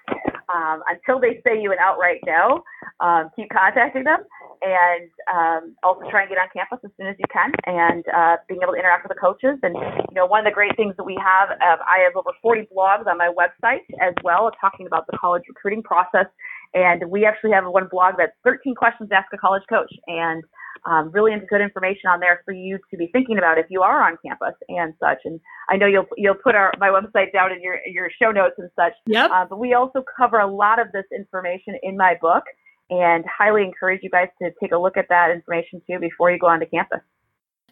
um, 0.54 0.82
until 0.88 1.20
they 1.20 1.40
say 1.44 1.60
you 1.60 1.72
an 1.72 1.78
outright 1.80 2.20
no. 2.26 2.62
Um, 3.00 3.30
keep 3.36 3.48
contacting 3.50 4.02
them 4.02 4.26
and 4.62 5.06
um, 5.30 5.76
also 5.84 6.02
try 6.10 6.22
and 6.22 6.30
get 6.30 6.38
on 6.38 6.48
campus 6.52 6.80
as 6.82 6.90
soon 6.96 7.06
as 7.06 7.14
you 7.14 7.24
can 7.30 7.52
and 7.66 8.02
uh, 8.10 8.36
being 8.48 8.58
able 8.62 8.72
to 8.72 8.78
interact 8.78 9.06
with 9.06 9.14
the 9.14 9.20
coaches. 9.20 9.54
And, 9.62 9.76
you 9.76 10.14
know, 10.18 10.26
one 10.26 10.40
of 10.40 10.50
the 10.50 10.54
great 10.54 10.74
things 10.74 10.96
that 10.96 11.04
we 11.04 11.14
have, 11.22 11.50
uh, 11.50 11.78
I 11.86 12.02
have 12.02 12.16
over 12.16 12.30
40 12.42 12.66
blogs 12.74 13.06
on 13.06 13.16
my 13.16 13.30
website 13.30 13.86
as 14.02 14.14
well 14.24 14.50
talking 14.60 14.86
about 14.86 15.06
the 15.06 15.16
college 15.16 15.44
recruiting 15.46 15.82
process 15.82 16.26
and 16.74 17.10
we 17.10 17.24
actually 17.24 17.52
have 17.52 17.64
one 17.66 17.88
blog 17.90 18.14
that's 18.18 18.32
13 18.44 18.74
questions 18.74 19.08
to 19.10 19.16
ask 19.16 19.26
a 19.32 19.38
college 19.38 19.62
coach 19.68 19.92
and 20.06 20.44
um, 20.86 21.10
really 21.10 21.32
good 21.48 21.60
information 21.60 22.08
on 22.08 22.20
there 22.20 22.42
for 22.44 22.52
you 22.52 22.78
to 22.90 22.96
be 22.96 23.08
thinking 23.12 23.38
about 23.38 23.58
if 23.58 23.66
you 23.68 23.82
are 23.82 24.02
on 24.02 24.16
campus 24.24 24.54
and 24.68 24.94
such. 25.00 25.18
And 25.24 25.40
I 25.68 25.76
know 25.76 25.86
you'll 25.86 26.06
you'll 26.16 26.34
put 26.34 26.54
our 26.54 26.72
my 26.78 26.88
website 26.88 27.32
down 27.32 27.52
in 27.52 27.62
your 27.62 27.78
your 27.86 28.10
show 28.20 28.30
notes 28.30 28.54
and 28.58 28.70
such. 28.76 28.92
Yep. 29.06 29.30
Uh, 29.30 29.44
but 29.48 29.58
we 29.58 29.74
also 29.74 30.04
cover 30.16 30.38
a 30.38 30.50
lot 30.50 30.78
of 30.78 30.92
this 30.92 31.04
information 31.14 31.78
in 31.82 31.96
my 31.96 32.16
book, 32.20 32.44
and 32.90 33.24
highly 33.26 33.62
encourage 33.62 34.00
you 34.02 34.10
guys 34.10 34.28
to 34.40 34.50
take 34.60 34.72
a 34.72 34.78
look 34.78 34.96
at 34.96 35.06
that 35.08 35.30
information 35.30 35.82
too 35.88 35.98
before 35.98 36.30
you 36.30 36.38
go 36.38 36.46
onto 36.46 36.66
campus. 36.66 37.00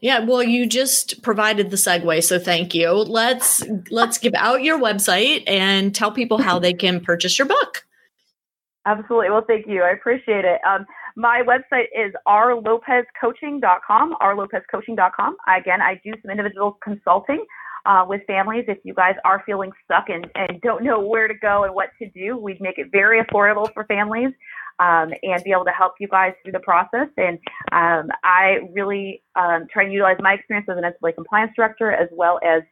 Yeah, 0.01 0.19
well, 0.19 0.43
you 0.43 0.67
just 0.67 1.23
provided 1.23 1.71
the 1.71 1.77
segue, 1.77 2.23
so 2.23 2.39
thank 2.39 2.75
you. 2.75 2.91
Let's 2.91 3.65
let's 3.91 4.19
give 4.19 4.35
out 4.35 4.63
your 4.63 4.79
website 4.79 5.45
and 5.47 5.95
tell 5.95 6.13
people 6.13 6.39
how 6.39 6.59
they 6.59 6.75
can 6.75 7.01
purchase 7.01 7.39
your 7.39 7.49
book. 7.49 7.87
Absolutely. 8.87 9.31
Well, 9.31 9.45
thank 9.47 9.67
you. 9.67 9.83
I 9.83 9.91
appreciate 9.91 10.45
it. 10.45 10.61
Um, 10.67 10.87
my 11.17 11.43
website 11.43 11.87
is 11.93 12.13
rlopezcoaching.com, 12.27 14.15
rlopezcoaching.com. 14.23 15.37
Again, 15.49 15.83
I 15.83 16.01
do 16.05 16.13
some 16.23 16.31
individual 16.31 16.79
consulting 16.85 17.45
uh, 17.85 18.05
with 18.09 18.21
families. 18.29 18.65
If 18.69 18.79
you 18.85 18.95
guys 18.95 19.15
are 19.25 19.43
feeling 19.45 19.73
stuck 19.85 20.09
and, 20.09 20.29
and 20.37 20.61
don't 20.61 20.85
know 20.85 21.01
where 21.01 21.27
to 21.27 21.35
go 21.35 21.65
and 21.65 21.75
what 21.75 21.89
to 22.01 22.09
do, 22.11 22.37
we'd 22.37 22.61
make 22.61 22.79
it 22.79 22.87
very 22.93 23.21
affordable 23.21 23.73
for 23.75 23.85
families 23.85 24.31
um, 24.79 25.13
and 25.23 25.43
be 25.43 25.51
able 25.51 25.65
to 25.65 25.73
help 25.73 25.95
you 25.99 26.07
guys 26.07 26.33
through 26.43 26.53
the 26.53 26.61
process. 26.61 27.09
And 27.17 27.39
um, 27.73 28.09
I 28.23 28.59
really 28.73 29.23
um, 29.35 29.67
try 29.73 29.83
and 29.85 29.93
utilize 29.93 30.19
my 30.21 30.35
experience 30.35 30.69
as 30.71 30.77
an 30.77 30.85
NCAA 30.85 31.15
compliance 31.17 31.53
director 31.57 31.91
as 31.91 32.09
well 32.13 32.39
as 32.47 32.63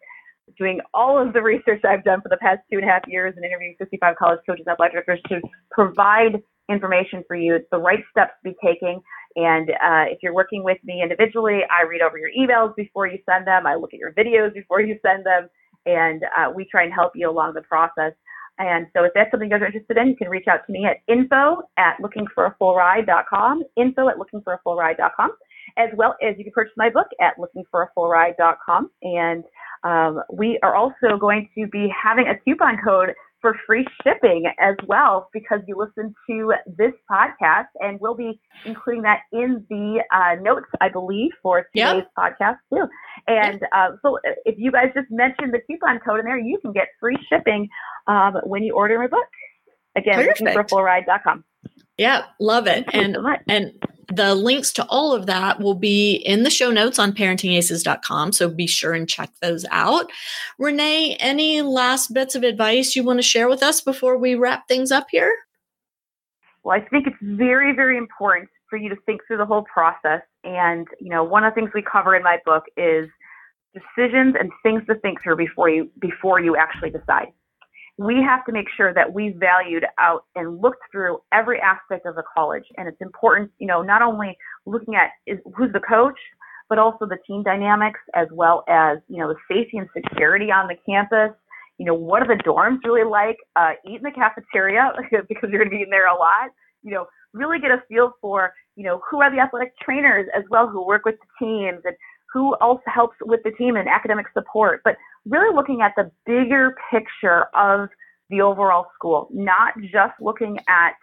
doing 0.58 0.80
all 0.92 1.20
of 1.20 1.32
the 1.32 1.42
research 1.42 1.82
I've 1.84 2.04
done 2.04 2.20
for 2.20 2.28
the 2.28 2.36
past 2.36 2.60
two 2.70 2.78
and 2.78 2.88
a 2.88 2.92
half 2.92 3.02
years 3.06 3.34
and 3.36 3.44
interviewing 3.44 3.76
55 3.78 4.16
college 4.16 4.40
coaches, 4.46 4.64
and 4.66 4.72
athletic 4.72 4.94
directors 4.94 5.20
to 5.28 5.40
provide 5.70 6.42
information 6.70 7.22
for 7.26 7.36
you. 7.36 7.54
It's 7.54 7.68
the 7.70 7.78
right 7.78 8.02
steps 8.10 8.32
to 8.42 8.50
be 8.50 8.56
taking. 8.64 9.00
And 9.36 9.70
uh, 9.70 10.04
if 10.08 10.18
you're 10.22 10.34
working 10.34 10.64
with 10.64 10.78
me 10.84 11.02
individually, 11.02 11.60
I 11.70 11.82
read 11.82 12.02
over 12.02 12.18
your 12.18 12.30
emails 12.38 12.74
before 12.76 13.06
you 13.06 13.18
send 13.28 13.46
them. 13.46 13.66
I 13.66 13.74
look 13.74 13.92
at 13.92 13.98
your 13.98 14.12
videos 14.12 14.54
before 14.54 14.80
you 14.80 14.98
send 15.04 15.26
them, 15.26 15.48
and 15.86 16.22
uh, 16.38 16.50
we 16.54 16.66
try 16.70 16.84
and 16.84 16.92
help 16.92 17.12
you 17.14 17.28
along 17.28 17.54
the 17.54 17.62
process. 17.62 18.12
And 18.58 18.86
so 18.96 19.02
if 19.02 19.12
that's 19.14 19.30
something 19.32 19.50
you 19.50 19.54
guys 19.54 19.62
are 19.62 19.66
interested 19.66 19.96
in, 19.96 20.08
you 20.08 20.16
can 20.16 20.28
reach 20.28 20.46
out 20.48 20.60
to 20.66 20.72
me 20.72 20.86
at 20.86 20.98
info 21.12 21.62
at 21.76 21.96
lookingforafullride.com, 22.00 23.64
info 23.76 24.08
at 24.08 24.16
lookingforafullride.com, 24.16 25.32
as 25.76 25.90
well 25.96 26.14
as 26.22 26.36
you 26.38 26.44
can 26.44 26.52
purchase 26.52 26.74
my 26.76 26.90
book 26.90 27.08
at 27.20 27.34
lookingforafullride.com. 27.38 28.90
And 29.02 29.44
um, 29.82 30.22
we 30.32 30.58
are 30.62 30.74
also 30.74 31.18
going 31.18 31.48
to 31.56 31.66
be 31.68 31.88
having 32.02 32.26
a 32.28 32.38
coupon 32.38 32.78
code 32.84 33.10
for 33.44 33.54
free 33.66 33.86
shipping 34.02 34.44
as 34.58 34.74
well 34.86 35.28
because 35.34 35.60
you 35.68 35.76
listen 35.76 36.14
to 36.26 36.54
this 36.78 36.92
podcast, 37.10 37.66
and 37.78 38.00
we'll 38.00 38.14
be 38.14 38.40
including 38.64 39.02
that 39.02 39.20
in 39.32 39.66
the 39.68 40.02
uh, 40.10 40.40
notes, 40.40 40.64
I 40.80 40.88
believe, 40.88 41.30
for 41.42 41.66
today's 41.76 42.04
yep. 42.04 42.10
podcast 42.16 42.56
too. 42.72 42.86
And 43.28 43.60
uh, 43.72 43.96
so, 44.00 44.18
if 44.46 44.54
you 44.56 44.72
guys 44.72 44.92
just 44.94 45.10
mention 45.10 45.50
the 45.50 45.60
coupon 45.66 46.00
code 46.00 46.20
in 46.20 46.24
there, 46.24 46.38
you 46.38 46.58
can 46.62 46.72
get 46.72 46.88
free 46.98 47.18
shipping 47.28 47.68
um, 48.06 48.36
when 48.44 48.62
you 48.62 48.74
order 48.74 48.98
my 48.98 49.08
book. 49.08 49.26
Again, 49.94 50.26
fullride.com. 50.38 51.44
Yeah, 51.98 52.24
love 52.40 52.66
it. 52.66 52.90
Thank 52.90 52.94
and 52.94 53.14
so 53.14 53.36
and 53.48 53.72
the 54.12 54.34
links 54.34 54.72
to 54.74 54.86
all 54.86 55.12
of 55.12 55.26
that 55.26 55.60
will 55.60 55.74
be 55.74 56.14
in 56.14 56.42
the 56.42 56.50
show 56.50 56.70
notes 56.70 56.98
on 56.98 57.12
parentingaces.com. 57.12 58.32
So 58.32 58.48
be 58.48 58.66
sure 58.66 58.92
and 58.92 59.08
check 59.08 59.30
those 59.40 59.64
out. 59.70 60.10
Renee, 60.58 61.16
any 61.16 61.62
last 61.62 62.12
bits 62.12 62.34
of 62.34 62.42
advice 62.42 62.96
you 62.96 63.04
want 63.04 63.18
to 63.18 63.22
share 63.22 63.48
with 63.48 63.62
us 63.62 63.80
before 63.80 64.16
we 64.16 64.34
wrap 64.34 64.68
things 64.68 64.90
up 64.90 65.06
here? 65.10 65.34
Well, 66.62 66.76
I 66.76 66.80
think 66.88 67.06
it's 67.06 67.16
very, 67.20 67.74
very 67.74 67.98
important 67.98 68.48
for 68.70 68.78
you 68.78 68.88
to 68.88 68.96
think 69.06 69.20
through 69.26 69.36
the 69.36 69.46
whole 69.46 69.64
process. 69.72 70.22
And, 70.44 70.86
you 71.00 71.10
know, 71.10 71.22
one 71.22 71.44
of 71.44 71.54
the 71.54 71.60
things 71.60 71.70
we 71.74 71.82
cover 71.82 72.16
in 72.16 72.22
my 72.22 72.38
book 72.44 72.64
is 72.76 73.08
decisions 73.74 74.34
and 74.38 74.50
things 74.62 74.82
to 74.86 74.94
think 74.96 75.22
through 75.22 75.36
before 75.36 75.68
you 75.68 75.90
before 76.00 76.40
you 76.40 76.56
actually 76.56 76.90
decide 76.90 77.32
we 77.96 78.16
have 78.26 78.44
to 78.46 78.52
make 78.52 78.66
sure 78.76 78.92
that 78.92 79.12
we 79.12 79.36
valued 79.38 79.84
out 79.98 80.24
and 80.34 80.60
looked 80.60 80.82
through 80.90 81.18
every 81.32 81.60
aspect 81.60 82.06
of 82.06 82.16
the 82.16 82.24
college. 82.36 82.64
And 82.76 82.88
it's 82.88 83.00
important, 83.00 83.52
you 83.58 83.66
know, 83.66 83.82
not 83.82 84.02
only 84.02 84.36
looking 84.66 84.96
at 84.96 85.10
is, 85.26 85.38
who's 85.56 85.72
the 85.72 85.80
coach, 85.80 86.18
but 86.68 86.78
also 86.78 87.06
the 87.06 87.18
team 87.26 87.42
dynamics 87.42 88.00
as 88.14 88.26
well 88.32 88.64
as, 88.68 88.98
you 89.08 89.18
know, 89.18 89.28
the 89.28 89.36
safety 89.48 89.78
and 89.78 89.88
security 89.94 90.50
on 90.50 90.66
the 90.66 90.76
campus. 90.86 91.36
You 91.78 91.86
know, 91.86 91.94
what 91.94 92.22
are 92.22 92.36
the 92.36 92.42
dorms 92.42 92.78
really 92.84 93.08
like? 93.08 93.36
Uh, 93.54 93.72
eat 93.86 93.96
in 93.96 94.02
the 94.02 94.10
cafeteria 94.10 94.92
because 95.28 95.50
you're 95.50 95.58
going 95.58 95.70
to 95.70 95.76
be 95.76 95.82
in 95.82 95.90
there 95.90 96.08
a 96.08 96.16
lot. 96.16 96.50
You 96.82 96.92
know, 96.92 97.06
really 97.32 97.58
get 97.60 97.70
a 97.70 97.82
feel 97.88 98.14
for, 98.20 98.52
you 98.76 98.84
know, 98.84 99.02
who 99.08 99.20
are 99.20 99.30
the 99.30 99.40
athletic 99.40 99.72
trainers 99.78 100.26
as 100.36 100.44
well 100.50 100.68
who 100.68 100.84
work 100.84 101.04
with 101.04 101.16
the 101.16 101.46
teams 101.46 101.82
and 101.84 101.94
who 102.34 102.56
else 102.60 102.80
helps 102.86 103.16
with 103.22 103.40
the 103.44 103.52
team 103.52 103.76
and 103.76 103.88
academic 103.88 104.26
support. 104.36 104.82
But 104.84 104.96
really 105.24 105.54
looking 105.54 105.80
at 105.80 105.92
the 105.96 106.10
bigger 106.26 106.74
picture 106.90 107.46
of 107.54 107.88
the 108.28 108.40
overall 108.40 108.88
school, 108.94 109.28
not 109.32 109.74
just 109.80 110.14
looking 110.20 110.58
at 110.68 110.94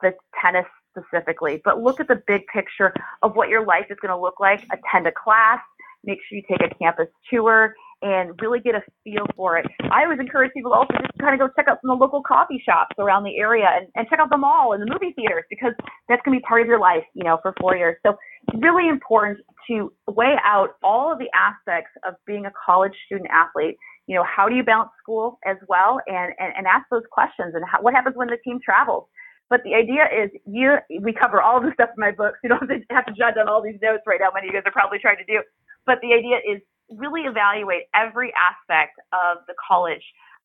the 0.00 0.12
tennis 0.40 0.64
specifically, 0.96 1.60
but 1.64 1.82
look 1.82 1.98
at 1.98 2.06
the 2.06 2.22
big 2.26 2.46
picture 2.46 2.94
of 3.22 3.34
what 3.34 3.48
your 3.48 3.66
life 3.66 3.86
is 3.90 3.98
going 4.00 4.10
to 4.10 4.18
look 4.18 4.38
like. 4.38 4.64
Attend 4.72 5.08
a 5.08 5.12
class, 5.12 5.58
make 6.04 6.18
sure 6.28 6.38
you 6.38 6.42
take 6.48 6.62
a 6.62 6.72
campus 6.76 7.08
tour, 7.28 7.74
and 8.02 8.38
really 8.40 8.60
get 8.60 8.74
a 8.74 8.82
feel 9.04 9.26
for 9.36 9.56
it. 9.56 9.66
I 9.90 10.04
always 10.04 10.20
encourage 10.20 10.52
people 10.52 10.70
to 10.70 10.76
also 10.76 10.92
just 11.00 11.18
kind 11.18 11.34
of 11.34 11.40
go 11.40 11.52
check 11.56 11.68
out 11.68 11.78
some 11.80 11.90
of 11.90 11.98
the 11.98 12.04
local 12.04 12.22
coffee 12.22 12.62
shops 12.64 12.94
around 12.98 13.24
the 13.24 13.36
area 13.38 13.66
and, 13.72 13.88
and 13.94 14.06
check 14.08 14.18
out 14.18 14.30
the 14.30 14.36
mall 14.36 14.72
and 14.74 14.82
the 14.82 14.86
movie 14.86 15.12
theaters 15.14 15.44
because 15.48 15.72
that's 16.08 16.20
going 16.24 16.36
to 16.36 16.40
be 16.40 16.44
part 16.46 16.60
of 16.60 16.66
your 16.66 16.78
life, 16.78 17.04
you 17.14 17.24
know, 17.24 17.38
for 17.42 17.54
four 17.58 17.76
years. 17.76 17.96
So 18.04 18.16
really 18.54 18.88
important 18.88 19.38
to 19.68 19.92
weigh 20.06 20.36
out 20.44 20.76
all 20.82 21.12
of 21.12 21.18
the 21.18 21.28
aspects 21.34 21.90
of 22.06 22.14
being 22.26 22.46
a 22.46 22.52
college 22.64 22.92
student 23.06 23.28
athlete. 23.30 23.76
You 24.06 24.16
know, 24.16 24.24
how 24.24 24.48
do 24.48 24.54
you 24.54 24.62
balance 24.62 24.90
school 25.02 25.38
as 25.44 25.56
well 25.68 26.00
and, 26.06 26.32
and, 26.38 26.52
and 26.56 26.66
ask 26.66 26.86
those 26.90 27.02
questions 27.10 27.54
and 27.54 27.64
how, 27.64 27.82
what 27.82 27.94
happens 27.94 28.16
when 28.16 28.28
the 28.28 28.38
team 28.44 28.60
travels? 28.64 29.08
But 29.48 29.62
the 29.64 29.74
idea 29.74 30.06
is 30.06 30.30
you, 30.46 30.76
we 31.00 31.12
cover 31.12 31.40
all 31.40 31.60
the 31.60 31.70
stuff 31.74 31.90
in 31.96 32.00
my 32.00 32.10
books. 32.10 32.38
You 32.42 32.48
don't 32.48 32.60
have 32.60 32.68
to, 32.68 32.84
have 32.94 33.06
to 33.06 33.12
jot 33.12 33.34
down 33.34 33.48
all 33.48 33.62
these 33.62 33.78
notes 33.82 34.02
right 34.06 34.20
now. 34.20 34.30
Many 34.34 34.48
of 34.48 34.54
you 34.54 34.60
guys 34.60 34.66
are 34.66 34.72
probably 34.72 34.98
trying 34.98 35.18
to 35.18 35.24
do. 35.24 35.42
But 35.86 35.98
the 36.02 36.14
idea 36.14 36.38
is 36.38 36.62
really 36.90 37.22
evaluate 37.22 37.84
every 37.94 38.32
aspect 38.38 38.98
of 39.12 39.38
the 39.46 39.54
college 39.66 40.02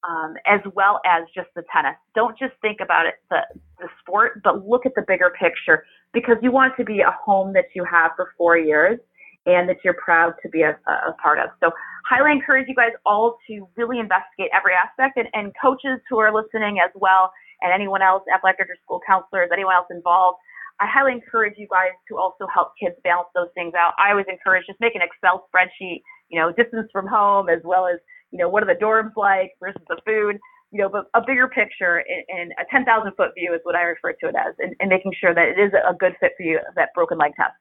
um, 0.08 0.34
as 0.47 0.60
well 0.74 0.99
as 1.06 1.24
just 1.36 1.49
the 1.56 1.64
tennis. 1.72 1.95
Don't 2.16 2.38
just 2.38 2.54
think 2.62 2.80
about 2.82 3.06
it, 3.06 3.16
the, 3.30 3.41
the 3.80 3.88
sport, 3.99 4.41
but 4.43 4.66
look 4.68 4.86
at 4.86 4.93
the 4.95 5.04
bigger 5.08 5.32
picture 5.39 5.86
because 6.14 6.38
you 6.41 6.51
want 6.51 6.74
to 6.78 6.84
be 6.84 7.01
a 7.01 7.16
home 7.24 7.53
that 7.53 7.66
you 7.74 7.84
have 7.86 8.12
for 8.16 8.34
four 8.38 8.57
years 8.57 8.99
and 9.45 9.68
that 9.68 9.78
you're 9.84 9.95
proud 9.95 10.34
to 10.43 10.49
be 10.49 10.62
a, 10.62 10.78
a 10.88 11.14
part 11.22 11.39
of. 11.39 11.49
So 11.59 11.72
highly 12.07 12.32
encourage 12.32 12.68
you 12.68 12.76
guys 12.76 12.91
all 13.05 13.38
to 13.47 13.68
really 13.76 13.99
investigate 13.99 14.51
every 14.53 14.74
aspect 14.74 15.18
and, 15.18 15.28
and 15.34 15.51
coaches 15.62 15.99
who 16.09 16.20
are 16.20 16.34
listening 16.34 16.78
as 16.84 16.91
well 16.95 17.32
and 17.62 17.74
anyone 17.74 18.01
else, 18.01 18.24
athletic 18.34 18.68
or 18.70 18.78
school 18.84 18.99
counselors, 19.05 19.49
anyone 19.53 19.76
else 19.76 19.88
involved. 19.89 20.38
I 20.80 20.88
highly 20.88 21.14
encourage 21.14 21.55
you 21.57 21.68
guys 21.70 21.93
to 22.09 22.18
also 22.18 22.47
help 22.53 22.74
kids 22.80 22.95
balance 23.03 23.30
those 23.36 23.49
things 23.53 23.74
out. 23.78 23.93
I 23.99 24.12
always 24.12 24.26
encourage 24.30 24.66
just 24.66 24.80
make 24.80 24.95
an 24.95 25.01
Excel 25.01 25.47
spreadsheet, 25.53 26.01
you 26.30 26.39
know, 26.39 26.51
distance 26.51 26.89
from 26.91 27.07
home 27.07 27.49
as 27.49 27.62
well 27.64 27.86
as, 27.86 27.99
you 28.32 28.39
know, 28.39 28.49
what 28.49 28.64
are 28.64 28.74
the 28.74 28.80
dorms 28.80 29.14
like 29.16 29.51
versus 29.59 29.82
the 29.89 30.01
food, 30.05 30.38
you 30.72 30.80
know, 30.80 30.89
but 30.89 31.05
a 31.13 31.22
bigger 31.26 31.47
picture 31.47 32.03
and 32.30 32.51
a 32.53 32.63
10,000 32.72 33.11
foot 33.15 33.32
view 33.38 33.53
is 33.53 33.59
what 33.63 33.76
I 33.76 33.82
refer 33.82 34.13
to 34.13 34.28
it 34.28 34.36
as 34.36 34.55
and, 34.59 34.76
and 34.80 34.89
making 34.89 35.13
sure 35.19 35.34
that 35.34 35.49
it 35.49 35.59
is 35.59 35.72
a 35.74 35.93
good 35.93 36.13
fit 36.19 36.32
for 36.38 36.43
you, 36.43 36.59
that 36.76 36.89
broken 36.95 37.17
leg 37.17 37.34
test. 37.36 37.53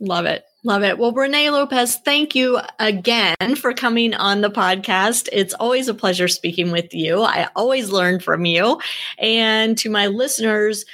Love 0.00 0.26
it. 0.26 0.44
Love 0.62 0.84
it. 0.84 0.96
Well, 0.98 1.10
Renee 1.10 1.50
Lopez, 1.50 1.96
thank 1.96 2.36
you 2.36 2.60
again 2.78 3.56
for 3.56 3.72
coming 3.72 4.14
on 4.14 4.42
the 4.42 4.50
podcast. 4.50 5.28
It's 5.32 5.54
always 5.54 5.88
a 5.88 5.94
pleasure 5.94 6.28
speaking 6.28 6.70
with 6.70 6.94
you. 6.94 7.22
I 7.22 7.48
always 7.56 7.90
learn 7.90 8.20
from 8.20 8.44
you. 8.44 8.80
And 9.18 9.76
to 9.78 9.90
my 9.90 10.06
listeners, 10.06 10.84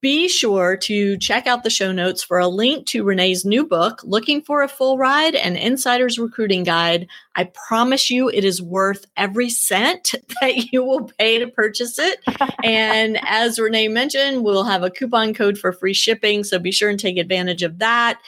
Be 0.00 0.28
sure 0.28 0.78
to 0.78 1.18
check 1.18 1.46
out 1.46 1.62
the 1.62 1.68
show 1.68 1.92
notes 1.92 2.22
for 2.22 2.38
a 2.38 2.48
link 2.48 2.86
to 2.86 3.04
Renee's 3.04 3.44
new 3.44 3.66
book, 3.66 4.00
Looking 4.02 4.40
for 4.40 4.62
a 4.62 4.68
Full 4.68 4.96
Ride 4.96 5.34
and 5.34 5.58
Insider's 5.58 6.18
Recruiting 6.18 6.64
Guide. 6.64 7.06
I 7.36 7.44
promise 7.68 8.10
you 8.10 8.30
it 8.30 8.42
is 8.42 8.62
worth 8.62 9.04
every 9.18 9.50
cent 9.50 10.14
that 10.40 10.72
you 10.72 10.82
will 10.82 11.10
pay 11.18 11.38
to 11.38 11.48
purchase 11.48 11.98
it. 11.98 12.18
and 12.64 13.18
as 13.26 13.58
Renee 13.58 13.88
mentioned, 13.88 14.42
we'll 14.42 14.64
have 14.64 14.82
a 14.82 14.90
coupon 14.90 15.34
code 15.34 15.58
for 15.58 15.70
free 15.70 15.92
shipping. 15.92 16.44
So 16.44 16.58
be 16.58 16.72
sure 16.72 16.88
and 16.88 16.98
take 16.98 17.18
advantage 17.18 17.62
of 17.62 17.78
that. 17.80 18.18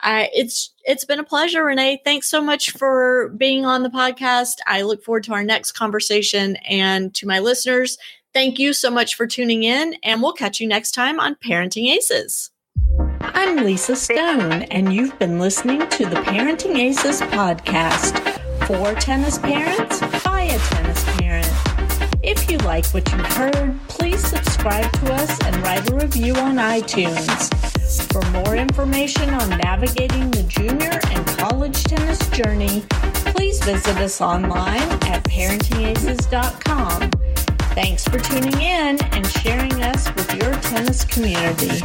Uh, 0.00 0.26
it's 0.32 0.72
it's 0.84 1.04
been 1.04 1.18
a 1.18 1.24
pleasure, 1.24 1.64
Renee. 1.64 2.00
Thanks 2.04 2.30
so 2.30 2.40
much 2.40 2.70
for 2.70 3.30
being 3.36 3.66
on 3.66 3.82
the 3.82 3.88
podcast. 3.90 4.58
I 4.66 4.82
look 4.82 5.02
forward 5.02 5.24
to 5.24 5.32
our 5.32 5.42
next 5.42 5.72
conversation. 5.72 6.56
And 6.68 7.12
to 7.16 7.26
my 7.26 7.40
listeners, 7.40 7.98
Thank 8.34 8.58
you 8.58 8.72
so 8.72 8.90
much 8.90 9.14
for 9.14 9.26
tuning 9.26 9.64
in, 9.64 9.96
and 10.02 10.22
we'll 10.22 10.34
catch 10.34 10.60
you 10.60 10.68
next 10.68 10.92
time 10.92 11.18
on 11.18 11.36
Parenting 11.36 11.88
Aces. 11.90 12.50
I'm 13.20 13.64
Lisa 13.64 13.96
Stone, 13.96 14.64
and 14.64 14.92
you've 14.92 15.18
been 15.18 15.38
listening 15.38 15.88
to 15.88 16.04
the 16.04 16.16
Parenting 16.16 16.76
Aces 16.76 17.22
podcast 17.22 18.20
for 18.66 18.94
tennis 19.00 19.38
parents 19.38 20.00
by 20.24 20.42
a 20.42 20.58
tennis 20.58 21.04
parent. 21.18 21.48
If 22.22 22.50
you 22.50 22.58
like 22.58 22.86
what 22.88 23.10
you've 23.10 23.26
heard, 23.26 23.78
please 23.88 24.22
subscribe 24.22 24.92
to 24.92 25.14
us 25.14 25.38
and 25.44 25.56
write 25.62 25.90
a 25.90 25.94
review 25.96 26.34
on 26.34 26.56
iTunes. 26.56 27.54
For 28.12 28.20
more 28.30 28.56
information 28.56 29.30
on 29.30 29.58
navigating 29.58 30.30
the 30.30 30.42
junior 30.42 31.00
and 31.10 31.26
college 31.38 31.82
tennis 31.84 32.18
journey, 32.28 32.84
please 33.32 33.62
visit 33.64 33.96
us 33.96 34.20
online 34.20 34.82
at 35.08 35.24
parentingaces.com. 35.24 37.10
Thanks 37.80 38.02
for 38.08 38.18
tuning 38.18 38.60
in 38.60 39.00
and 39.14 39.24
sharing 39.24 39.84
us 39.84 40.12
with 40.16 40.34
your 40.34 40.52
tennis 40.54 41.04
community. 41.04 41.78